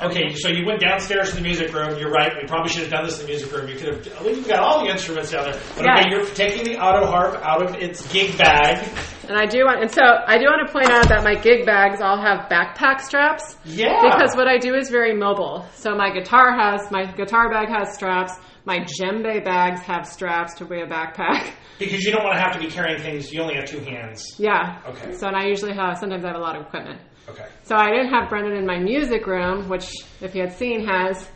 Okay, 0.02 0.34
so 0.36 0.48
you 0.48 0.66
went 0.66 0.80
downstairs 0.80 1.32
to 1.32 1.36
the 1.36 1.42
music 1.42 1.74
room. 1.74 2.00
You're 2.00 2.10
right. 2.12 2.32
We 2.42 2.48
probably 2.48 2.72
should 2.72 2.84
have 2.84 2.92
done 2.92 3.04
this 3.06 3.20
in 3.20 3.26
the 3.26 3.32
music 3.32 3.52
room. 3.52 3.68
You 3.68 3.76
could 3.76 3.88
have. 3.94 4.08
At 4.08 4.26
least 4.26 4.48
got 4.48 4.60
all 4.60 4.86
the 4.86 4.90
instruments 4.92 5.32
down 5.32 5.52
there. 5.52 5.60
But 5.76 5.86
Yeah. 5.86 6.00
okay, 6.00 6.10
you're 6.10 6.26
taking 6.28 6.64
the 6.64 6.78
auto 6.80 7.06
harp 7.06 7.36
out 7.44 7.62
of 7.62 7.76
its 7.76 8.08
gig 8.14 8.38
bag. 8.38 8.88
And 9.28 9.38
I 9.38 9.46
do 9.46 9.66
want, 9.66 9.82
and 9.82 9.92
so 9.92 10.02
I 10.02 10.38
do 10.38 10.46
want 10.46 10.66
to 10.66 10.72
point 10.72 10.90
out 10.90 11.10
that 11.10 11.24
my 11.26 11.36
gig 11.36 11.66
bags 11.66 12.00
all 12.02 12.18
have 12.20 12.48
backpack 12.50 13.02
straps. 13.02 13.58
Yeah. 13.66 14.02
Because 14.04 14.36
what 14.38 14.48
I 14.48 14.58
do 14.58 14.74
is 14.74 14.90
very 14.90 15.14
mobile. 15.14 15.68
So 15.74 15.94
my 15.96 16.12
guitar 16.14 16.58
has, 16.58 16.90
my 16.92 17.06
guitar 17.12 17.50
bag 17.50 17.68
has 17.68 17.94
straps. 17.94 18.34
My 18.66 18.80
djembe 18.80 19.44
bags 19.44 19.82
have 19.82 20.06
straps 20.08 20.54
to 20.56 20.66
weigh 20.66 20.82
a 20.82 20.88
backpack. 20.88 21.52
Because 21.80 22.04
you 22.04 22.12
don't 22.12 22.26
want 22.26 22.36
to 22.36 22.42
have 22.42 22.52
to 22.52 22.60
be 22.60 22.68
carrying 22.70 23.02
things. 23.02 23.32
You 23.32 23.42
only 23.42 23.56
have 23.56 23.64
two 23.64 23.80
hands. 23.80 24.36
Yeah. 24.38 24.82
Okay. 24.86 25.14
So 25.14 25.28
and 25.28 25.36
I 25.38 25.46
usually 25.46 25.74
have, 25.74 25.98
sometimes 25.98 26.26
I 26.26 26.28
have 26.28 26.36
a 26.36 26.40
lot 26.42 26.58
of 26.58 26.66
equipment. 26.66 27.00
Okay. 27.30 27.46
So 27.64 27.76
I 27.76 27.90
didn't 27.92 28.10
have 28.10 28.30
Brendan 28.30 28.56
in 28.58 28.66
my 28.66 28.80
music 28.80 29.26
room, 29.28 29.70
which, 29.70 29.90
if 30.22 30.36
you 30.36 30.42
had 30.42 30.54
seen, 30.54 30.88
has 30.88 31.28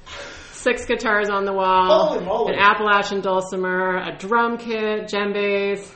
six 0.51 0.85
guitars 0.85 1.29
on 1.29 1.45
the 1.45 1.53
wall, 1.53 2.47
an 2.47 2.55
Appalachian 2.55 3.21
dulcimer, 3.21 3.97
a 3.97 4.15
drum 4.17 4.57
kit, 4.57 5.05
djembes. 5.11 5.89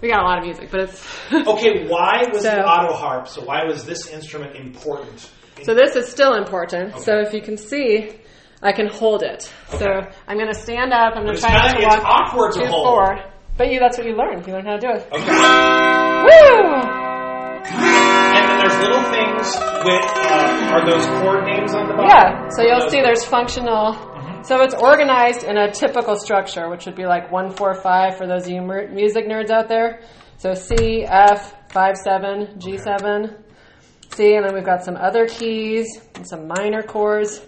We 0.00 0.08
got 0.10 0.20
a 0.20 0.24
lot 0.24 0.38
of 0.38 0.44
music, 0.44 0.70
but 0.70 0.80
it's 0.82 1.06
Okay, 1.32 1.86
why 1.88 2.24
was 2.32 2.42
So- 2.42 2.50
the 2.50 2.64
auto 2.64 2.94
harp? 2.94 3.28
So 3.28 3.44
why 3.44 3.64
was 3.64 3.84
this 3.84 4.08
instrument 4.08 4.56
important? 4.56 5.30
so. 5.64 5.74
This 5.74 5.96
is 5.96 6.08
still 6.08 6.34
important. 6.34 6.94
Okay. 6.94 7.02
So 7.02 7.18
if 7.18 7.32
you 7.34 7.42
can 7.42 7.56
see, 7.56 8.12
I 8.62 8.72
can 8.72 8.86
hold 8.88 9.22
it. 9.24 9.52
So 9.70 9.86
I'm 10.26 10.36
going 10.36 10.52
to 10.52 10.58
stand 10.58 10.92
up. 10.92 11.14
I'm 11.16 11.24
going 11.24 11.34
to 11.36 11.40
try 11.40 11.52
not 11.52 11.62
kinda- 11.74 11.80
to 11.80 11.86
it's 11.86 11.96
walk 11.96 12.04
awkward 12.32 12.52
to 12.54 12.60
too 12.60 12.66
hold. 12.66 12.86
forward. 12.86 13.24
But 13.56 13.72
you, 13.72 13.80
that's 13.80 13.98
what 13.98 14.06
you 14.06 14.14
learn. 14.14 14.44
You 14.46 14.52
learn 14.52 14.66
how 14.66 14.76
to 14.76 14.80
do 14.80 14.88
it. 14.88 15.08
Okay. 15.12 15.32
Woo! 16.24 16.97
And 18.78 18.84
then 18.84 18.90
there's 18.90 18.90
little 18.90 19.10
things 19.10 19.56
with 19.84 20.04
uh, 20.16 20.72
are 20.74 20.86
those 20.90 21.06
chord 21.20 21.44
names 21.44 21.74
on 21.74 21.88
the 21.88 21.94
bottom? 21.94 22.08
Yeah, 22.08 22.48
so 22.50 22.62
you'll 22.62 22.80
Those- 22.80 22.90
see 22.90 23.00
there's 23.00 23.24
functional. 23.24 23.94
So 24.44 24.62
it's 24.62 24.74
organized 24.74 25.42
in 25.44 25.56
a 25.58 25.70
typical 25.70 26.16
structure, 26.16 26.70
which 26.70 26.86
would 26.86 26.94
be 26.94 27.06
like 27.06 27.30
one 27.32 27.50
four 27.50 27.74
five 27.74 28.16
for 28.16 28.26
those 28.26 28.46
of 28.46 28.52
you 28.52 28.62
music 28.62 29.26
nerds 29.26 29.50
out 29.50 29.68
there. 29.68 30.00
So 30.38 30.54
C, 30.54 31.04
F, 31.04 31.54
five 31.72 31.96
seven, 31.96 32.58
G 32.60 32.78
seven, 32.78 33.36
C, 34.14 34.34
and 34.36 34.46
then 34.46 34.54
we've 34.54 34.64
got 34.64 34.84
some 34.84 34.96
other 34.96 35.26
keys 35.26 35.86
and 36.14 36.26
some 36.26 36.46
minor 36.46 36.82
chords. 36.82 37.40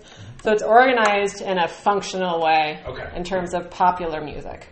So 0.43 0.53
it's 0.53 0.62
organized 0.62 1.43
in 1.43 1.59
a 1.59 1.69
functional 1.69 2.43
way 2.43 2.83
Okay. 2.87 3.09
in 3.14 3.23
terms 3.25 3.55
of 3.55 3.71
popular 3.71 4.21
music. 4.23 4.69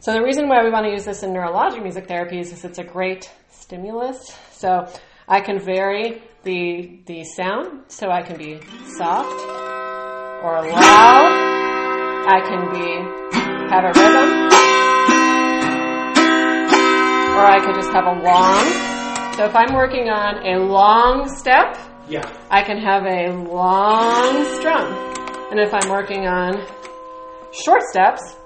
So 0.00 0.12
the 0.12 0.22
reason 0.22 0.48
why 0.48 0.64
we 0.64 0.70
want 0.70 0.86
to 0.86 0.90
use 0.92 1.04
this 1.04 1.22
in 1.22 1.30
neurologic 1.32 1.82
music 1.82 2.08
therapy 2.08 2.38
is 2.40 2.48
because 2.48 2.64
it's 2.64 2.78
a 2.78 2.84
great 2.84 3.30
stimulus. 3.50 4.36
So 4.52 4.86
I 5.32 5.40
can 5.40 5.58
vary 5.58 6.20
the 6.44 7.00
the 7.06 7.24
sound, 7.24 7.84
so 7.88 8.10
I 8.10 8.20
can 8.20 8.36
be 8.36 8.60
soft 8.98 9.40
or 10.44 10.54
loud. 10.60 11.32
I 12.36 12.38
can 12.48 12.62
be 12.74 12.88
have 13.72 13.84
a 13.90 13.92
rhythm, 13.98 14.30
or 17.38 17.44
I 17.56 17.58
could 17.64 17.76
just 17.80 17.92
have 17.96 18.04
a 18.04 18.16
long. 18.28 18.64
So 19.36 19.46
if 19.46 19.56
I'm 19.56 19.74
working 19.74 20.10
on 20.10 20.32
a 20.46 20.58
long 20.58 21.26
step, 21.40 21.78
Yeah. 22.08 22.28
I 22.50 22.62
can 22.62 22.76
have 22.76 23.04
a 23.06 23.32
long 23.32 24.44
strum. 24.56 24.86
And 25.50 25.58
if 25.58 25.72
I'm 25.72 25.88
working 25.88 26.26
on 26.26 26.60
short 27.64 27.80
steps, 27.90 28.36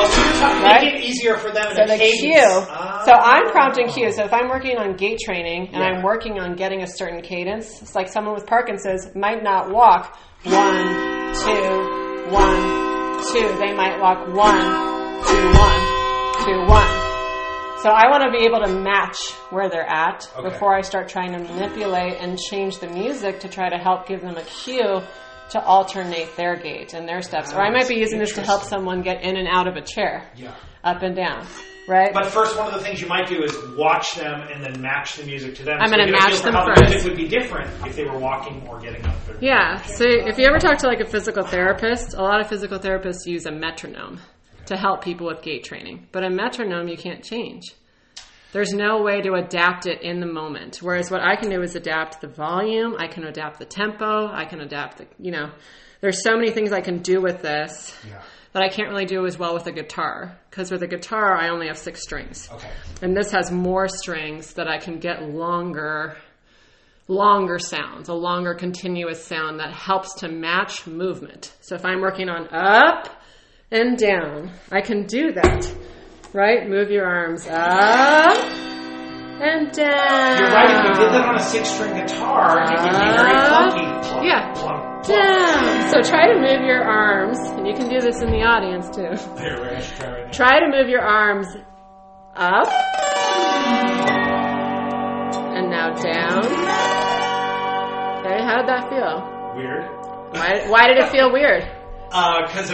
Oh, 0.00 0.06
so 0.38 0.46
Right? 0.64 0.82
make 0.82 0.94
it 0.94 1.00
easier 1.04 1.36
for 1.36 1.50
them 1.50 1.74
So 1.74 1.82
the 1.86 1.96
cadence. 1.98 2.20
cue. 2.20 2.42
Ah. 2.70 3.02
So 3.04 3.12
I'm 3.12 3.50
prompting 3.50 3.88
cue. 3.88 4.12
So 4.12 4.24
if 4.24 4.32
I'm 4.32 4.48
working 4.48 4.76
on 4.78 4.94
gait 4.96 5.18
training 5.24 5.68
and 5.72 5.76
Yeah. 5.82 5.84
I'm 5.88 6.02
working 6.02 6.38
on 6.38 6.54
getting 6.54 6.82
a 6.82 6.86
certain 6.86 7.20
cadence, 7.22 7.82
it's 7.82 7.94
like 7.94 8.08
someone 8.08 8.34
with 8.34 8.46
Parkinson's 8.46 9.14
might 9.14 9.42
not 9.42 9.70
walk 9.70 10.16
one, 10.44 10.86
two, 11.34 12.30
one, 12.30 13.22
two. 13.32 13.48
They 13.58 13.74
might 13.74 13.98
walk 14.00 14.28
one, 14.34 14.60
two, 15.26 15.46
one, 15.58 16.44
two, 16.44 16.60
one. 16.72 16.94
So 17.82 17.90
I 17.90 18.08
want 18.10 18.24
to 18.24 18.30
be 18.32 18.44
able 18.44 18.60
to 18.64 18.72
match 18.80 19.18
where 19.50 19.68
they're 19.68 19.88
at 19.88 20.28
Okay. 20.36 20.48
before 20.48 20.74
I 20.74 20.80
start 20.80 21.08
trying 21.08 21.32
to 21.32 21.38
manipulate 21.38 22.14
and 22.20 22.36
change 22.38 22.78
the 22.80 22.88
music 22.88 23.40
to 23.40 23.48
try 23.48 23.68
to 23.68 23.78
help 23.78 24.06
give 24.08 24.20
them 24.20 24.36
a 24.36 24.42
cue 24.42 25.00
to 25.50 25.62
alternate 25.62 26.36
their 26.36 26.56
gait 26.56 26.94
and 26.94 27.08
their 27.08 27.22
steps. 27.22 27.52
Or 27.52 27.60
I 27.60 27.68
oh, 27.68 27.72
might 27.72 27.88
be 27.88 27.96
using 27.96 28.18
this 28.18 28.34
to 28.34 28.42
help 28.42 28.62
someone 28.62 29.02
get 29.02 29.22
in 29.22 29.36
and 29.36 29.48
out 29.48 29.66
of 29.68 29.76
a 29.76 29.82
chair 29.82 30.30
Yeah. 30.36 30.54
up 30.84 31.02
and 31.02 31.16
down, 31.16 31.46
right? 31.88 32.12
But 32.12 32.26
first, 32.26 32.56
one 32.58 32.66
of 32.68 32.74
the 32.74 32.80
things 32.80 33.00
you 33.00 33.08
might 33.08 33.26
do 33.28 33.42
is 33.42 33.56
watch 33.76 34.14
them 34.14 34.42
and 34.52 34.62
then 34.62 34.80
match 34.80 35.16
the 35.16 35.24
music 35.24 35.54
to 35.56 35.62
them. 35.64 35.78
I'm 35.80 35.88
So 35.88 35.96
get 35.96 36.08
a 36.08 36.12
match 36.12 36.40
them 36.40 36.54
how 36.54 36.66
first. 36.66 36.82
The 36.82 36.90
music 36.90 37.08
would 37.10 37.16
be 37.18 37.28
different 37.28 37.70
if 37.86 37.96
they 37.96 38.04
were 38.04 38.18
walking 38.18 38.66
or 38.68 38.78
getting 38.78 39.04
up. 39.06 39.16
Yeah. 39.40 39.76
So 39.82 40.04
if 40.06 40.38
you 40.38 40.46
ever 40.46 40.58
talk 40.58 40.78
to 40.78 40.86
like 40.86 41.00
a 41.00 41.06
physical 41.06 41.44
therapist, 41.44 42.14
a 42.14 42.22
lot 42.22 42.40
of 42.40 42.48
physical 42.48 42.78
therapists 42.78 43.26
use 43.26 43.46
a 43.46 43.52
metronome 43.52 44.20
to 44.66 44.76
help 44.76 45.02
people 45.02 45.26
with 45.26 45.42
gait 45.42 45.64
training. 45.64 46.06
But 46.12 46.24
a 46.24 46.30
metronome 46.30 46.88
you 46.88 46.96
can't 46.96 47.24
change. 47.24 47.62
There's 48.52 48.72
no 48.72 49.02
way 49.02 49.20
to 49.22 49.34
adapt 49.34 49.86
it 49.86 50.00
in 50.02 50.20
the 50.20 50.26
moment. 50.26 50.78
Whereas 50.80 51.10
what 51.10 51.20
I 51.20 51.36
can 51.36 51.50
do 51.50 51.60
is 51.62 51.76
adapt 51.76 52.20
the 52.20 52.28
volume, 52.28 52.96
I 52.98 53.06
can 53.06 53.24
adapt 53.24 53.58
the 53.58 53.66
tempo, 53.66 54.26
I 54.32 54.46
can 54.46 54.60
adapt 54.60 54.98
the, 54.98 55.06
you 55.18 55.30
know, 55.30 55.50
there's 56.00 56.22
so 56.22 56.34
many 56.36 56.50
things 56.50 56.72
I 56.72 56.80
can 56.80 56.98
do 56.98 57.20
with 57.20 57.42
this 57.42 57.94
Yeah. 58.08 58.22
that 58.52 58.62
I 58.62 58.68
can't 58.68 58.88
really 58.88 59.04
do 59.04 59.26
as 59.26 59.38
well 59.38 59.52
with 59.52 59.66
a 59.66 59.72
guitar. 59.72 60.38
Because 60.48 60.70
with 60.70 60.82
a 60.82 60.86
guitar, 60.86 61.36
I 61.36 61.50
only 61.50 61.66
have 61.66 61.76
six 61.76 62.02
strings. 62.02 62.48
Okay. 62.50 62.70
And 63.02 63.14
this 63.16 63.32
has 63.32 63.50
more 63.50 63.86
strings 63.88 64.54
that 64.54 64.68
I 64.68 64.78
can 64.78 64.98
get 64.98 65.22
longer 65.22 66.16
longer 67.10 67.58
sounds, 67.58 68.10
a 68.10 68.14
longer 68.14 68.52
continuous 68.54 69.24
sound 69.24 69.60
that 69.60 69.72
helps 69.72 70.12
to 70.16 70.28
match 70.28 70.86
movement. 70.86 71.54
So 71.62 71.74
if 71.74 71.84
I'm 71.84 72.02
working 72.02 72.28
on 72.28 72.48
up 72.52 73.08
and 73.70 73.96
down, 73.96 74.50
I 74.70 74.82
can 74.82 75.06
do 75.06 75.32
that. 75.32 75.74
Right? 76.34 76.68
Move 76.68 76.90
your 76.90 77.06
arms 77.06 77.46
up 77.46 78.36
and 79.40 79.72
down. 79.72 80.38
You're 80.38 80.50
right. 80.50 80.70
If 80.70 80.98
you 80.98 81.04
did 81.04 81.12
that 81.14 81.24
on 81.26 81.36
a 81.36 81.40
six-string 81.40 81.94
guitar, 81.94 82.60
it 82.60 82.80
would 82.80 82.90
be 82.90 82.98
very 82.98 83.32
clunky. 83.32 84.02
Plunk, 84.02 84.26
yeah. 84.26 84.52
plunk, 84.52 85.04
plunk. 85.04 85.06
Down. 85.06 85.90
So 85.90 86.02
try 86.02 86.26
to 86.26 86.34
move 86.38 86.66
your 86.66 86.82
arms, 86.82 87.38
and 87.38 87.66
you 87.66 87.72
can 87.72 87.88
do 87.88 88.00
this 88.00 88.20
in 88.20 88.30
the 88.30 88.42
audience 88.42 88.90
too. 88.90 89.14
There, 89.36 89.58
where 89.60 89.76
I 89.76 89.80
try 89.80 90.10
right. 90.10 90.32
Try 90.32 90.60
to 90.60 90.66
move 90.68 90.88
your 90.88 91.00
arms 91.00 91.46
up 92.36 92.68
and 95.56 95.70
now 95.70 95.94
down. 95.94 96.44
Okay, 98.20 98.42
how 98.44 98.56
did 98.58 98.68
that 98.68 98.90
feel? 98.90 99.22
Weird. 99.56 99.84
Why, 100.32 100.68
why 100.68 100.86
did 100.88 100.98
it 100.98 101.08
feel 101.10 101.32
weird? 101.32 101.62
Uh, 102.12 102.42
because 102.46 102.70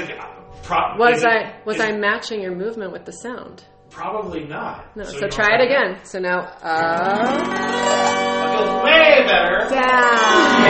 pro- 0.63 0.97
Was 0.99 1.19
is 1.19 1.25
I 1.25 1.55
was 1.65 1.77
is 1.77 1.83
I 1.83 1.93
matching 1.97 2.41
your 2.41 2.55
movement 2.55 2.93
with 2.93 3.05
the 3.05 3.13
sound? 3.13 3.65
Probably 3.91 4.45
not. 4.45 4.97
No. 4.97 5.05
you 5.05 5.19
So, 5.21 5.29
try 5.29 5.55
it 5.55 5.61
again. 5.65 6.01
So 6.05 6.19
now 6.19 6.41
up, 6.41 6.61
That 6.63 8.51
feels 8.59 8.85
way 8.85 9.25
better. 9.27 9.59
down. 9.71 10.65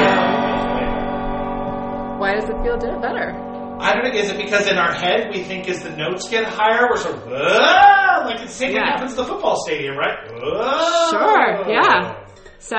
Yeah. 0.94 2.18
Why 2.18 2.34
does 2.34 2.44
it 2.48 2.56
feel 2.62 2.76
better? 2.78 3.32
I 3.80 3.92
don't 3.94 4.04
know. 4.04 4.10
Is 4.18 4.30
it 4.30 4.36
because 4.36 4.68
in 4.68 4.78
our 4.78 4.92
head 4.92 5.30
we 5.32 5.42
think 5.42 5.68
as 5.68 5.82
the 5.82 5.90
notes 5.90 6.28
get 6.28 6.44
higher, 6.44 6.86
we're 6.88 6.96
sort 6.96 7.16
of 7.16 7.22
"Whoa," 7.26 8.24
like 8.26 8.40
the 8.40 8.48
same 8.48 8.72
thing 8.72 8.80
happens 8.80 9.10
at 9.12 9.16
the 9.16 9.24
football 9.24 9.56
stadium, 9.64 9.96
right? 9.96 10.16
Whoa. 10.32 11.10
Sure, 11.10 11.68
yeah. 11.68 12.24
So 12.60 12.76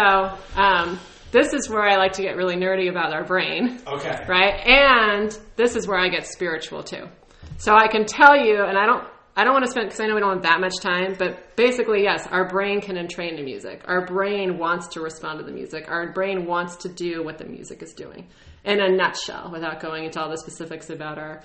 um, 0.56 1.00
this 1.36 1.54
is 1.54 1.69
where 1.69 1.84
I 1.84 1.98
like 1.98 2.13
to 2.13 2.21
get 2.21 2.38
really 2.38 2.56
nerdy 2.56 2.89
about 2.89 3.12
our 3.12 3.26
brain. 3.26 3.78
Okay. 3.86 4.26
right? 4.26 4.65
And 4.65 5.38
this 5.58 5.76
is 5.76 5.86
where 5.86 6.00
I 6.00 6.08
get 6.08 6.26
spiritual 6.26 6.82
too. 6.82 7.10
So 7.58 7.76
I 7.76 7.89
can 7.89 8.06
tell 8.06 8.38
you, 8.38 8.63
and 8.63 8.78
I 8.78 8.86
don't, 8.86 9.06
I 9.36 9.43
don't 9.43 9.52
want 9.52 9.65
to 9.65 9.71
spend 9.71 9.88
because 9.88 10.00
I 10.00 10.08
know 10.08 10.15
we 10.15 10.21
don't 10.21 10.36
have 10.36 10.43
that 10.43 10.62
much 10.62 10.80
time, 10.82 11.15
but 11.19 11.58
basically, 11.58 12.04
yes, 12.04 12.26
our 12.32 12.48
brain 12.48 12.80
can 12.80 12.95
entrain 12.95 13.36
to 13.36 13.43
music. 13.43 13.82
Our 13.84 14.06
brain 14.06 14.58
wants 14.58 14.88
to 14.93 15.02
respond 15.02 15.39
to 15.39 15.45
the 15.45 15.52
music. 15.52 15.86
Our 15.89 16.13
brain 16.13 16.45
wants 16.45 16.78
to 16.78 16.89
do 16.89 17.21
what 17.21 17.38
the 17.38 17.45
music 17.45 17.84
is 17.84 17.93
doing. 17.93 18.30
In 18.63 18.80
a 18.80 18.89
nutshell, 18.89 19.52
without 19.52 19.82
going 19.82 20.06
into 20.06 20.21
all 20.21 20.30
the 20.30 20.38
specifics 20.38 20.89
about 20.89 21.19
our 21.19 21.43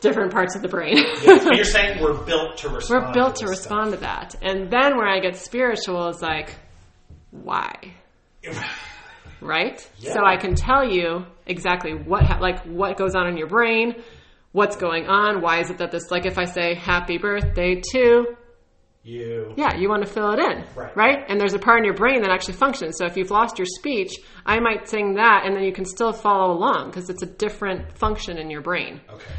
different 0.00 0.32
parts 0.32 0.56
of 0.56 0.62
the 0.62 0.68
brain. 0.68 0.96
You're 1.22 1.64
saying 1.64 2.02
we're 2.02 2.24
built 2.24 2.56
to 2.58 2.70
respond. 2.70 3.06
We're 3.06 3.12
built 3.12 3.36
to 3.36 3.44
this 3.44 3.58
respond 3.58 3.92
to 3.92 3.98
that. 3.98 4.36
And 4.40 4.70
then 4.70 4.96
where 4.96 5.06
I 5.06 5.20
get 5.20 5.36
spiritual 5.36 6.08
is 6.08 6.22
like, 6.22 6.54
why? 7.30 7.94
Right? 9.40 9.88
Yeah. 9.98 10.12
So 10.14 10.20
I 10.24 10.36
can 10.36 10.54
tell 10.54 10.84
you 10.88 11.26
exactly 11.46 11.92
what 11.92 12.22
ha- 12.24 12.38
like 12.40 12.64
what 12.64 12.96
goes 12.96 13.14
on 13.14 13.26
in 13.28 13.36
your 13.36 13.48
brain, 13.48 13.94
what's 14.52 14.76
going 14.76 15.06
on, 15.06 15.40
why 15.42 15.60
is 15.60 15.70
it 15.70 15.78
that 15.78 15.90
this 15.90 16.10
like 16.10 16.26
if 16.26 16.38
I 16.38 16.44
say 16.44 16.74
happy 16.74 17.18
birthday 17.18 17.80
to 17.92 18.36
You. 19.02 19.54
Yeah, 19.56 19.76
you 19.76 19.88
want 19.88 20.04
to 20.04 20.12
fill 20.12 20.32
it 20.32 20.40
in, 20.40 20.64
Right. 20.96 21.24
And 21.28 21.40
there's 21.40 21.54
a 21.54 21.60
part 21.60 21.78
in 21.78 21.84
your 21.84 21.94
brain 21.94 22.22
that 22.22 22.30
actually 22.30 22.54
functions. 22.54 22.96
So 22.98 23.06
if 23.06 23.16
you've 23.16 23.30
lost 23.30 23.56
your 23.56 23.66
speech, 23.66 24.12
I 24.44 24.58
might 24.58 24.88
sing 24.88 25.14
that, 25.14 25.42
and 25.44 25.54
then 25.54 25.62
you 25.62 25.72
can 25.72 25.84
still 25.84 26.12
follow 26.12 26.52
along 26.52 26.90
because 26.90 27.08
it's 27.08 27.22
a 27.22 27.26
different 27.26 27.96
function 27.96 28.36
in 28.36 28.50
your 28.50 28.62
brain. 28.62 29.00
Okay. 29.08 29.32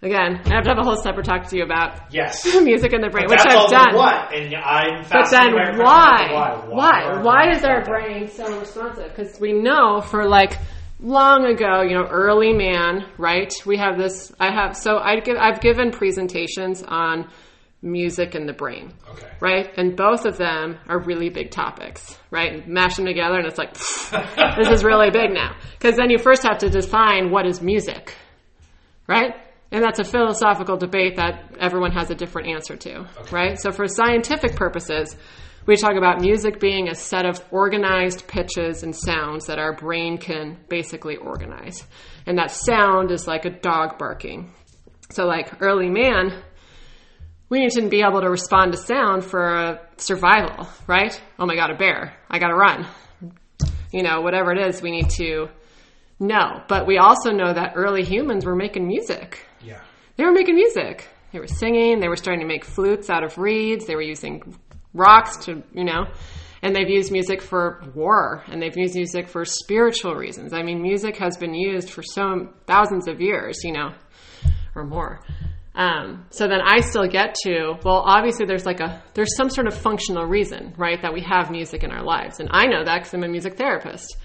Again, 0.00 0.40
I 0.46 0.54
have 0.54 0.62
to 0.64 0.70
have 0.70 0.78
a 0.78 0.84
whole 0.84 0.96
separate 1.02 1.26
talk 1.26 1.48
to 1.48 1.56
you 1.56 1.64
about 1.64 2.12
Yes. 2.14 2.44
music 2.62 2.92
in 2.92 3.00
the 3.00 3.08
brain, 3.08 3.26
But 3.28 3.40
which 3.40 3.46
I've 3.52 3.68
done. 3.68 3.94
what, 3.96 4.32
and 4.32 4.54
I'm 4.54 5.04
But 5.10 5.28
then 5.30 5.48
your 5.50 5.76
why? 5.82 6.62
Why? 6.68 7.20
Why 7.20 7.50
is 7.50 7.64
our 7.64 7.84
brain 7.84 8.28
so 8.28 8.60
responsive? 8.60 9.08
Because 9.14 9.40
we 9.40 9.52
know 9.52 10.00
for 10.00 10.28
like 10.28 10.56
long 11.00 11.46
ago, 11.46 11.82
you 11.82 11.94
know, 11.94 12.06
early 12.08 12.52
man, 12.52 13.06
right? 13.18 13.52
We 13.66 13.76
have 13.78 13.98
this. 13.98 14.32
I 14.38 14.52
have 14.52 14.76
so 14.76 14.98
I 14.98 15.18
give 15.18 15.36
I've 15.36 15.60
given 15.60 15.90
presentations 15.90 16.84
on 16.86 17.28
music 17.82 18.34
and 18.36 18.48
the 18.48 18.52
brain, 18.52 18.92
Okay. 19.10 19.28
right? 19.40 19.68
And 19.76 19.96
both 19.96 20.26
of 20.26 20.36
them 20.36 20.78
are 20.88 20.98
really 21.00 21.28
big 21.28 21.50
topics, 21.50 22.16
right? 22.30 22.52
And 22.52 22.68
Mash 22.68 22.96
them 22.96 23.06
together, 23.06 23.36
and 23.38 23.46
it's 23.48 23.58
like 23.58 23.74
this 24.56 24.68
is 24.68 24.84
really 24.84 25.10
big 25.10 25.32
now. 25.32 25.56
Because 25.72 25.96
then 25.96 26.08
you 26.10 26.18
first 26.18 26.44
have 26.44 26.58
to 26.58 26.70
define 26.70 27.30
what 27.32 27.46
is 27.46 27.60
music, 27.60 28.14
right? 29.08 29.34
And 29.70 29.84
that's 29.84 29.98
a 29.98 30.04
philosophical 30.04 30.78
debate 30.78 31.16
that 31.16 31.56
everyone 31.60 31.92
has 31.92 32.10
a 32.10 32.14
different 32.14 32.48
answer 32.48 32.76
to, 32.76 33.06
right? 33.30 33.58
So, 33.58 33.70
for 33.70 33.86
scientific 33.86 34.56
purposes, 34.56 35.14
we 35.66 35.76
talk 35.76 35.96
about 35.96 36.22
music 36.22 36.58
being 36.58 36.88
a 36.88 36.94
set 36.94 37.26
of 37.26 37.44
organized 37.50 38.26
pitches 38.26 38.82
and 38.82 38.96
sounds 38.96 39.46
that 39.46 39.58
our 39.58 39.74
brain 39.74 40.16
can 40.16 40.56
basically 40.70 41.16
organize. 41.16 41.86
And 42.24 42.38
that 42.38 42.50
sound 42.50 43.10
is 43.10 43.26
like 43.26 43.44
a 43.44 43.50
dog 43.50 43.98
barking. 43.98 44.54
So, 45.10 45.26
like 45.26 45.60
early 45.60 45.90
man, 45.90 46.42
we 47.50 47.60
need 47.60 47.70
to 47.72 47.86
be 47.88 48.00
able 48.00 48.22
to 48.22 48.30
respond 48.30 48.72
to 48.72 48.78
sound 48.78 49.24
for 49.24 49.80
survival, 49.98 50.66
right? 50.86 51.20
Oh 51.38 51.44
my 51.44 51.56
god, 51.56 51.70
a 51.70 51.76
bear. 51.76 52.14
I 52.30 52.38
gotta 52.38 52.54
run. 52.54 52.86
You 53.92 54.02
know, 54.02 54.22
whatever 54.22 54.52
it 54.52 54.66
is, 54.66 54.80
we 54.80 54.90
need 54.90 55.10
to 55.18 55.48
know. 56.18 56.62
But 56.68 56.86
we 56.86 56.96
also 56.96 57.30
know 57.30 57.52
that 57.52 57.72
early 57.76 58.04
humans 58.04 58.46
were 58.46 58.56
making 58.56 58.86
music. 58.86 59.46
They 60.18 60.24
were 60.24 60.32
making 60.32 60.56
music. 60.56 61.08
They 61.32 61.38
were 61.38 61.46
singing. 61.46 62.00
They 62.00 62.08
were 62.08 62.16
starting 62.16 62.40
to 62.40 62.46
make 62.46 62.64
flutes 62.64 63.08
out 63.08 63.22
of 63.22 63.38
reeds. 63.38 63.86
They 63.86 63.94
were 63.94 64.02
using 64.02 64.42
rocks 64.92 65.44
to, 65.46 65.62
you 65.72 65.84
know, 65.84 66.06
and 66.60 66.74
they've 66.74 66.88
used 66.88 67.12
music 67.12 67.40
for 67.40 67.84
war 67.94 68.42
and 68.48 68.60
they've 68.60 68.76
used 68.76 68.96
music 68.96 69.28
for 69.28 69.44
spiritual 69.44 70.16
reasons. 70.16 70.52
I 70.52 70.62
mean, 70.64 70.82
music 70.82 71.16
has 71.18 71.36
been 71.36 71.54
used 71.54 71.90
for 71.90 72.02
so 72.02 72.48
thousands 72.66 73.06
of 73.06 73.20
years, 73.20 73.60
you 73.62 73.72
know, 73.72 73.92
or 74.74 74.84
more. 74.84 75.20
Um, 75.76 76.26
so 76.30 76.48
then 76.48 76.60
I 76.64 76.80
still 76.80 77.06
get 77.06 77.36
to, 77.44 77.74
well, 77.84 78.02
obviously 78.04 78.44
there's 78.44 78.66
like 78.66 78.80
a, 78.80 79.00
there's 79.14 79.36
some 79.36 79.50
sort 79.50 79.68
of 79.68 79.74
functional 79.74 80.24
reason, 80.24 80.74
right, 80.76 81.00
that 81.00 81.14
we 81.14 81.20
have 81.20 81.52
music 81.52 81.84
in 81.84 81.92
our 81.92 82.02
lives. 82.02 82.40
And 82.40 82.48
I 82.50 82.66
know 82.66 82.82
that 82.84 82.98
because 82.98 83.14
I'm 83.14 83.22
a 83.22 83.28
music 83.28 83.56
therapist. 83.56 84.16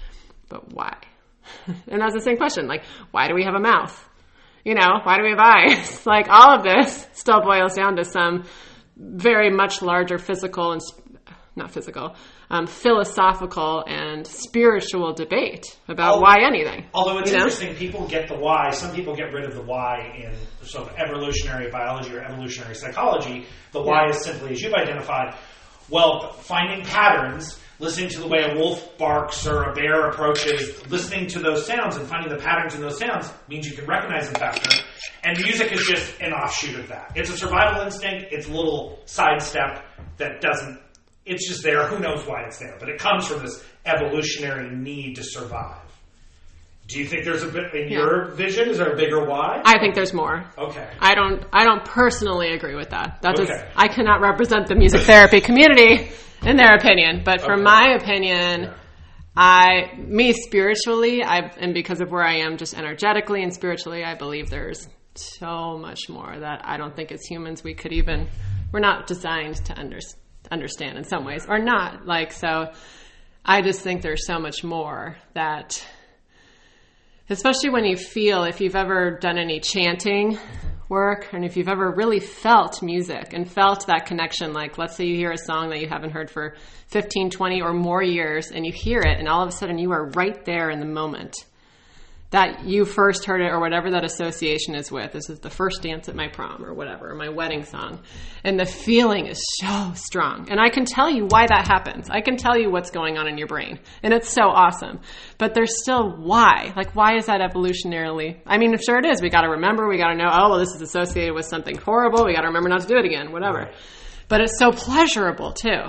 But 0.48 0.74
why? 0.74 0.96
and 1.66 2.00
that's 2.00 2.14
the 2.14 2.20
same 2.20 2.36
question. 2.36 2.66
Like, 2.66 2.82
why 3.12 3.28
do 3.28 3.34
we 3.34 3.44
have 3.44 3.54
a 3.54 3.60
mouth? 3.60 4.08
You 4.64 4.74
know, 4.74 5.00
why 5.02 5.18
do 5.18 5.22
we 5.24 5.30
have 5.30 5.38
eyes? 5.38 6.06
like, 6.06 6.28
all 6.28 6.56
of 6.56 6.62
this 6.64 7.06
still 7.12 7.40
boils 7.42 7.74
down 7.74 7.96
to 7.96 8.04
some 8.04 8.44
very 8.96 9.50
much 9.50 9.82
larger 9.82 10.16
physical 10.18 10.72
and, 10.72 10.80
not 11.56 11.70
physical, 11.70 12.16
um, 12.50 12.66
philosophical 12.66 13.84
and 13.86 14.26
spiritual 14.26 15.12
debate 15.12 15.64
about 15.88 16.16
Oh. 16.16 16.20
why 16.20 16.36
anything. 16.46 16.86
Although 16.94 17.18
it's 17.18 17.30
You 17.30 17.36
know? 17.38 17.44
interesting, 17.44 17.74
people 17.76 18.06
get 18.08 18.28
the 18.28 18.36
why. 18.36 18.70
Some 18.70 18.94
people 18.94 19.14
get 19.14 19.32
rid 19.32 19.44
of 19.44 19.54
the 19.54 19.62
why 19.62 20.12
in 20.16 20.66
sort 20.66 20.88
of 20.90 20.96
evolutionary 20.96 21.70
biology 21.70 22.14
or 22.16 22.22
evolutionary 22.22 22.74
psychology. 22.74 23.46
The 23.72 23.82
why 23.82 24.08
is 24.08 24.24
simply, 24.24 24.52
as 24.52 24.62
you've 24.62 24.74
identified, 24.74 25.34
well, 25.90 26.32
finding 26.32 26.84
patterns, 26.86 27.60
listening 27.78 28.08
to 28.10 28.20
the 28.20 28.26
way 28.28 28.42
a 28.50 28.54
wolf 28.56 28.96
barks 28.98 29.46
or 29.46 29.64
a 29.64 29.74
bear 29.74 30.08
approaches, 30.08 30.88
listening 30.90 31.26
to 31.28 31.38
those 31.40 31.66
sounds 31.66 31.96
and 31.96 32.06
finding 32.06 32.30
the 32.32 32.38
patterns 32.42 32.74
in 32.74 32.80
those 32.80 32.98
sounds 32.98 33.32
means 33.48 33.66
you 33.68 33.76
can 33.76 33.86
recognize 33.86 34.30
them 34.30 34.38
faster. 34.40 34.82
And 35.24 35.38
music 35.42 35.72
is 35.72 35.80
just 35.86 36.20
an 36.20 36.32
offshoot 36.32 36.78
of 36.78 36.88
that. 36.88 37.12
It's 37.16 37.30
a 37.30 37.36
survival 37.36 37.82
instinct. 37.82 38.26
It's 38.30 38.46
a 38.48 38.52
little 38.52 39.00
sidestep 39.06 39.84
that 40.18 40.40
doesn't. 40.40 40.78
It's 41.26 41.48
just 41.48 41.62
there. 41.62 41.86
Who 41.86 41.98
knows 41.98 42.26
why 42.26 42.42
it's 42.42 42.58
there? 42.58 42.76
But 42.78 42.90
it 42.90 42.98
comes 42.98 43.26
from 43.26 43.42
this 43.42 43.64
evolutionary 43.86 44.74
need 44.74 45.14
to 45.16 45.22
survive. 45.24 45.78
Do 46.86 46.98
you 46.98 47.06
think 47.06 47.24
there's 47.24 47.42
a 47.42 47.48
bit 47.48 47.72
in 47.74 47.90
Yeah. 47.90 47.98
your 48.00 48.24
vision? 48.34 48.68
Is 48.68 48.76
there 48.76 48.92
a 48.92 48.96
bigger 48.96 49.24
why? 49.24 49.62
I 49.64 49.78
think 49.78 49.94
there's 49.94 50.12
more. 50.12 50.44
okay. 50.58 50.86
I 51.00 51.14
don't 51.14 51.42
I 51.50 51.64
don't 51.64 51.82
personally 51.84 52.52
agree 52.52 52.74
with 52.74 52.90
that. 52.90 53.22
That 53.22 53.36
does 53.36 53.48
Okay. 53.48 53.66
I 53.74 53.88
cannot 53.88 54.20
represent 54.20 54.66
the 54.66 54.74
music 54.74 55.00
therapy 55.00 55.40
community 55.40 56.10
in 56.46 56.56
their 56.56 56.74
opinion, 56.74 57.22
but 57.24 57.40
from 57.40 57.60
Okay. 57.60 57.62
my 57.62 57.88
opinion, 58.00 58.70
I 59.36 59.94
me 59.96 60.32
spiritually, 60.32 61.22
I 61.24 61.38
and 61.58 61.74
because 61.74 62.00
of 62.00 62.10
where 62.10 62.22
I 62.22 62.36
am 62.36 62.56
just 62.56 62.76
energetically 62.76 63.42
and 63.42 63.52
spiritually, 63.52 64.04
I 64.04 64.14
believe 64.14 64.50
there's 64.50 64.88
so 65.16 65.78
much 65.78 66.08
more 66.08 66.38
that 66.38 66.62
I 66.64 66.76
don't 66.76 66.94
think 66.94 67.12
as 67.12 67.22
humans 67.22 67.62
we 67.64 67.74
could 67.74 67.92
even 67.92 68.28
we're 68.72 68.80
not 68.80 69.06
designed 69.06 69.56
to 69.66 69.78
under, 69.78 70.00
understand 70.50 70.98
in 70.98 71.04
some 71.04 71.24
ways 71.24 71.46
or 71.48 71.58
not. 71.58 72.06
Like 72.06 72.32
so 72.32 72.72
I 73.44 73.62
just 73.62 73.80
think 73.80 74.02
there's 74.02 74.26
so 74.26 74.38
much 74.38 74.64
more 74.64 75.16
that 75.34 75.84
especially 77.30 77.70
when 77.70 77.84
you 77.84 77.96
feel 77.96 78.44
if 78.44 78.60
you've 78.60 78.76
ever 78.76 79.18
done 79.20 79.38
any 79.38 79.60
chanting 79.60 80.38
work 80.88 81.28
and 81.32 81.44
if 81.44 81.56
you've 81.56 81.68
ever 81.68 81.90
really 81.90 82.20
felt 82.20 82.82
music 82.82 83.32
and 83.32 83.50
felt 83.50 83.86
that 83.86 84.06
connection 84.06 84.52
like 84.52 84.78
let's 84.78 84.96
say 84.96 85.04
you 85.04 85.16
hear 85.16 85.32
a 85.32 85.38
song 85.38 85.70
that 85.70 85.80
you 85.80 85.88
haven't 85.88 86.10
heard 86.10 86.30
for 86.30 86.56
15 86.88 87.30
20 87.30 87.62
or 87.62 87.72
more 87.72 88.02
years 88.02 88.50
and 88.50 88.66
you 88.66 88.72
hear 88.72 89.00
it 89.00 89.18
and 89.18 89.28
all 89.28 89.42
of 89.42 89.48
a 89.48 89.52
sudden 89.52 89.78
you 89.78 89.92
are 89.92 90.10
right 90.10 90.44
there 90.44 90.70
in 90.70 90.80
the 90.80 90.86
moment 90.86 91.44
that 92.34 92.64
you 92.64 92.84
first 92.84 93.26
heard 93.26 93.40
it 93.40 93.52
or 93.52 93.60
whatever 93.60 93.92
that 93.92 94.02
association 94.02 94.74
is 94.74 94.90
with. 94.90 95.12
This 95.12 95.30
is 95.30 95.38
the 95.38 95.50
first 95.50 95.82
dance 95.82 96.08
at 96.08 96.16
my 96.16 96.26
prom 96.26 96.64
or 96.64 96.74
whatever, 96.74 97.12
or 97.12 97.14
my 97.14 97.28
wedding 97.28 97.62
song. 97.64 98.00
And 98.42 98.58
the 98.58 98.66
feeling 98.66 99.26
is 99.26 99.40
so 99.60 99.92
strong. 99.94 100.48
And 100.50 100.58
I 100.58 100.68
can 100.68 100.84
tell 100.84 101.08
you 101.08 101.26
why 101.26 101.46
that 101.46 101.68
happens. 101.68 102.10
I 102.10 102.22
can 102.22 102.36
tell 102.36 102.58
you 102.58 102.72
what's 102.72 102.90
going 102.90 103.18
on 103.18 103.28
in 103.28 103.38
your 103.38 103.46
brain. 103.46 103.78
And 104.02 104.12
it's 104.12 104.28
so 104.28 104.48
awesome. 104.48 104.98
But 105.38 105.54
there's 105.54 105.80
still 105.80 106.10
why. 106.10 106.72
Like, 106.74 106.96
why 106.96 107.14
is 107.18 107.26
that 107.26 107.40
evolutionarily? 107.40 108.40
I 108.44 108.58
mean, 108.58 108.76
sure 108.84 108.98
it 108.98 109.06
is. 109.06 109.22
We 109.22 109.30
got 109.30 109.42
to 109.42 109.50
remember, 109.50 109.86
we 109.86 109.98
got 109.98 110.08
to 110.08 110.16
know, 110.16 110.28
oh, 110.28 110.50
well, 110.50 110.58
this 110.58 110.74
is 110.74 110.82
associated 110.82 111.36
with 111.36 111.46
something 111.46 111.78
horrible. 111.78 112.24
We 112.24 112.34
got 112.34 112.40
to 112.40 112.48
remember 112.48 112.68
not 112.68 112.80
to 112.80 112.88
do 112.88 112.96
it 112.96 113.04
again, 113.04 113.30
whatever. 113.30 113.70
But 114.26 114.40
it's 114.40 114.58
so 114.58 114.72
pleasurable 114.72 115.52
too. 115.52 115.84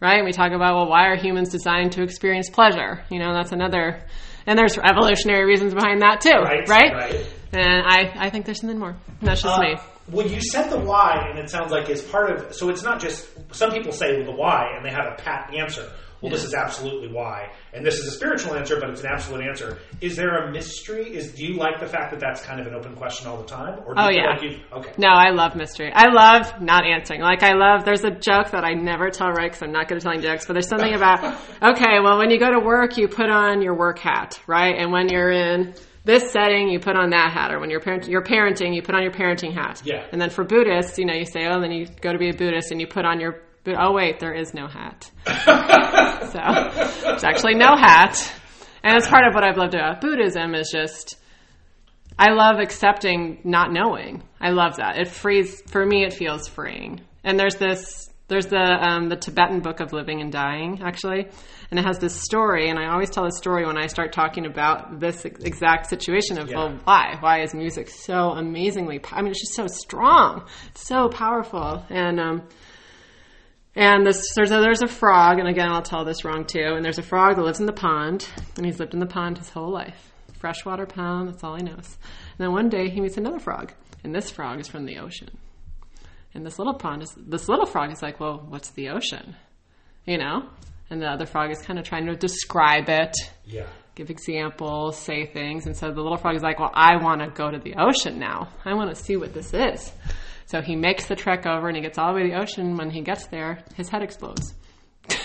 Right? 0.00 0.18
And 0.18 0.24
we 0.24 0.30
talk 0.30 0.52
about, 0.52 0.76
well, 0.76 0.88
why 0.88 1.08
are 1.08 1.16
humans 1.16 1.48
designed 1.48 1.90
to 1.92 2.04
experience 2.04 2.48
pleasure? 2.48 3.02
You 3.10 3.18
know, 3.18 3.34
that's 3.34 3.50
another 3.50 4.06
and 4.46 4.58
there's 4.58 4.76
evolutionary 4.78 5.44
reasons 5.44 5.74
behind 5.74 6.02
that 6.02 6.20
too, 6.20 6.30
Right, 6.30 6.68
right? 6.68 6.92
right. 6.92 7.26
And 7.52 7.82
I, 7.86 8.12
I 8.26 8.30
think 8.30 8.46
there's 8.46 8.60
something 8.60 8.78
more. 8.78 8.96
That's 9.22 9.42
just 9.42 9.58
Uh, 9.58 9.60
me. 9.62 9.76
When 10.06 10.28
you 10.28 10.40
said 10.40 10.70
the 10.70 10.78
why, 10.78 11.26
and 11.30 11.38
it 11.38 11.50
sounds 11.50 11.70
like 11.70 11.88
it's 11.88 12.02
part 12.02 12.30
of, 12.32 12.54
so 12.54 12.68
it's 12.68 12.82
not 12.82 13.00
just, 13.00 13.28
some 13.54 13.70
people 13.70 13.92
say 13.92 14.16
well, 14.16 14.26
the 14.26 14.32
why, 14.36 14.72
and 14.76 14.84
they 14.84 14.90
have 14.90 15.06
a 15.12 15.14
pat 15.22 15.52
answer. 15.54 15.88
Well, 16.22 16.30
this 16.30 16.44
is 16.44 16.52
absolutely 16.54 17.12
why, 17.12 17.50
and 17.72 17.84
this 17.84 17.98
is 17.98 18.06
a 18.08 18.10
spiritual 18.10 18.54
answer, 18.54 18.78
but 18.78 18.90
it's 18.90 19.00
an 19.00 19.08
absolute 19.10 19.42
answer. 19.46 19.78
Is 20.00 20.16
there 20.16 20.36
a 20.36 20.52
mystery? 20.52 21.14
Is 21.14 21.32
do 21.32 21.44
you 21.44 21.54
like 21.54 21.80
the 21.80 21.86
fact 21.86 22.10
that 22.10 22.20
that's 22.20 22.42
kind 22.42 22.60
of 22.60 22.66
an 22.66 22.74
open 22.74 22.94
question 22.94 23.26
all 23.26 23.38
the 23.38 23.46
time, 23.46 23.80
or 23.86 23.94
do 23.94 24.00
Oh, 24.00 24.08
yeah. 24.10 24.36
like? 24.36 24.60
Okay, 24.72 24.92
No, 24.98 25.08
I 25.08 25.30
love 25.30 25.56
mystery. 25.56 25.90
I 25.94 26.08
love 26.12 26.60
not 26.60 26.84
answering. 26.84 27.20
Like 27.22 27.42
I 27.42 27.54
love. 27.54 27.84
There's 27.84 28.04
a 28.04 28.10
joke 28.10 28.50
that 28.50 28.64
I 28.64 28.74
never 28.74 29.10
tell 29.10 29.30
right 29.30 29.50
because 29.50 29.62
I'm 29.62 29.72
not 29.72 29.88
good 29.88 29.96
at 29.96 30.02
telling 30.02 30.20
jokes. 30.20 30.46
But 30.46 30.54
there's 30.54 30.68
something 30.68 30.94
about. 30.94 31.20
Okay, 31.62 32.00
well, 32.02 32.18
when 32.18 32.30
you 32.30 32.38
go 32.38 32.50
to 32.50 32.58
work, 32.60 32.96
you 32.96 33.06
put 33.08 33.28
on 33.30 33.60
your 33.62 33.74
work 33.74 33.98
hat, 33.98 34.40
right? 34.46 34.74
And 34.78 34.90
when 34.92 35.08
you're 35.08 35.30
in 35.30 35.74
this 36.04 36.30
setting, 36.32 36.68
you 36.70 36.80
put 36.80 36.96
on 36.96 37.10
that 37.10 37.32
hat. 37.32 37.52
Or 37.52 37.60
when 37.60 37.68
you're 37.70 37.80
parent, 37.80 38.08
you're 38.08 38.22
parenting, 38.24 38.74
you 38.74 38.80
put 38.82 38.94
on 38.94 39.02
your 39.02 39.12
parenting 39.12 39.52
hat. 39.52 39.82
Yeah. 39.84 40.04
And 40.10 40.20
then 40.20 40.30
for 40.30 40.42
Buddhists, 40.44 40.98
you 40.98 41.04
know, 41.04 41.14
you 41.14 41.26
say, 41.26 41.46
oh, 41.46 41.60
then 41.60 41.70
you 41.72 41.86
go 42.00 42.12
to 42.12 42.18
be 42.18 42.30
a 42.30 42.34
Buddhist 42.34 42.70
and 42.70 42.80
you 42.80 42.86
put 42.86 43.04
on 43.04 43.20
your. 43.20 43.42
Oh 43.66 43.92
wait, 43.92 44.20
there 44.20 44.32
is 44.34 44.54
no 44.54 44.66
hat. 44.66 45.10
so 45.26 47.00
there's 47.08 47.24
actually 47.24 47.54
no 47.54 47.76
hat. 47.76 48.32
And 48.82 48.96
it's 48.96 49.08
part 49.08 49.26
of 49.26 49.34
what 49.34 49.44
I've 49.44 49.58
loved 49.58 49.74
about 49.74 50.00
Buddhism 50.00 50.54
is 50.54 50.70
just 50.72 51.16
I 52.18 52.30
love 52.32 52.58
accepting 52.58 53.40
not 53.44 53.72
knowing. 53.72 54.22
I 54.40 54.50
love 54.50 54.76
that. 54.76 54.98
It 54.98 55.08
frees 55.08 55.62
for 55.70 55.84
me. 55.84 56.04
It 56.04 56.12
feels 56.12 56.48
freeing. 56.48 57.00
And 57.24 57.38
there's 57.38 57.56
this. 57.56 58.08
There's 58.28 58.46
the 58.46 58.60
um, 58.60 59.08
the 59.08 59.16
Tibetan 59.16 59.60
book 59.60 59.80
of 59.80 59.92
living 59.92 60.20
and 60.20 60.30
dying 60.30 60.80
actually, 60.84 61.26
and 61.70 61.80
it 61.80 61.84
has 61.84 61.98
this 61.98 62.14
story. 62.14 62.70
And 62.70 62.78
I 62.78 62.86
always 62.92 63.10
tell 63.10 63.24
a 63.26 63.32
story 63.32 63.66
when 63.66 63.76
I 63.76 63.88
start 63.88 64.12
talking 64.12 64.46
about 64.46 65.00
this 65.00 65.26
ex- 65.26 65.42
exact 65.42 65.88
situation 65.90 66.38
of 66.38 66.48
Yeah. 66.48 66.56
well, 66.58 66.78
why? 66.84 67.16
Why 67.18 67.42
is 67.42 67.54
music 67.54 67.90
so 67.90 68.30
amazingly? 68.30 69.00
po- 69.00 69.16
I 69.16 69.22
mean, 69.22 69.32
it's 69.32 69.40
just 69.40 69.54
so 69.56 69.66
strong, 69.66 70.46
so 70.74 71.08
powerful, 71.08 71.84
and 71.90 72.20
um, 72.20 72.42
and 73.76 74.04
this, 74.06 74.34
there's 74.34 74.50
a, 74.50 74.60
there's 74.60 74.82
a 74.82 74.88
frog, 74.88 75.38
and 75.38 75.48
again, 75.48 75.68
I'll 75.68 75.82
tell 75.82 76.04
this 76.04 76.24
wrong 76.24 76.44
too. 76.44 76.74
And 76.74 76.84
there's 76.84 76.98
a 76.98 77.02
frog 77.02 77.36
that 77.36 77.42
lives 77.42 77.60
in 77.60 77.66
the 77.66 77.72
pond, 77.72 78.28
and 78.56 78.66
he's 78.66 78.78
lived 78.80 78.94
in 78.94 79.00
the 79.00 79.06
pond 79.06 79.38
his 79.38 79.48
whole 79.50 79.70
life. 79.70 80.12
Freshwater 80.38 80.86
pond, 80.86 81.28
that's 81.28 81.44
all 81.44 81.56
he 81.56 81.62
knows. 81.62 81.76
And 81.76 82.38
then 82.38 82.52
one 82.52 82.68
day 82.68 82.88
he 82.88 83.00
meets 83.00 83.16
another 83.16 83.38
frog, 83.38 83.72
and 84.02 84.14
this 84.14 84.30
frog 84.30 84.58
is 84.60 84.68
from 84.68 84.86
the 84.86 84.98
ocean. 84.98 85.30
And 86.34 86.44
this 86.46 86.58
little 86.58 86.74
pond 86.74 87.02
is 87.02 87.14
this 87.16 87.48
little 87.48 87.66
frog 87.66 87.92
is 87.92 88.02
like, 88.02 88.20
well, 88.20 88.44
what's 88.48 88.70
the 88.70 88.88
ocean? 88.90 89.34
You 90.06 90.18
know? 90.18 90.48
And 90.88 91.00
the 91.02 91.06
other 91.06 91.26
frog 91.26 91.50
is 91.50 91.60
kind 91.62 91.78
of 91.78 91.84
trying 91.84 92.06
to 92.06 92.16
describe 92.16 92.88
it, 92.88 93.14
Yeah. 93.44 93.66
give 93.94 94.10
examples, 94.10 94.96
say 94.96 95.26
things. 95.26 95.66
And 95.66 95.76
so 95.76 95.90
the 95.92 96.00
little 96.00 96.16
frog 96.16 96.34
is 96.36 96.42
like, 96.42 96.58
well, 96.58 96.70
I 96.74 96.96
want 97.02 97.20
to 97.20 97.28
go 97.28 97.50
to 97.50 97.58
the 97.58 97.74
ocean 97.76 98.18
now. 98.18 98.48
I 98.64 98.74
want 98.74 98.90
to 98.90 98.96
see 98.96 99.16
what 99.16 99.34
this 99.34 99.52
is. 99.54 99.92
So 100.50 100.60
he 100.60 100.74
makes 100.74 101.06
the 101.06 101.14
trek 101.14 101.46
over 101.46 101.68
and 101.68 101.76
he 101.76 101.82
gets 101.82 101.96
all 101.96 102.08
the 102.08 102.14
way 102.16 102.24
to 102.24 102.30
the 102.30 102.40
ocean. 102.40 102.76
When 102.76 102.90
he 102.90 103.02
gets 103.02 103.28
there, 103.28 103.62
his 103.76 103.88
head 103.88 104.02
explodes. 104.02 104.52
so, 105.08 105.16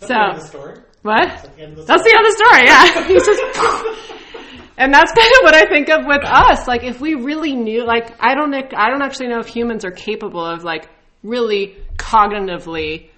the 0.00 0.40
story. 0.40 0.80
what? 1.00 1.50
the 1.56 1.62
end 1.62 1.72
of 1.72 1.78
the 1.78 1.84
That's 1.84 2.02
the 2.02 2.14
other 2.14 2.30
story, 2.30 2.66
yeah. 2.66 3.04
He's 3.08 3.24
just 3.24 3.40
And 4.76 4.92
that's 4.92 5.12
kind 5.12 5.32
of 5.32 5.44
what 5.44 5.54
I 5.54 5.66
think 5.66 5.88
of 5.88 6.04
with 6.04 6.24
us. 6.26 6.68
Like 6.68 6.84
if 6.84 7.00
we 7.00 7.14
really 7.14 7.54
knew 7.54 7.86
like 7.86 8.14
I 8.20 8.34
don't 8.34 8.52
I 8.54 8.90
don't 8.90 9.00
actually 9.00 9.28
know 9.28 9.38
if 9.38 9.46
humans 9.46 9.86
are 9.86 9.90
capable 9.90 10.44
of 10.44 10.62
like 10.62 10.90
really 11.22 11.78
cognitively 11.96 13.08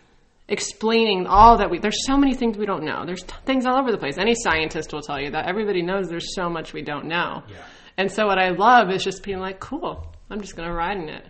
explaining 0.49 1.27
all 1.27 1.59
that 1.59 1.71
we 1.71 1.81
there's 1.81 2.07
so 2.07 2.17
many 2.17 2.35
things 2.35 2.57
we 2.57 2.67
don't 2.67 2.85
know. 2.85 3.05
There's 3.05 3.25
t- 3.25 3.35
things 3.47 3.67
all 3.67 3.81
over 3.81 3.91
the 3.91 3.99
place. 3.99 4.17
Any 4.17 4.37
scientist 4.37 4.93
will 4.93 5.03
tell 5.03 5.21
you 5.21 5.33
that. 5.33 5.49
Everybody 5.49 5.83
knows 5.83 6.09
there's 6.09 6.37
so 6.37 6.49
much 6.49 6.73
we 6.73 6.83
don't 6.83 7.07
know. 7.07 7.43
Yeah. 7.49 7.65
And 7.97 8.13
so 8.13 8.27
what 8.27 8.39
I 8.39 8.51
love 8.51 8.91
is 8.91 9.03
just 9.03 9.23
being 9.23 9.39
like, 9.39 9.61
cool, 9.61 10.12
I'm 10.33 10.41
just 10.41 10.57
going 10.57 10.67
to 10.69 10.75
ride 10.75 10.97
in 10.97 11.09
it. 11.09 11.27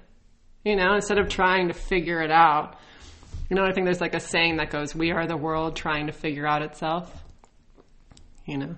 You 0.64 0.76
know, 0.76 0.94
instead 0.94 1.18
of 1.18 1.28
trying 1.28 1.68
to 1.68 1.74
figure 1.74 2.22
it 2.22 2.30
out. 2.30 2.78
You 3.50 3.56
know, 3.56 3.64
I 3.64 3.72
think 3.72 3.84
there's 3.84 4.00
like 4.00 4.14
a 4.14 4.20
saying 4.20 4.56
that 4.58 4.70
goes, 4.70 4.94
we 4.94 5.10
are 5.10 5.26
the 5.26 5.36
world 5.36 5.74
trying 5.76 6.06
to 6.06 6.12
figure 6.12 6.46
out 6.46 6.62
itself. 6.62 7.12
You 8.46 8.58
know. 8.58 8.74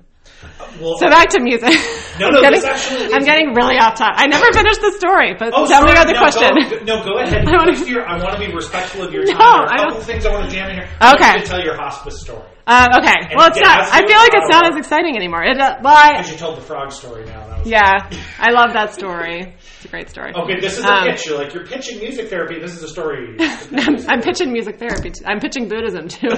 Well, 0.80 0.96
So 0.98 1.08
back 1.08 1.28
to 1.30 1.40
music. 1.40 1.68
No, 2.14 2.28
I'm 2.28 2.34
no, 2.34 2.40
getting, 2.42 2.60
this 2.60 2.64
actually 2.70 3.12
I'm 3.12 3.24
getting 3.24 3.54
really 3.54 3.74
off 3.76 3.96
topic. 3.98 4.20
I 4.22 4.26
never 4.28 4.46
finished 4.52 4.80
the 4.80 4.92
story, 4.92 5.34
but 5.36 5.50
Oh, 5.52 5.66
tell 5.66 5.82
me 5.82 5.88
sorry. 5.88 5.98
about 5.98 6.06
the 6.06 6.12
no, 6.12 6.20
question. 6.20 6.86
Go, 6.86 7.02
no, 7.02 7.04
go 7.04 7.18
ahead. 7.18 7.42
I 7.48 7.50
wanna- 7.58 7.72
Let's 7.72 7.90
I 7.90 8.22
want 8.22 8.40
to 8.40 8.46
be 8.46 8.54
respectful 8.54 9.02
of 9.02 9.12
your 9.12 9.24
No, 9.24 9.32
time. 9.32 9.38
there 9.40 9.48
are 9.50 9.66
I 9.68 9.74
a 9.74 9.78
couple 9.88 10.00
things 10.02 10.24
I 10.24 10.30
want 10.32 10.48
to 10.48 10.54
jam 10.54 10.70
in 10.70 10.76
here. 10.76 10.88
Want 11.00 11.18
Okay. 11.20 11.32
you 11.34 11.40
to 11.40 11.46
tell 11.46 11.60
your 11.64 11.74
hospice 11.76 12.20
story. 12.20 12.46
Uh, 12.68 13.00
okay. 13.02 13.34
Well, 13.34 13.48
it's 13.48 13.58
yeah, 13.58 13.66
not. 13.66 13.88
I 13.90 14.06
feel 14.06 14.16
like 14.16 14.30
it's 14.32 14.48
not 14.48 14.70
as 14.70 14.76
exciting 14.78 15.16
anymore. 15.16 15.42
It, 15.42 15.58
uh, 15.58 15.78
well, 15.82 15.96
I, 15.96 16.12
Because 16.18 16.30
you 16.30 16.38
told 16.38 16.56
the 16.56 16.62
frog 16.62 16.92
story 16.92 17.24
now. 17.24 17.48
That 17.48 17.58
was 17.58 17.68
yeah, 17.68 18.08
I 18.38 18.52
love 18.52 18.72
that 18.74 18.94
story. 18.94 19.56
It's 19.84 19.90
a 19.90 19.96
great 19.96 20.08
story. 20.08 20.32
Okay, 20.34 20.60
this 20.60 20.78
is 20.78 20.84
a 20.84 20.88
Um, 20.90 21.04
pitch. 21.08 21.26
You're 21.26 21.36
like, 21.36 21.52
you're 21.52 21.66
pitching 21.66 21.98
music 21.98 22.30
therapy. 22.30 22.58
This 22.58 22.72
is 22.74 22.82
a 22.82 22.88
story. 22.88 23.36
I'm, 23.38 23.96
I'm 24.08 24.22
pitching 24.22 24.50
music 24.50 24.78
therapy. 24.78 25.12
I'm 25.26 25.40
pitching 25.40 25.68
Buddhism 25.68 26.08
too. 26.08 26.28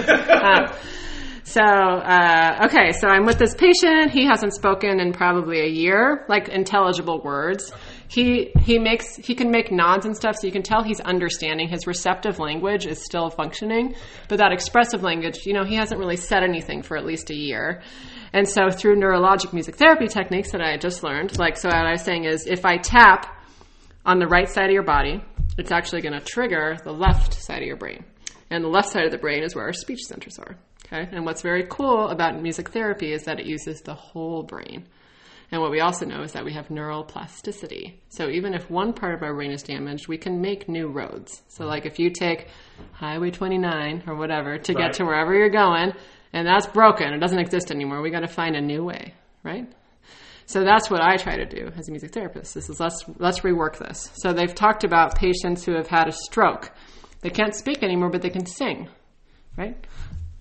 Um, 0.46 0.66
so, 1.44 1.62
uh, 1.62 2.66
okay, 2.66 2.90
so 2.90 3.06
I'm 3.06 3.24
with 3.24 3.38
this 3.38 3.54
patient. 3.54 4.10
He 4.10 4.26
hasn't 4.26 4.52
spoken 4.52 4.98
in 4.98 5.12
probably 5.12 5.60
a 5.60 5.68
year, 5.68 6.24
like 6.28 6.48
intelligible 6.48 7.22
words. 7.22 7.72
He 8.08 8.50
he 8.60 8.80
makes 8.80 9.14
he 9.14 9.36
can 9.36 9.52
make 9.52 9.70
nods 9.70 10.06
and 10.06 10.16
stuff, 10.16 10.36
so 10.40 10.46
you 10.48 10.52
can 10.52 10.62
tell 10.64 10.82
he's 10.82 10.98
understanding. 11.00 11.68
His 11.68 11.86
receptive 11.86 12.40
language 12.40 12.84
is 12.84 13.04
still 13.04 13.30
functioning, 13.30 13.94
but 14.28 14.38
that 14.38 14.50
expressive 14.50 15.04
language, 15.04 15.46
you 15.46 15.52
know, 15.52 15.64
he 15.64 15.76
hasn't 15.76 16.00
really 16.00 16.16
said 16.16 16.42
anything 16.42 16.82
for 16.82 16.96
at 16.96 17.04
least 17.06 17.30
a 17.30 17.34
year. 17.36 17.80
And 18.32 18.48
so, 18.48 18.68
through 18.70 18.96
neurologic 18.96 19.52
music 19.52 19.76
therapy 19.76 20.08
techniques 20.08 20.50
that 20.50 20.60
I 20.60 20.76
just 20.78 21.04
learned, 21.04 21.38
like 21.38 21.56
so, 21.56 21.68
what 21.68 21.76
I 21.76 21.92
was 21.92 22.02
saying 22.02 22.24
is, 22.24 22.44
if 22.46 22.64
I 22.64 22.76
tap 22.76 23.35
on 24.06 24.18
the 24.20 24.26
right 24.26 24.48
side 24.48 24.66
of 24.66 24.72
your 24.72 24.84
body, 24.84 25.22
it's 25.58 25.72
actually 25.72 26.00
going 26.00 26.18
to 26.18 26.24
trigger 26.24 26.76
the 26.84 26.92
left 26.92 27.34
side 27.34 27.60
of 27.60 27.66
your 27.66 27.76
brain. 27.76 28.04
And 28.50 28.62
the 28.62 28.68
left 28.68 28.88
side 28.90 29.04
of 29.04 29.10
the 29.10 29.18
brain 29.18 29.42
is 29.42 29.54
where 29.54 29.64
our 29.64 29.72
speech 29.72 30.00
centers 30.06 30.38
are. 30.38 30.56
Okay? 30.86 31.08
And 31.10 31.24
what's 31.24 31.42
very 31.42 31.66
cool 31.68 32.08
about 32.08 32.40
music 32.40 32.70
therapy 32.70 33.12
is 33.12 33.24
that 33.24 33.40
it 33.40 33.46
uses 33.46 33.80
the 33.80 33.94
whole 33.94 34.44
brain. 34.44 34.86
And 35.50 35.60
what 35.60 35.70
we 35.70 35.80
also 35.80 36.06
know 36.06 36.22
is 36.22 36.32
that 36.32 36.44
we 36.44 36.52
have 36.54 36.70
neural 36.70 37.04
plasticity. 37.04 38.00
So 38.08 38.28
even 38.28 38.54
if 38.54 38.70
one 38.70 38.92
part 38.92 39.14
of 39.14 39.22
our 39.22 39.34
brain 39.34 39.50
is 39.50 39.62
damaged, 39.62 40.08
we 40.08 40.18
can 40.18 40.40
make 40.40 40.68
new 40.68 40.88
roads. 40.88 41.42
So 41.48 41.66
like 41.66 41.86
if 41.86 41.98
you 41.98 42.10
take 42.10 42.48
Highway 42.92 43.30
29 43.30 44.04
or 44.06 44.16
whatever 44.16 44.58
to 44.58 44.72
Right. 44.72 44.86
get 44.86 44.92
to 44.94 45.04
wherever 45.04 45.34
you're 45.34 45.50
going, 45.50 45.92
and 46.32 46.46
that's 46.46 46.66
broken, 46.66 47.12
it 47.12 47.18
doesn't 47.18 47.38
exist 47.38 47.70
anymore, 47.70 48.02
we 48.02 48.10
got 48.10 48.20
to 48.20 48.28
find 48.28 48.56
a 48.56 48.60
new 48.60 48.84
way, 48.84 49.14
right? 49.42 49.66
So 50.46 50.62
that's 50.62 50.88
what 50.88 51.02
I 51.02 51.16
try 51.16 51.36
to 51.36 51.44
do 51.44 51.70
as 51.76 51.88
a 51.88 51.90
music 51.90 52.12
therapist. 52.12 52.54
This 52.54 52.70
is 52.70 52.78
let's 52.78 53.04
let's 53.18 53.40
rework 53.40 53.78
this. 53.78 54.10
So 54.14 54.32
they've 54.32 54.54
talked 54.54 54.84
about 54.84 55.16
patients 55.16 55.64
who 55.64 55.72
have 55.72 55.88
had 55.88 56.08
a 56.08 56.12
stroke. 56.12 56.70
They 57.20 57.30
can't 57.30 57.54
speak 57.54 57.82
anymore, 57.82 58.10
but 58.10 58.22
they 58.22 58.30
can 58.30 58.46
sing. 58.46 58.88
Right? 59.56 59.76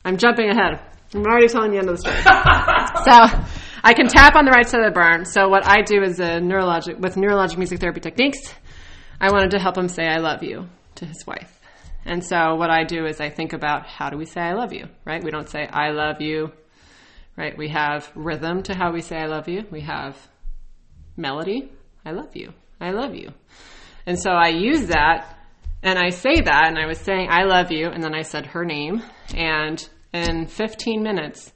I'm 0.03 0.17
jumping 0.17 0.49
ahead. 0.49 0.79
I'm 1.13 1.23
already 1.23 1.47
telling 1.47 1.71
the 1.71 1.77
end 1.77 1.89
of 1.89 1.97
the 1.97 2.01
story. 2.01 2.21
so 2.21 3.47
I 3.83 3.93
can 3.93 4.07
tap 4.07 4.35
on 4.35 4.45
the 4.45 4.51
right 4.51 4.67
side 4.67 4.81
of 4.81 4.93
the 4.93 4.99
burn. 4.99 5.25
So 5.25 5.49
what 5.49 5.65
I 5.65 5.81
do 5.81 6.03
is 6.03 6.19
a 6.19 6.39
neurologic 6.39 6.99
with 6.99 7.15
neurologic 7.15 7.57
music 7.57 7.79
therapy 7.79 8.01
techniques. 8.01 8.53
I 9.19 9.31
wanted 9.31 9.51
to 9.51 9.59
help 9.59 9.77
him 9.77 9.87
say 9.87 10.05
I 10.05 10.17
love 10.17 10.43
you 10.43 10.67
to 10.95 11.05
his 11.05 11.25
wife. 11.25 11.59
And 12.05 12.23
so 12.23 12.55
what 12.55 12.69
I 12.69 12.83
do 12.83 13.05
is 13.07 13.19
I 13.19 13.29
think 13.29 13.53
about 13.53 13.87
how 13.87 14.09
do 14.09 14.17
we 14.17 14.25
say 14.25 14.41
I 14.41 14.53
love 14.53 14.73
you, 14.73 14.87
right? 15.05 15.23
We 15.23 15.31
don't 15.31 15.49
say 15.49 15.67
I 15.67 15.89
love 15.89 16.21
you, 16.21 16.51
right? 17.37 17.57
We 17.57 17.69
have 17.69 18.09
rhythm 18.15 18.63
to 18.63 18.73
how 18.75 18.91
we 18.91 19.01
say 19.01 19.17
I 19.17 19.25
love 19.25 19.47
you. 19.47 19.63
We 19.71 19.81
have 19.81 20.15
melody. 21.17 21.71
I 22.05 22.11
love 22.11 22.35
you. 22.35 22.53
I 22.79 22.91
love 22.91 23.15
you. 23.15 23.29
And 24.05 24.19
so 24.19 24.31
I 24.31 24.49
use 24.49 24.87
that 24.87 25.37
and 25.81 25.97
I 25.99 26.09
say 26.09 26.41
that 26.41 26.65
and 26.67 26.77
I 26.77 26.85
was 26.85 26.99
saying 26.99 27.27
I 27.29 27.43
love 27.43 27.71
you 27.71 27.87
and 27.89 28.03
then 28.03 28.13
I 28.13 28.21
said 28.21 28.47
her 28.47 28.65
name 28.65 29.01
and 29.35 29.87
in 30.13 30.47
15 30.47 31.01
minutes 31.03 31.51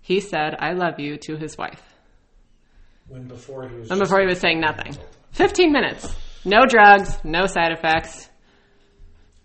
he 0.00 0.20
said 0.20 0.54
I 0.58 0.72
love 0.72 1.00
you 1.00 1.16
to 1.22 1.36
his 1.36 1.56
wife. 1.58 1.82
when 3.08 3.26
before 3.28 3.68
he 3.68 3.76
was. 3.76 3.88
Just- 3.88 4.00
before 4.00 4.20
he 4.20 4.26
was 4.26 4.40
saying 4.40 4.60
nothing. 4.60 4.96
15 5.32 5.72
minutes. 5.72 6.14
No 6.44 6.64
drugs, 6.66 7.18
no 7.24 7.46
side 7.46 7.72
effects, 7.72 8.30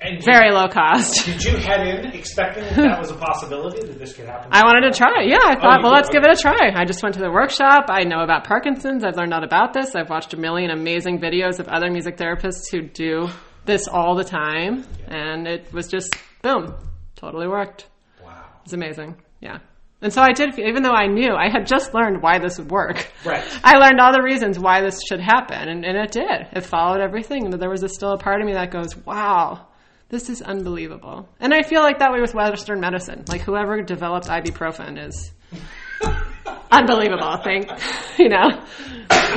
And 0.03 0.23
very 0.25 0.51
low 0.51 0.67
cost. 0.67 1.25
Did 1.25 1.43
you 1.43 1.57
head 1.57 1.87
in 1.87 2.11
expecting 2.13 2.63
that, 2.63 2.75
that 2.75 2.99
was 2.99 3.11
a 3.11 3.15
possibility 3.15 3.85
that 3.85 3.99
this 3.99 4.13
could 4.13 4.25
happen? 4.25 4.49
I 4.51 4.63
wanted 4.63 4.91
to 4.91 4.97
try. 4.97 5.21
Yeah, 5.21 5.37
I 5.43 5.55
oh, 5.55 5.61
thought, 5.61 5.77
you 5.77 5.83
well, 5.83 5.91
let's 5.93 6.09
give 6.09 6.23
it 6.23 6.31
a 6.31 6.41
try. 6.41 6.71
I 6.73 6.85
just 6.85 7.03
went 7.03 7.13
to 7.15 7.21
the 7.21 7.29
workshop. 7.29 7.85
I 7.89 8.03
know 8.03 8.21
about 8.21 8.45
Parkinson's. 8.45 9.03
I've 9.03 9.15
learned 9.15 9.31
all 9.31 9.43
about 9.43 9.73
this. 9.73 9.95
I've 9.95 10.09
watched 10.09 10.33
a 10.33 10.37
million 10.37 10.71
amazing 10.71 11.19
videos 11.19 11.59
of 11.59 11.67
other 11.67 11.91
music 11.91 12.17
therapists 12.17 12.71
who 12.71 12.81
do 12.81 13.27
this 13.65 13.87
all 13.87 14.15
the 14.15 14.23
time. 14.23 14.85
And 15.07 15.47
it 15.47 15.71
was 15.71 15.87
just, 15.87 16.15
boom, 16.41 16.73
totally 17.15 17.47
worked. 17.47 17.87
Wow. 18.23 18.45
It's 18.63 18.73
amazing. 18.73 19.21
Yeah. 19.39 19.59
And 20.01 20.11
so 20.11 20.23
I 20.23 20.31
did, 20.31 20.57
even 20.57 20.81
though 20.81 20.95
I 20.95 21.05
knew, 21.05 21.35
I 21.35 21.49
had 21.49 21.67
just 21.67 21.93
learned 21.93 22.23
why 22.23 22.39
this 22.39 22.57
would 22.57 22.71
work. 22.71 23.07
Right. 23.23 23.45
I 23.63 23.77
learned 23.77 23.99
all 23.99 24.13
the 24.13 24.23
reasons 24.23 24.57
why 24.57 24.81
this 24.81 24.99
should 25.07 25.19
happen, 25.19 25.69
and, 25.69 25.85
and 25.85 25.95
it 25.95 26.11
did. 26.11 26.47
It 26.53 26.65
followed 26.65 27.01
everything, 27.01 27.51
but 27.51 27.59
there 27.59 27.69
was 27.69 27.83
a, 27.83 27.89
still 27.89 28.13
a 28.13 28.17
part 28.17 28.41
of 28.41 28.47
me 28.47 28.53
that 28.53 28.71
goes, 28.71 28.97
wow, 28.97 29.67
this 30.11 30.29
is 30.29 30.41
unbelievable. 30.41 31.27
And 31.39 31.53
I 31.53 31.63
feel 31.63 31.81
like 31.81 31.99
that 31.99 32.11
way 32.11 32.19
with 32.19 32.35
Western 32.35 32.81
medicine. 32.81 33.23
Like 33.29 33.41
whoever 33.41 33.81
developed 33.81 34.27
ibuprofen 34.27 35.07
is 35.07 35.31
unbelievable, 36.71 37.23
I 37.23 37.41
think. 37.41 37.71
you 38.19 38.27
know? 38.29 38.61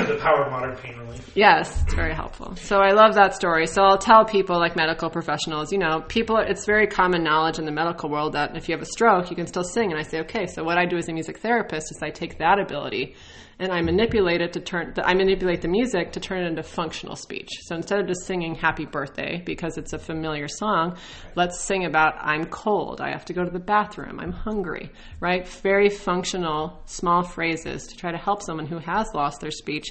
The 0.03 0.19
power 0.21 0.45
of 0.45 0.51
modern 0.51 0.77
pain 0.77 0.99
relief. 0.99 1.31
Yes, 1.35 1.83
it's 1.83 1.95
very 1.95 2.15
helpful. 2.15 2.57
So 2.57 2.79
I 2.79 2.93
love 2.93 3.15
that 3.15 3.35
story. 3.35 3.67
So 3.67 3.83
I'll 3.83 3.99
tell 3.99 4.25
people, 4.25 4.59
like 4.59 4.77
medical 4.77 5.11
professionals, 5.11 5.73
you 5.73 5.79
know, 5.79 6.01
people, 6.01 6.37
it's 6.39 6.67
very 6.67 6.87
common 6.87 7.23
knowledge 7.23 7.59
in 7.59 7.65
the 7.65 7.73
medical 7.73 8.11
world 8.11 8.35
that 8.35 8.57
if 8.57 8.69
you 8.69 8.75
have 8.75 8.83
a 8.83 8.87
stroke, 8.87 9.31
you 9.31 9.37
can 9.37 9.47
still 9.47 9.65
sing. 9.65 9.91
And 9.91 9.99
I 9.99 10.03
say, 10.03 10.21
okay, 10.21 10.47
so 10.47 10.65
what 10.65 10.79
I 10.79 10.87
do 10.87 10.97
as 10.97 11.09
a 11.09 11.13
music 11.13 11.39
therapist 11.39 11.91
is 11.91 11.99
I 12.03 12.11
take 12.11 12.39
that 12.39 12.59
ability 12.59 13.15
and 13.59 13.73
I 13.73 13.83
manipulate 13.83 14.41
it 14.41 14.53
to 14.55 14.61
turn, 14.61 14.95
I 15.03 15.15
manipulate 15.15 15.63
the 15.63 15.69
music 15.69 16.13
to 16.13 16.21
turn 16.21 16.43
it 16.43 16.47
into 16.47 16.63
functional 16.63 17.17
speech. 17.17 17.49
So 17.63 17.77
instead 17.77 18.01
of 18.01 18.07
just 18.07 18.27
singing 18.27 18.55
happy 18.55 18.85
birthday 18.85 19.43
because 19.45 19.79
it's 19.79 19.93
a 19.93 19.99
familiar 19.99 20.49
song, 20.49 20.97
let's 21.35 21.61
sing 21.61 21.85
about 21.85 22.15
I'm 22.19 22.47
cold, 22.47 23.01
I 23.01 23.11
have 23.11 23.25
to 23.27 23.33
go 23.33 23.45
to 23.45 23.51
the 23.51 23.61
bathroom, 23.61 24.19
I'm 24.21 24.33
hungry, 24.33 24.91
right? 25.21 25.47
Very 25.47 25.89
functional, 25.89 26.83
small 26.87 27.23
phrases 27.23 27.87
to 27.87 27.97
try 27.97 28.11
to 28.11 28.19
help 28.19 28.43
someone 28.43 28.67
who 28.67 28.79
has 28.79 29.07
lost 29.15 29.41
their 29.41 29.51
speech 29.51 29.84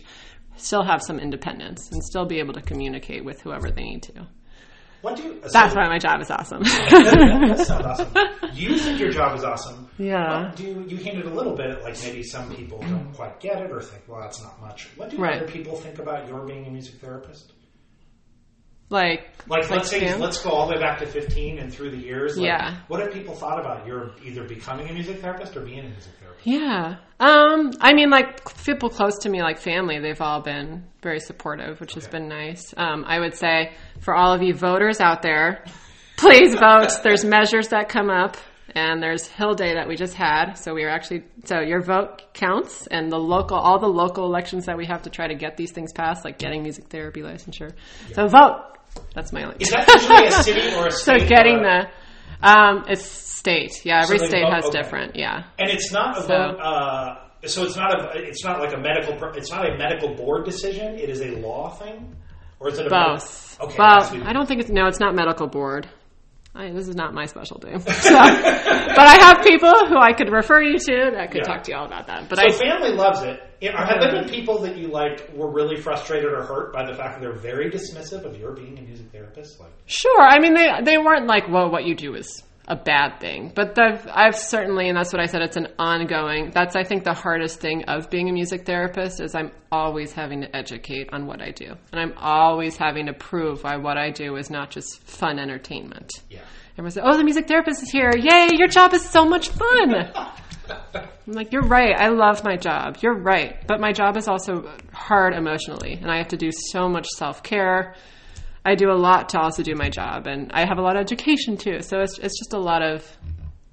still 0.58 0.84
have 0.84 1.02
some 1.02 1.20
independence 1.20 1.90
and 1.92 2.04
still 2.04 2.26
be 2.26 2.40
able 2.40 2.54
to 2.54 2.62
communicate 2.62 3.24
with 3.26 3.42
whoever 3.42 3.70
they 3.72 3.84
need 3.84 4.04
to. 4.04 4.28
What 5.02 5.18
do 5.18 5.24
you? 5.24 5.42
That's 5.52 5.76
why 5.76 5.90
my 5.90 5.98
job 5.98 6.22
is 6.22 6.32
awesome. 6.32 6.64
that 6.64 7.66
sounds 7.68 7.86
awesome. 7.86 8.14
You 8.54 8.78
think 8.78 9.00
your 9.00 9.10
job 9.12 9.36
is 9.36 9.44
awesome. 9.44 9.90
Yeah. 9.98 10.46
What 10.50 10.56
do 10.56 10.64
you, 10.64 10.86
you 10.88 10.96
hinted 10.98 11.26
a 11.26 11.30
little 11.34 11.56
bit 11.56 11.72
at 11.72 11.82
like 11.84 12.00
maybe 12.04 12.22
some 12.24 12.54
people 12.56 12.78
don't 12.80 13.12
quite 13.14 13.40
get 13.40 13.62
it 13.64 13.72
or 13.72 13.82
think, 13.82 14.04
well, 14.08 14.22
that's 14.22 14.42
not 14.44 14.62
much. 14.62 14.90
What 14.96 15.10
do 15.10 15.18
Right. 15.18 15.42
other 15.42 15.52
people 15.52 15.76
think 15.76 15.98
about 15.98 16.28
your 16.28 16.46
being 16.46 16.68
a 16.68 16.70
music 16.70 17.02
therapist? 17.02 17.52
Like, 18.90 19.30
Like, 19.48 19.70
let's 19.70 19.90
say, 19.90 20.00
Stan? 20.00 20.20
let's 20.20 20.42
go 20.44 20.52
all 20.52 20.68
the 20.68 20.76
way 20.76 20.80
back 20.80 21.00
to 21.00 21.06
15 21.06 21.60
and 21.60 21.74
through 21.74 21.92
the 21.92 21.98
years. 21.98 22.38
Like, 22.38 22.46
Yeah. 22.48 22.78
What 22.88 23.00
have 23.02 23.12
people 23.12 23.34
thought 23.36 23.60
about 23.60 23.86
your 23.88 24.12
either 24.24 24.44
becoming 24.48 24.90
a 24.90 24.94
music 24.94 25.20
therapist 25.20 25.56
or 25.58 25.62
being 25.62 25.80
a 25.80 25.84
music 25.90 26.14
therapist? 26.20 26.46
Yeah. 26.46 26.96
Um, 27.20 27.72
I 27.80 27.94
mean, 27.94 28.10
like 28.10 28.42
people 28.64 28.90
close 28.90 29.20
to 29.20 29.30
me, 29.30 29.42
like 29.42 29.58
family, 29.60 30.00
they've 30.00 30.20
all 30.22 30.42
been 30.42 30.84
very 31.02 31.20
supportive, 31.20 31.80
which 31.80 31.94
has 31.94 32.08
been 32.08 32.28
nice. 32.28 32.74
Um, 32.78 33.06
I 33.08 33.20
would 33.20 33.36
say 33.36 33.74
for 34.02 34.14
all 34.16 34.34
of 34.34 34.42
you 34.42 34.54
voters 34.54 35.00
out 35.00 35.22
there, 35.22 35.64
please 36.18 36.54
vote. 36.54 36.90
There's 37.04 37.24
measures 37.26 37.70
that 37.70 37.90
come 37.90 38.10
up 38.10 38.38
and 38.76 39.04
there's 39.04 39.28
Hill 39.28 39.54
Day 39.54 39.76
that 39.76 39.88
we 39.88 39.96
just 39.96 40.16
had. 40.16 40.54
So 40.56 40.74
we 40.74 40.84
are 40.84 40.90
actually 40.90 41.24
so 41.44 41.60
your 41.60 41.82
vote 41.82 42.34
counts, 42.34 42.88
and 42.88 43.12
the 43.12 43.18
local 43.20 43.56
all 43.58 43.78
the 43.80 43.88
local 43.88 44.26
elections 44.26 44.66
that 44.66 44.78
we 44.78 44.86
have 44.88 45.04
to 45.04 45.10
try 45.12 45.28
to 45.28 45.36
get 45.36 45.58
these 45.58 45.72
things 45.72 45.94
passed, 45.94 46.26
like 46.26 46.40
getting 46.40 46.64
music 46.64 46.86
therapy 46.88 47.22
licensure. 47.22 47.72
So 48.14 48.28
vote. 48.28 48.73
That's 49.16 49.32
my 49.34 49.44
only. 49.44 49.58
Is 49.60 49.70
that 49.70 49.88
usually 49.94 50.28
a 50.28 50.32
city 50.32 50.76
or 50.76 50.88
a 50.88 50.92
state? 50.92 51.22
so 51.22 51.28
getting 51.28 51.62
the 51.62 51.88
um, 52.42 52.86
it's 52.90 53.04
state. 53.06 53.86
Yeah, 53.86 54.02
every 54.04 54.18
they 54.20 54.28
state 54.28 54.46
has 54.52 54.66
okay. 54.66 54.82
different. 54.82 55.16
Yeah. 55.16 55.44
and 55.60 55.70
it's 55.70 55.92
not 55.92 56.24
So-. 56.26 56.34
Uh, 56.34 57.20
so 57.46 57.64
it's 57.64 57.76
not 57.76 57.94
a. 58.16 58.18
It's 58.18 58.44
not 58.44 58.60
like 58.60 58.74
a 58.74 58.78
medical. 58.78 59.16
pro- 59.18 59.34
It's 59.34 59.52
not 59.52 59.70
a 59.70 59.78
medical 59.78 60.16
board 60.16 60.46
decision. 60.46 60.96
It 60.96 61.10
is 61.10 61.22
a 61.22 61.32
law 61.36 61.70
thing, 61.72 62.16
or 62.60 62.70
is 62.70 62.80
it 62.80 62.88
a 62.88 62.90
Both. 62.90 63.60
Okay, 63.62 63.78
what- 63.78 64.24
I 64.28 64.34
don't 64.34 64.48
think 64.48 64.62
it's 64.62 64.70
no. 64.70 64.88
It's 64.88 65.00
not 65.00 65.14
medical 65.14 65.48
board. 65.48 65.88
I, 66.56 66.70
this 66.72 66.88
is 66.88 66.96
not 66.96 67.14
my 67.14 67.26
specialty. 67.26 67.70
So, 67.80 68.14
but 68.14 69.08
I 69.08 69.18
have 69.22 69.44
people 69.44 69.72
who 69.88 69.98
I 69.98 70.14
could 70.14 70.32
refer 70.32 70.62
you 70.62 70.78
to 70.78 71.12
that 71.16 71.32
could 71.32 71.42
Yeah. 71.42 71.54
talk 71.54 71.64
to 71.64 71.72
you 71.72 71.78
all 71.78 71.86
about 71.86 72.08
that. 72.08 72.30
But 72.30 72.38
So 72.38 72.46
I 72.46 72.52
family 72.52 72.92
loves 72.92 73.22
it. 73.24 73.40
Have 73.64 74.00
there 74.00 74.12
been 74.12 74.26
uh-huh. 74.26 74.30
people 74.30 74.60
that 74.60 74.78
you 74.78 74.88
like 74.88 75.32
were 75.34 75.50
really 75.52 75.78
frustrated 75.78 76.32
or 76.32 76.44
hurt 76.44 76.74
by 76.74 76.86
the 76.86 76.94
fact 76.94 77.16
that 77.16 77.22
they're 77.22 77.40
very 77.40 77.72
dismissive 77.72 78.24
of 78.26 78.38
your 78.38 78.52
being 78.52 78.78
a 78.78 78.82
music 78.82 79.12
therapist? 79.12 79.60
Like, 79.60 79.72
Sure. 79.88 80.22
I 80.22 80.40
mean, 80.40 80.54
they 80.54 80.70
they 80.84 80.98
weren't 80.98 81.26
like, 81.28 81.50
well, 81.50 81.72
what 81.72 81.86
you 81.86 81.96
do 81.96 82.14
is 82.16 82.44
a 82.68 82.76
bad 82.76 83.20
thing. 83.20 83.52
But 83.54 83.78
I've, 83.78 84.08
I've 84.10 84.36
certainly, 84.38 84.88
and 84.88 84.98
that's 84.98 85.12
what 85.12 85.22
I 85.22 85.26
said. 85.26 85.42
It's 85.42 85.58
an 85.58 85.68
ongoing. 85.78 86.52
That's 86.54 86.76
I 86.76 86.84
think 86.84 87.04
the 87.04 87.14
hardest 87.14 87.60
thing 87.60 87.84
of 87.86 88.10
being 88.10 88.30
a 88.30 88.32
music 88.32 88.66
therapist 88.66 89.20
is 89.22 89.36
I'm 89.36 89.52
always 89.72 90.14
having 90.14 90.42
to 90.42 90.56
educate 90.56 91.10
on 91.12 91.28
what 91.28 91.42
I 91.42 91.52
do, 91.52 91.74
and 91.92 92.00
I'm 92.00 92.14
always 92.18 92.78
having 92.78 93.08
to 93.08 93.14
prove 93.14 93.64
why 93.64 93.76
what 93.78 93.98
I 93.98 94.12
do 94.12 94.38
is 94.38 94.50
not 94.50 94.70
just 94.72 95.04
fun 95.04 95.40
entertainment. 95.40 96.12
yeah, 96.30 96.40
Everyone 96.76 96.92
says, 96.92 97.04
"Oh, 97.06 97.18
the 97.18 97.24
music 97.26 97.48
therapist 97.48 97.84
is 97.84 97.90
here! 97.92 98.12
Yay! 98.18 98.50
Your 98.54 98.68
job 98.70 98.94
is 98.94 99.04
so 99.04 99.26
much 99.26 99.50
fun." 99.50 100.12
I'm 100.94 101.34
like, 101.34 101.52
"You're 101.52 101.68
right. 101.68 101.94
I 101.98 102.08
love 102.10 102.44
my 102.46 102.56
job. 102.56 102.98
You're 103.02 103.18
right, 103.20 103.56
but 103.68 103.82
my 103.82 103.92
job 103.92 104.16
is 104.16 104.30
also 104.30 104.70
hard 104.94 105.34
emotionally, 105.34 105.94
and 106.02 106.10
I 106.10 106.18
have 106.18 106.30
to 106.30 106.38
do 106.38 106.50
so 106.72 106.88
much 106.88 107.08
self 107.18 107.44
care. 107.44 107.96
I 108.66 108.76
do 108.76 108.90
a 108.90 108.96
lot 108.96 109.30
to 109.30 109.40
also 109.40 109.64
do 109.64 109.76
my 109.76 109.90
job, 109.90 110.26
and 110.28 110.52
I 110.54 110.66
have 110.66 110.78
a 110.78 110.82
lot 110.82 110.96
of 110.96 111.02
education 111.02 111.58
too. 111.58 111.82
So 111.82 112.00
it's 112.02 112.18
it's 112.20 112.38
just 112.38 112.54
a 112.54 112.60
lot 112.60 112.82
of 112.82 113.06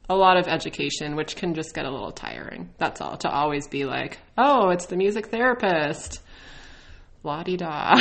a 0.09 0.16
lot 0.16 0.36
of 0.36 0.49
education, 0.49 1.14
which 1.14 1.36
can 1.36 1.55
just 1.55 1.74
get 1.74 1.84
a 1.84 1.91
little 1.91 2.11
tiring. 2.11 2.70
That's 2.78 3.01
all. 3.01 3.16
To 3.18 3.30
always 3.30 3.68
be 3.68 3.84
like, 3.84 4.18
"Oh, 4.36 4.70
it's 4.70 4.86
the 4.86 4.97
music 4.97 5.28
therapist." 5.28 6.22
La 7.22 7.43
di 7.43 7.57
da. 7.57 7.97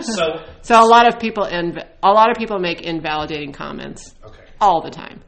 So 0.00 0.44
So 0.62 0.82
a 0.82 0.86
lot 0.86 1.06
of 1.06 1.20
people 1.20 1.44
inv- 1.44 1.86
a 2.02 2.10
lot 2.10 2.30
of 2.30 2.36
people 2.36 2.58
make 2.58 2.80
invalidating 2.80 3.52
comments 3.52 4.14
okay. 4.24 4.44
all 4.60 4.80
the 4.80 4.90
time. 4.90 5.20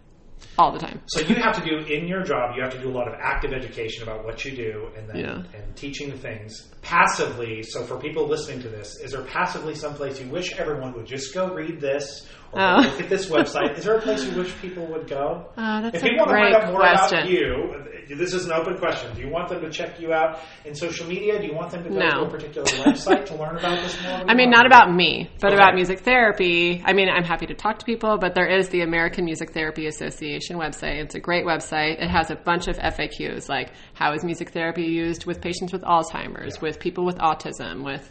All 0.57 0.71
the 0.71 0.79
time. 0.79 1.01
So 1.07 1.21
you 1.21 1.35
have 1.35 1.57
to 1.61 1.65
do 1.69 1.79
in 1.93 2.07
your 2.07 2.23
job. 2.23 2.55
You 2.57 2.63
have 2.63 2.73
to 2.75 2.81
do 2.81 2.89
a 2.89 2.95
lot 2.97 3.09
of 3.09 3.15
active 3.21 3.53
education 3.53 4.05
about 4.05 4.25
what 4.25 4.45
you 4.45 4.53
do, 4.55 4.89
and 4.97 5.09
then 5.09 5.17
Yeah. 5.17 5.43
and 5.59 5.75
teaching 5.77 6.11
the 6.11 6.17
things 6.17 6.69
passively. 6.83 7.63
So 7.65 7.83
for 7.83 7.99
people 7.99 8.29
listening 8.29 8.61
to 8.63 8.69
this, 8.69 8.95
is 9.03 9.13
there 9.13 9.23
passively 9.23 9.75
someplace 9.75 10.21
you 10.21 10.29
wish 10.29 10.53
everyone 10.57 10.93
would 10.95 11.07
just 11.07 11.35
go 11.35 11.53
read 11.53 11.81
this 11.81 12.29
or 12.53 12.61
Oh. 12.61 12.77
look 12.83 13.01
at 13.01 13.09
this 13.09 13.29
website? 13.29 13.77
Is 13.79 13.85
there 13.85 13.97
a 13.97 14.01
place 14.01 14.25
you 14.25 14.37
wish 14.39 14.55
people 14.63 14.87
would 14.87 15.09
go? 15.09 15.47
Oh, 15.59 15.83
that's 15.83 15.97
if 15.97 16.03
a 16.03 16.07
people 16.07 16.19
want 16.27 16.29
to 16.29 16.35
great 16.35 16.53
find 16.53 16.65
out 16.65 16.71
more 16.73 16.81
question. 16.81 17.19
about 17.19 17.31
you, 17.31 17.85
this 18.09 18.35
is 18.35 18.47
an 18.47 18.53
open 18.53 18.77
question. 18.79 19.15
Do 19.15 19.21
you 19.21 19.31
want 19.31 19.49
them 19.49 19.61
to 19.63 19.71
check 19.71 20.01
you 20.01 20.13
out 20.13 20.41
in 20.65 20.75
social 20.75 21.07
media? 21.07 21.41
Do 21.41 21.47
you 21.47 21.55
want 21.55 21.71
them 21.71 21.85
to 21.85 21.91
go 21.91 21.97
No. 21.99 22.11
to 22.11 22.23
a 22.25 22.31
particular 22.31 22.67
website 22.67 23.27
to 23.27 23.35
learn 23.37 23.57
about 23.57 23.83
this 23.83 24.01
more? 24.03 24.25
I 24.29 24.35
mean, 24.35 24.51
not 24.51 24.67
about 24.67 24.95
me, 24.95 25.31
but 25.41 25.49
Okay. 25.53 25.57
about 25.57 25.75
music 25.75 26.01
therapy. 26.01 26.83
I 26.85 26.93
mean, 26.93 27.09
I'm 27.09 27.25
happy 27.25 27.47
to 27.47 27.55
talk 27.55 27.79
to 27.79 27.85
people, 27.85 28.19
but 28.19 28.35
there 28.35 28.47
is 28.49 28.69
the 28.69 28.83
American 28.83 29.25
Music 29.25 29.53
Therapy 29.53 29.87
Association 29.87 30.57
website. 30.57 31.03
It's 31.03 31.15
a 31.15 31.21
great 31.21 31.45
website. 31.45 32.03
It 32.03 32.09
has 32.11 32.31
a 32.31 32.37
bunch 32.37 32.69
of 32.69 32.79
FAQs 32.79 33.49
like 33.49 33.73
how 33.95 34.13
is 34.13 34.25
music 34.25 34.51
therapy 34.51 34.85
used 34.85 35.27
with 35.27 35.41
patients 35.41 35.73
with 35.73 35.83
Alzheimer's, 35.83 36.61
with 36.61 36.79
people 36.81 37.05
with 37.05 37.19
autism, 37.19 37.85
with 37.85 38.11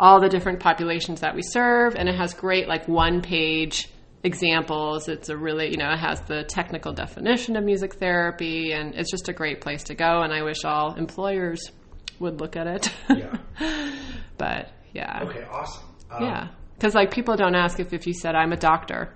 all 0.00 0.20
the 0.20 0.28
different 0.28 0.58
populations 0.60 1.20
that 1.20 1.34
we 1.34 1.42
serve, 1.42 1.94
and 1.94 2.08
it 2.08 2.16
has 2.16 2.34
great 2.34 2.66
like 2.66 2.88
one 2.88 3.22
page 3.22 3.88
examples. 4.24 5.08
It's 5.08 5.28
a 5.28 5.36
really, 5.36 5.70
you 5.70 5.76
know, 5.76 5.90
it 5.90 5.98
has 5.98 6.20
the 6.22 6.44
technical 6.44 6.92
definition 6.92 7.56
of 7.56 7.64
music 7.64 7.94
therapy, 7.94 8.72
and 8.72 8.94
it's 8.94 9.10
just 9.10 9.28
a 9.28 9.32
great 9.32 9.60
place 9.60 9.84
to 9.84 9.94
go. 9.94 10.22
And 10.22 10.32
I 10.32 10.42
wish 10.42 10.64
all 10.64 10.94
employers 10.94 11.70
would 12.18 12.40
look 12.40 12.56
at 12.56 12.66
it. 12.66 12.92
Yeah. 13.08 13.36
but 14.38 14.70
yeah. 14.92 15.24
Okay, 15.24 15.44
awesome. 15.50 15.84
Um, 16.10 16.24
Yeah. 16.24 16.48
Because, 16.74 16.94
like, 16.96 17.12
people 17.12 17.36
don't 17.36 17.54
ask 17.54 17.78
if, 17.78 17.92
if 17.92 18.08
you 18.08 18.12
said, 18.12 18.34
I'm 18.34 18.52
a 18.52 18.56
doctor. 18.56 19.14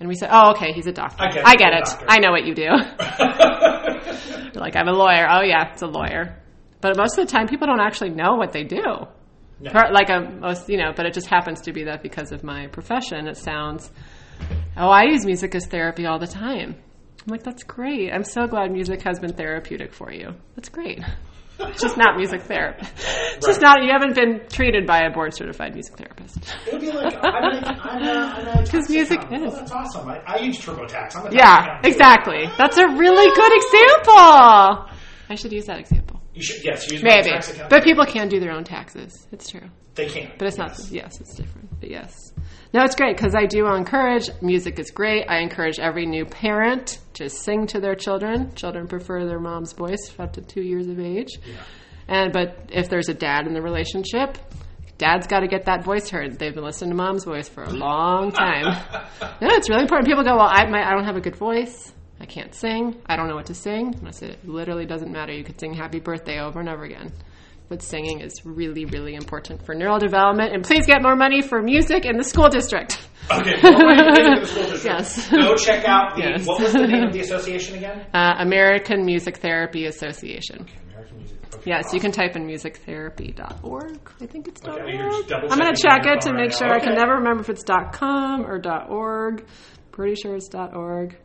And 0.00 0.08
we 0.08 0.14
say, 0.14 0.28
oh, 0.30 0.52
okay, 0.52 0.72
he's 0.72 0.86
a 0.86 0.92
doctor. 0.92 1.22
I 1.22 1.28
get 1.30 1.36
it, 1.38 1.46
I 1.46 1.54
get 1.56 1.72
it. 1.74 1.84
doctor." 1.84 2.06
I 2.08 2.18
know 2.20 2.30
what 2.30 2.44
you 2.46 2.54
do. 2.54 2.68
Like, 4.58 4.74
I'm 4.74 4.88
a 4.88 4.92
lawyer. 4.92 5.26
Oh, 5.30 5.42
yeah, 5.42 5.72
it's 5.72 5.82
a 5.82 5.86
lawyer. 5.86 6.42
But 6.80 6.96
most 6.96 7.18
of 7.18 7.26
the 7.26 7.30
time, 7.30 7.46
people 7.46 7.66
don't 7.66 7.80
actually 7.80 8.10
know 8.10 8.36
what 8.36 8.52
they 8.52 8.64
do. 8.64 8.82
No. 9.60 9.70
Like, 9.92 10.08
a, 10.08 10.20
most, 10.20 10.68
you 10.70 10.78
know, 10.78 10.92
but 10.96 11.06
it 11.06 11.12
just 11.14 11.26
happens 11.26 11.60
to 11.62 11.72
be 11.72 11.84
that 11.84 12.02
because 12.02 12.32
of 12.32 12.42
my 12.42 12.66
profession, 12.68 13.26
it 13.28 13.36
sounds, 13.36 13.90
oh, 14.76 14.88
I 14.88 15.04
use 15.04 15.24
music 15.24 15.54
as 15.54 15.66
therapy 15.66 16.06
all 16.06 16.18
the 16.18 16.26
time. 16.26 16.74
I'm 16.74 17.30
like, 17.32 17.42
that's 17.42 17.64
great. 17.64 18.12
I'm 18.12 18.24
so 18.24 18.46
glad 18.46 18.70
music 18.70 19.02
has 19.02 19.18
been 19.18 19.32
therapeutic 19.32 19.92
for 19.92 20.12
you. 20.12 20.34
That's 20.54 20.68
great. 20.68 21.00
It's 21.58 21.80
just 21.80 21.96
not 21.96 22.16
music 22.16 22.42
therapy. 22.42 22.86
It's 23.36 23.46
just 23.46 23.60
not, 23.62 23.82
you 23.82 23.90
haven't 23.90 24.14
been 24.14 24.42
treated 24.50 24.86
by 24.86 25.00
a 25.04 25.10
board 25.10 25.34
certified 25.34 25.72
music 25.72 25.96
therapist. 25.96 26.36
It 26.66 26.72
would 26.74 26.80
be 26.82 26.92
like 26.92 27.14
I'm 27.24 27.44
a, 27.44 27.66
I'm 27.66 28.02
a, 28.02 28.10
I'm 28.10 28.58
a 28.64 28.66
'Cause 28.70 28.90
music 28.90 29.20
tax 29.22 29.32
is. 29.32 29.40
Oh, 29.54 29.56
that's 29.56 29.72
awesome. 29.72 30.08
I, 30.08 30.18
I 30.26 30.36
use 30.38 30.58
TurboTax. 30.60 31.16
I'm 31.16 31.26
a 31.26 31.34
Yeah, 31.34 31.62
accountant, 31.62 31.82
too. 31.84 31.88
exactly. 31.90 32.46
That's 32.58 32.76
a 32.76 32.86
really 32.88 33.34
good 33.34 33.52
example. 33.56 34.90
I 35.28 35.34
should 35.34 35.52
use 35.52 35.64
that 35.66 35.78
example. 35.80 36.20
You 36.34 36.42
should 36.42 36.62
yes, 36.62 36.90
use 36.92 37.02
my 37.02 37.22
Maybe. 37.22 37.30
But 37.70 37.82
people 37.82 38.04
can 38.04 38.28
do 38.28 38.38
their 38.38 38.52
own 38.52 38.64
taxes. 38.64 39.26
It's 39.32 39.48
true. 39.50 39.68
They 39.96 40.06
can. 40.06 40.30
But 40.38 40.48
it's 40.48 40.58
not, 40.58 40.70
yes. 40.78 40.92
yes, 40.92 41.20
it's 41.20 41.34
different. 41.34 41.80
But 41.80 41.90
yes. 41.90 42.32
No, 42.72 42.84
it's 42.84 42.94
great 42.94 43.16
because 43.16 43.34
I 43.34 43.46
do 43.46 43.66
encourage, 43.66 44.30
music 44.42 44.78
is 44.78 44.90
great. 44.90 45.26
I 45.28 45.38
encourage 45.38 45.78
every 45.78 46.06
new 46.06 46.24
parent 46.24 46.98
to 47.14 47.28
sing 47.28 47.66
to 47.68 47.80
their 47.80 47.94
children. 47.94 48.54
Children 48.54 48.86
prefer 48.86 49.24
their 49.24 49.40
mom's 49.40 49.72
voice 49.72 50.12
up 50.18 50.34
to 50.34 50.42
two 50.42 50.62
years 50.62 50.86
of 50.88 51.00
age. 51.00 51.30
And, 52.08 52.32
but 52.32 52.68
if 52.72 52.88
there's 52.88 53.08
a 53.08 53.14
dad 53.14 53.46
in 53.46 53.54
the 53.54 53.62
relationship, 53.62 54.38
dad's 54.98 55.26
got 55.26 55.40
to 55.40 55.48
get 55.48 55.64
that 55.66 55.84
voice 55.84 56.08
heard. 56.10 56.38
They've 56.38 56.54
been 56.54 56.64
listening 56.64 56.90
to 56.90 56.96
mom's 56.96 57.24
voice 57.24 57.48
for 57.48 57.64
a 57.64 57.70
long 57.70 58.32
time. 58.32 58.64
no, 59.40 59.48
it's 59.48 59.68
really 59.68 59.82
important. 59.82 60.06
People 60.06 60.24
go, 60.24 60.36
well, 60.36 60.48
I, 60.48 60.66
my, 60.66 60.86
I 60.86 60.92
don't 60.92 61.04
have 61.04 61.16
a 61.16 61.20
good 61.20 61.36
voice. 61.36 61.92
I 62.20 62.26
can't 62.26 62.54
sing. 62.54 63.00
I 63.06 63.16
don't 63.16 63.28
know 63.28 63.34
what 63.34 63.46
to 63.46 63.54
sing. 63.54 63.94
And 63.94 64.08
I 64.08 64.10
said, 64.10 64.30
it 64.30 64.48
literally 64.48 64.86
doesn't 64.86 65.12
matter. 65.12 65.32
You 65.32 65.44
could 65.44 65.60
sing 65.60 65.74
happy 65.74 66.00
birthday 66.00 66.40
over 66.40 66.60
and 66.60 66.68
over 66.68 66.84
again. 66.84 67.12
But 67.68 67.82
singing 67.82 68.20
is 68.20 68.32
really, 68.44 68.84
really 68.84 69.14
important 69.16 69.64
for 69.66 69.74
neural 69.74 69.98
development. 69.98 70.54
And 70.54 70.62
please 70.62 70.86
get 70.86 71.02
more 71.02 71.16
money 71.16 71.42
for 71.42 71.60
music 71.60 72.04
in 72.04 72.16
the 72.16 72.22
school 72.22 72.48
district. 72.48 72.98
Okay, 73.28 73.54
well, 73.60 73.84
when 73.84 73.98
you 73.98 74.04
get 74.14 74.18
into 74.24 74.40
the 74.40 74.46
school 74.46 74.62
district, 74.70 74.84
Yes. 74.84 75.30
go 75.30 75.54
check 75.56 75.84
out 75.84 76.14
the 76.14 76.22
Yes. 76.22 76.46
what 76.46 76.60
was 76.62 76.72
the 76.72 76.86
name 76.86 77.02
of 77.02 77.12
the 77.12 77.18
association 77.20 77.74
again? 77.76 78.06
Uh, 78.14 78.34
American 78.38 79.04
Music 79.04 79.38
Therapy 79.38 79.86
Association. 79.86 80.60
Okay, 80.62 80.72
American 80.92 81.16
Music. 81.18 81.36
Okay, 81.54 81.62
Yes, 81.70 81.92
you 81.92 81.98
can 81.98 82.12
type 82.12 82.36
in 82.36 82.46
musictherapy.org. 82.46 83.98
I 84.20 84.26
think 84.26 84.46
it's 84.46 84.62
Okay, 84.64 84.80
.org. 84.80 84.94
you're 84.94 85.10
just 85.10 85.28
double 85.28 85.50
I'm 85.52 85.58
going 85.58 85.74
to 85.74 85.80
check 85.82 86.06
it 86.06 86.20
to 86.20 86.32
make 86.32 86.50
right 86.50 86.54
sure. 86.54 86.68
now. 86.68 86.74
I 86.74 86.78
can 86.78 86.94
never 86.94 87.14
remember 87.14 87.40
if 87.40 87.50
it's 87.50 87.64
.com 87.92 88.46
or 88.46 88.60
.org. 88.88 89.44
Pretty 89.90 90.14
sure 90.14 90.36
it's 90.36 90.48
.org. 90.54 91.16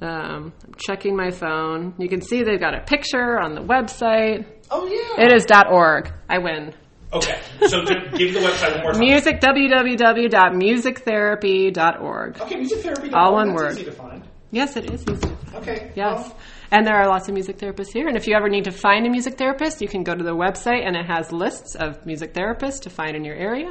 Um, 0.00 0.52
I'm 0.64 0.74
checking 0.76 1.16
my 1.16 1.30
phone. 1.30 1.94
You 1.98 2.08
can 2.08 2.20
see 2.20 2.42
they've 2.44 2.60
got 2.60 2.74
a 2.74 2.82
picture 2.82 3.38
on 3.40 3.54
the 3.54 3.62
website. 3.62 4.44
Oh 4.70 4.86
yeah. 4.86 5.24
It 5.24 5.32
is 5.32 5.46
.org. 5.70 6.12
I 6.28 6.38
win. 6.38 6.74
Okay, 7.10 7.40
so 7.66 7.82
give 7.86 8.34
the 8.34 8.40
website 8.40 8.74
one 8.74 8.82
more 8.82 8.92
time. 8.92 9.00
Music 9.00 9.40
www.musictherapy.org. 9.40 12.40
Okay, 12.42 12.56
music 12.56 12.80
therapy. 12.80 13.10
All 13.12 13.32
one 13.32 13.54
word. 13.54 13.72
Easy 13.72 13.84
to 13.84 13.92
find. 13.92 14.22
Yes, 14.50 14.76
it 14.76 14.90
is 14.90 15.04
easy. 15.08 15.30
Okay. 15.54 15.92
Yes. 15.94 16.20
well, 16.20 16.36
And 16.70 16.86
there 16.86 16.96
are 16.96 17.06
lots 17.08 17.28
of 17.28 17.34
music 17.34 17.58
therapists 17.58 17.92
here. 17.92 18.08
And 18.08 18.16
if 18.16 18.26
you 18.26 18.34
ever 18.34 18.48
need 18.48 18.64
to 18.64 18.70
find 18.70 19.06
a 19.06 19.10
music 19.10 19.36
therapist, 19.38 19.80
you 19.80 19.88
can 19.88 20.02
go 20.04 20.14
to 20.14 20.24
the 20.24 20.34
website 20.34 20.86
and 20.86 20.96
it 20.96 21.06
has 21.06 21.32
lists 21.32 21.74
of 21.74 22.04
music 22.06 22.34
therapists 22.34 22.80
to 22.82 22.90
find 22.90 23.16
in 23.16 23.24
your 23.24 23.36
area. 23.36 23.70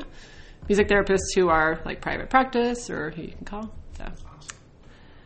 Music 0.67 0.87
therapists 0.87 1.33
who 1.35 1.49
are 1.49 1.79
like 1.85 2.01
private 2.01 2.29
practice 2.29 2.89
or 2.89 3.11
who 3.11 3.23
you 3.23 3.31
can 3.31 3.45
call. 3.45 3.73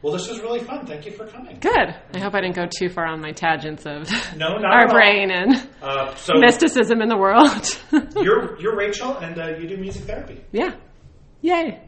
Well, 0.02 0.14
this 0.14 0.28
was 0.28 0.40
really 0.40 0.60
fun. 0.60 0.86
Thank 0.88 1.06
you 1.06 1.12
for 1.12 1.28
coming. 1.28 1.58
good. 1.60 1.96
I 2.14 2.20
hope 2.20 2.34
I 2.34 2.42
didn't 2.42 2.56
go 2.56 2.66
too 2.68 2.90
far 2.90 3.06
on 3.06 3.22
my 3.22 3.32
tangents 3.34 3.86
of 3.86 4.10
No, 4.36 4.58
our 4.64 4.88
brain 4.88 5.30
and 5.32 5.68
Uh, 5.82 6.16
so 6.16 6.34
mysticism 6.40 7.02
in 7.02 7.10
the 7.10 7.18
world. 7.18 7.80
you're 8.16 8.60
you're 8.60 8.76
Rachel, 8.76 9.16
and 9.18 9.40
uh, 9.40 9.58
you 9.60 9.68
do 9.68 9.78
music 9.78 10.04
therapy. 10.06 10.42
yeah. 10.52 10.72
Yay. 11.42 11.82